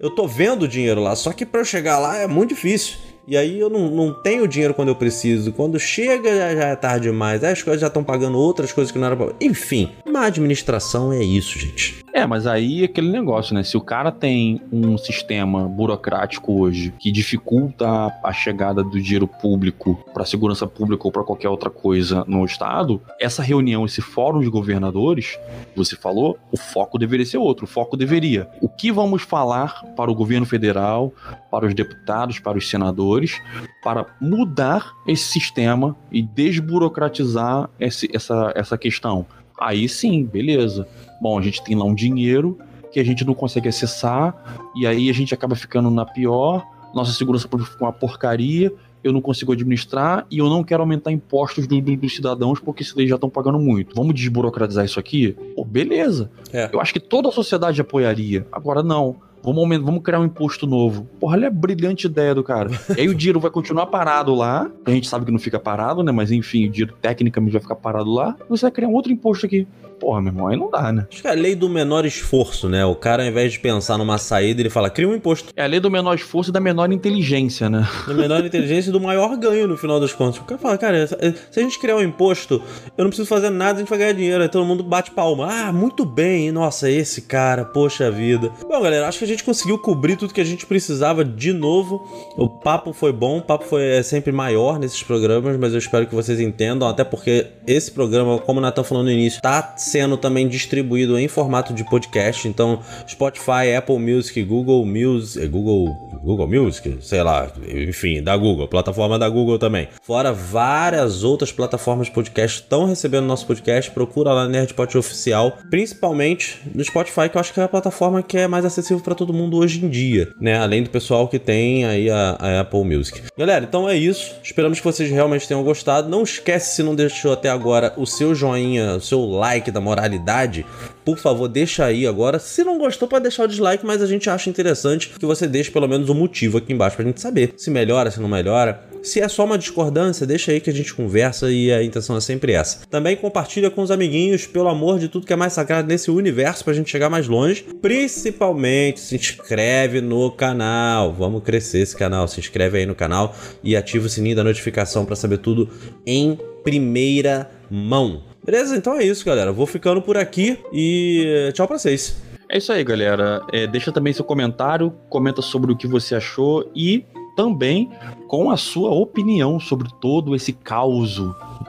eu 0.00 0.10
tô 0.10 0.26
vendo 0.26 0.62
o 0.62 0.68
dinheiro 0.68 1.02
lá, 1.02 1.14
só 1.14 1.32
que 1.32 1.44
para 1.44 1.60
eu 1.60 1.64
chegar 1.64 1.98
lá 1.98 2.16
é 2.16 2.26
muito 2.26 2.54
difícil. 2.54 2.96
E 3.26 3.36
aí 3.36 3.58
eu 3.58 3.70
não, 3.70 3.90
não 3.90 4.12
tenho 4.22 4.46
dinheiro 4.46 4.74
quando 4.74 4.88
eu 4.88 4.96
preciso. 4.96 5.52
Quando 5.52 5.78
chega 5.78 6.28
já, 6.34 6.54
já 6.54 6.64
é 6.68 6.76
tarde 6.76 7.08
demais. 7.08 7.42
Aí 7.42 7.52
as 7.52 7.62
coisas 7.62 7.80
já 7.80 7.86
estão 7.86 8.04
pagando 8.04 8.38
outras 8.38 8.70
coisas 8.72 8.92
que 8.92 8.98
não 8.98 9.06
era 9.06 9.16
pra... 9.16 9.32
Enfim, 9.40 9.92
uma 10.04 10.26
administração 10.26 11.12
é 11.12 11.22
isso, 11.22 11.58
gente. 11.58 12.03
É, 12.14 12.24
mas 12.28 12.46
aí 12.46 12.82
é 12.82 12.84
aquele 12.84 13.10
negócio, 13.10 13.52
né? 13.56 13.64
Se 13.64 13.76
o 13.76 13.80
cara 13.80 14.12
tem 14.12 14.62
um 14.70 14.96
sistema 14.96 15.68
burocrático 15.68 16.60
hoje 16.60 16.94
que 16.96 17.10
dificulta 17.10 17.86
a 18.22 18.32
chegada 18.32 18.84
do 18.84 19.02
dinheiro 19.02 19.26
público 19.26 19.98
para 20.14 20.24
segurança 20.24 20.64
pública 20.64 21.08
ou 21.08 21.10
para 21.10 21.24
qualquer 21.24 21.48
outra 21.48 21.68
coisa 21.68 22.24
no 22.28 22.44
estado, 22.44 23.02
essa 23.20 23.42
reunião, 23.42 23.84
esse 23.84 24.00
fórum 24.00 24.38
de 24.38 24.48
governadores, 24.48 25.36
você 25.74 25.96
falou, 25.96 26.38
o 26.52 26.56
foco 26.56 27.00
deveria 27.00 27.26
ser 27.26 27.38
outro. 27.38 27.64
O 27.64 27.68
foco 27.68 27.96
deveria. 27.96 28.48
O 28.60 28.68
que 28.68 28.92
vamos 28.92 29.22
falar 29.22 29.82
para 29.96 30.08
o 30.08 30.14
governo 30.14 30.46
federal, 30.46 31.12
para 31.50 31.66
os 31.66 31.74
deputados, 31.74 32.38
para 32.38 32.56
os 32.56 32.70
senadores, 32.70 33.42
para 33.82 34.06
mudar 34.20 34.92
esse 35.04 35.24
sistema 35.24 35.96
e 36.12 36.22
desburocratizar 36.22 37.68
esse, 37.80 38.08
essa, 38.14 38.52
essa 38.54 38.78
questão? 38.78 39.26
Aí 39.58 39.88
sim, 39.88 40.24
beleza. 40.24 40.86
Bom, 41.20 41.38
a 41.38 41.42
gente 41.42 41.62
tem 41.62 41.76
lá 41.76 41.84
um 41.84 41.94
dinheiro 41.94 42.58
que 42.92 43.00
a 43.00 43.04
gente 43.04 43.24
não 43.24 43.34
consegue 43.34 43.68
acessar, 43.68 44.62
e 44.76 44.86
aí 44.86 45.10
a 45.10 45.12
gente 45.12 45.34
acaba 45.34 45.56
ficando 45.56 45.90
na 45.90 46.06
pior, 46.06 46.64
nossa 46.94 47.12
segurança 47.12 47.48
pública 47.48 47.72
fica 47.72 47.84
uma 47.84 47.92
porcaria, 47.92 48.72
eu 49.04 49.12
não 49.12 49.20
consigo 49.20 49.52
administrar 49.52 50.26
e 50.30 50.38
eu 50.38 50.48
não 50.48 50.64
quero 50.64 50.82
aumentar 50.82 51.12
impostos 51.12 51.66
do, 51.66 51.80
do, 51.80 51.96
dos 51.96 52.14
cidadãos 52.14 52.58
porque 52.58 52.82
esses 52.82 53.08
já 53.08 53.16
estão 53.16 53.28
pagando 53.28 53.58
muito. 53.58 53.94
Vamos 53.94 54.14
desburocratizar 54.14 54.84
isso 54.84 54.98
aqui? 54.98 55.36
Pô, 55.54 55.64
beleza. 55.64 56.30
É. 56.50 56.70
Eu 56.72 56.80
acho 56.80 56.92
que 56.92 57.00
toda 57.00 57.28
a 57.28 57.32
sociedade 57.32 57.80
apoiaria. 57.80 58.46
Agora, 58.50 58.82
não. 58.82 59.16
Vamos, 59.52 59.78
vamos 59.78 60.02
criar 60.02 60.20
um 60.20 60.24
imposto 60.24 60.66
novo. 60.66 61.06
Porra, 61.20 61.36
olha 61.36 61.48
a 61.48 61.50
brilhante 61.50 62.06
ideia 62.06 62.34
do 62.34 62.42
cara. 62.42 62.70
E 62.96 63.02
aí 63.02 63.08
o 63.08 63.14
dinheiro 63.14 63.40
vai 63.40 63.50
continuar 63.50 63.86
parado 63.86 64.34
lá, 64.34 64.70
a 64.84 64.90
gente 64.90 65.08
sabe 65.08 65.24
que 65.24 65.30
não 65.30 65.38
fica 65.38 65.58
parado, 65.58 66.02
né? 66.02 66.12
Mas 66.12 66.30
enfim, 66.30 66.66
o 66.66 66.70
dinheiro 66.70 66.94
tecnicamente 67.00 67.52
vai 67.52 67.62
ficar 67.62 67.76
parado 67.76 68.10
lá, 68.10 68.36
você 68.48 68.62
vai 68.62 68.70
criar 68.70 68.88
um 68.88 68.94
outro 68.94 69.12
imposto 69.12 69.46
aqui. 69.46 69.66
Porra, 69.98 70.20
meu 70.20 70.32
irmão, 70.32 70.48
aí 70.48 70.56
não 70.56 70.70
dá, 70.70 70.92
né? 70.92 71.06
Acho 71.10 71.22
que 71.22 71.28
é 71.28 71.30
a 71.30 71.34
lei 71.34 71.54
do 71.54 71.68
menor 71.68 72.04
esforço, 72.04 72.68
né? 72.68 72.84
O 72.84 72.94
cara, 72.94 73.22
ao 73.22 73.28
invés 73.28 73.52
de 73.52 73.58
pensar 73.58 73.96
numa 73.98 74.18
saída, 74.18 74.60
ele 74.60 74.70
fala, 74.70 74.90
cria 74.90 75.08
um 75.08 75.14
imposto. 75.14 75.52
É 75.56 75.64
a 75.64 75.66
lei 75.66 75.80
do 75.80 75.90
menor 75.90 76.14
esforço 76.14 76.50
e 76.50 76.52
da 76.52 76.60
menor 76.60 76.92
inteligência, 76.92 77.68
né? 77.68 77.88
Da 78.06 78.14
menor 78.14 78.44
inteligência 78.44 78.90
e 78.90 78.92
do 78.92 79.00
maior 79.00 79.36
ganho, 79.36 79.66
no 79.66 79.76
final 79.76 80.00
das 80.00 80.12
contas. 80.12 80.40
O 80.40 80.44
cara 80.44 80.60
fala, 80.60 80.78
cara, 80.78 81.06
se 81.06 81.60
a 81.60 81.62
gente 81.62 81.78
criar 81.78 81.96
um 81.96 82.02
imposto, 82.02 82.62
eu 82.96 83.04
não 83.04 83.08
preciso 83.08 83.28
fazer 83.28 83.50
nada, 83.50 83.76
a 83.76 83.78
gente 83.80 83.88
vai 83.88 83.98
ganhar 83.98 84.12
dinheiro. 84.12 84.42
Aí 84.42 84.48
todo 84.48 84.64
mundo 84.64 84.82
bate 84.82 85.10
palma. 85.10 85.48
Ah, 85.50 85.72
muito 85.72 86.04
bem. 86.04 86.50
Nossa, 86.52 86.90
esse 86.90 87.22
cara, 87.22 87.64
poxa 87.64 88.10
vida. 88.10 88.50
Bom, 88.62 88.82
galera, 88.82 89.08
acho 89.08 89.18
que 89.18 89.24
a 89.24 89.28
gente 89.28 89.44
conseguiu 89.44 89.78
cobrir 89.78 90.16
tudo 90.16 90.34
que 90.34 90.40
a 90.40 90.44
gente 90.44 90.66
precisava 90.66 91.24
de 91.24 91.52
novo. 91.52 92.06
O 92.36 92.48
papo 92.48 92.92
foi 92.92 93.12
bom, 93.12 93.38
o 93.38 93.42
papo 93.42 93.64
foi 93.64 93.84
é, 93.84 94.02
sempre 94.02 94.32
maior 94.32 94.78
nesses 94.78 95.02
programas, 95.02 95.56
mas 95.58 95.72
eu 95.72 95.78
espero 95.78 96.06
que 96.06 96.14
vocês 96.14 96.40
entendam, 96.40 96.88
até 96.88 97.04
porque 97.04 97.46
esse 97.66 97.90
programa, 97.90 98.38
como 98.38 98.58
o 98.58 98.62
Natan 98.62 98.82
falou 98.82 99.04
no 99.04 99.10
início, 99.10 99.40
tá 99.40 99.74
sendo 99.84 100.16
também 100.16 100.48
distribuído 100.48 101.18
em 101.18 101.28
formato 101.28 101.72
de 101.74 101.84
podcast. 101.84 102.48
Então, 102.48 102.80
Spotify, 103.08 103.74
Apple 103.76 103.98
Music, 103.98 104.42
Google 104.42 104.84
Music, 104.84 105.46
Google, 105.48 105.94
Google 106.22 106.48
Music, 106.48 106.98
sei 107.00 107.22
lá, 107.22 107.50
enfim, 107.68 108.22
da 108.22 108.36
Google, 108.36 108.66
plataforma 108.66 109.18
da 109.18 109.28
Google 109.28 109.58
também. 109.58 109.88
Fora 110.02 110.32
várias 110.32 111.22
outras 111.22 111.52
plataformas 111.52 112.06
de 112.06 112.12
podcast 112.12 112.60
estão 112.60 112.86
recebendo 112.86 113.26
nosso 113.26 113.46
podcast. 113.46 113.90
Procura 113.90 114.32
lá 114.32 114.48
Nerdpod 114.48 114.96
Oficial, 114.96 115.58
principalmente 115.70 116.60
no 116.74 116.82
Spotify, 116.82 117.28
que 117.28 117.36
eu 117.36 117.40
acho 117.40 117.52
que 117.52 117.60
é 117.60 117.64
a 117.64 117.68
plataforma 117.68 118.22
que 118.22 118.38
é 118.38 118.46
mais 118.46 118.64
acessível 118.64 119.02
para 119.02 119.14
todo 119.14 119.32
mundo 119.32 119.58
hoje 119.58 119.84
em 119.84 119.88
dia, 119.88 120.32
né? 120.40 120.58
Além 120.58 120.82
do 120.82 120.90
pessoal 120.90 121.28
que 121.28 121.38
tem 121.38 121.84
aí 121.84 122.08
a, 122.08 122.36
a 122.38 122.60
Apple 122.60 122.84
Music. 122.84 123.22
Galera, 123.36 123.64
então 123.64 123.88
é 123.88 123.96
isso. 123.96 124.34
Esperamos 124.42 124.78
que 124.78 124.84
vocês 124.84 125.10
realmente 125.10 125.46
tenham 125.46 125.62
gostado. 125.62 126.08
Não 126.08 126.22
esquece 126.22 126.76
se 126.76 126.82
não 126.82 126.94
deixou 126.94 127.32
até 127.32 127.50
agora 127.50 127.92
o 127.96 128.06
seu 128.06 128.34
joinha, 128.34 128.96
o 128.96 129.00
seu 129.00 129.24
like 129.24 129.70
da 129.74 129.80
moralidade, 129.80 130.64
por 131.04 131.18
favor, 131.18 131.48
deixa 131.48 131.84
aí 131.84 132.06
agora. 132.06 132.38
Se 132.38 132.64
não 132.64 132.78
gostou, 132.78 133.06
pode 133.06 133.24
deixar 133.24 133.44
o 133.44 133.48
dislike, 133.48 133.84
mas 133.84 134.00
a 134.00 134.06
gente 134.06 134.30
acha 134.30 134.48
interessante 134.48 135.10
que 135.10 135.26
você 135.26 135.46
deixe 135.46 135.70
pelo 135.70 135.86
menos 135.86 136.08
um 136.08 136.14
motivo 136.14 136.56
aqui 136.56 136.72
embaixo 136.72 136.96
pra 136.96 137.04
gente 137.04 137.20
saber 137.20 137.52
se 137.56 137.70
melhora, 137.70 138.10
se 138.10 138.20
não 138.20 138.28
melhora. 138.28 138.94
Se 139.02 139.20
é 139.20 139.28
só 139.28 139.44
uma 139.44 139.58
discordância, 139.58 140.26
deixa 140.26 140.50
aí 140.50 140.60
que 140.60 140.70
a 140.70 140.72
gente 140.72 140.94
conversa 140.94 141.50
e 141.50 141.70
a 141.70 141.82
intenção 141.82 142.16
é 142.16 142.20
sempre 142.22 142.52
essa. 142.52 142.86
Também 142.88 143.14
compartilha 143.14 143.70
com 143.70 143.82
os 143.82 143.90
amiguinhos, 143.90 144.46
pelo 144.46 144.68
amor 144.68 144.98
de 144.98 145.08
tudo 145.08 145.26
que 145.26 145.32
é 145.32 145.36
mais 145.36 145.52
sagrado 145.52 145.86
nesse 145.86 146.10
universo, 146.10 146.64
pra 146.64 146.72
gente 146.72 146.90
chegar 146.90 147.10
mais 147.10 147.28
longe. 147.28 147.66
Principalmente, 147.82 149.00
se 149.00 149.14
inscreve 149.14 150.00
no 150.00 150.30
canal. 150.30 151.12
Vamos 151.12 151.42
crescer 151.42 151.80
esse 151.80 151.94
canal. 151.94 152.26
Se 152.26 152.40
inscreve 152.40 152.78
aí 152.78 152.86
no 152.86 152.94
canal 152.94 153.36
e 153.62 153.76
ativa 153.76 154.06
o 154.06 154.08
sininho 154.08 154.36
da 154.36 154.44
notificação 154.44 155.04
para 155.04 155.16
saber 155.16 155.36
tudo 155.36 155.68
em 156.06 156.38
primeira 156.62 157.50
mão. 157.70 158.22
Beleza? 158.44 158.76
Então 158.76 158.94
é 158.94 159.04
isso, 159.04 159.24
galera. 159.24 159.52
Vou 159.52 159.66
ficando 159.66 160.02
por 160.02 160.16
aqui 160.16 160.58
e 160.72 161.50
tchau 161.54 161.66
pra 161.66 161.78
vocês. 161.78 162.16
É 162.48 162.58
isso 162.58 162.72
aí, 162.72 162.84
galera. 162.84 163.42
É, 163.52 163.66
deixa 163.66 163.90
também 163.90 164.12
seu 164.12 164.24
comentário, 164.24 164.92
comenta 165.08 165.40
sobre 165.40 165.72
o 165.72 165.76
que 165.76 165.86
você 165.86 166.14
achou 166.14 166.70
e 166.74 167.04
também 167.34 167.90
com 168.28 168.50
a 168.50 168.56
sua 168.56 168.90
opinião 168.90 169.58
sobre 169.58 169.88
todo 170.00 170.36
esse 170.36 170.52
caos 170.52 171.16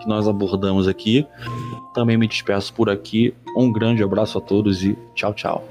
que 0.02 0.08
nós 0.08 0.28
abordamos 0.28 0.88
aqui. 0.88 1.26
Também 1.94 2.18
me 2.18 2.28
despeço 2.28 2.74
por 2.74 2.90
aqui. 2.90 3.34
Um 3.56 3.72
grande 3.72 4.04
abraço 4.04 4.38
a 4.38 4.42
todos 4.42 4.84
e 4.84 4.98
tchau, 5.16 5.34
tchau. 5.34 5.68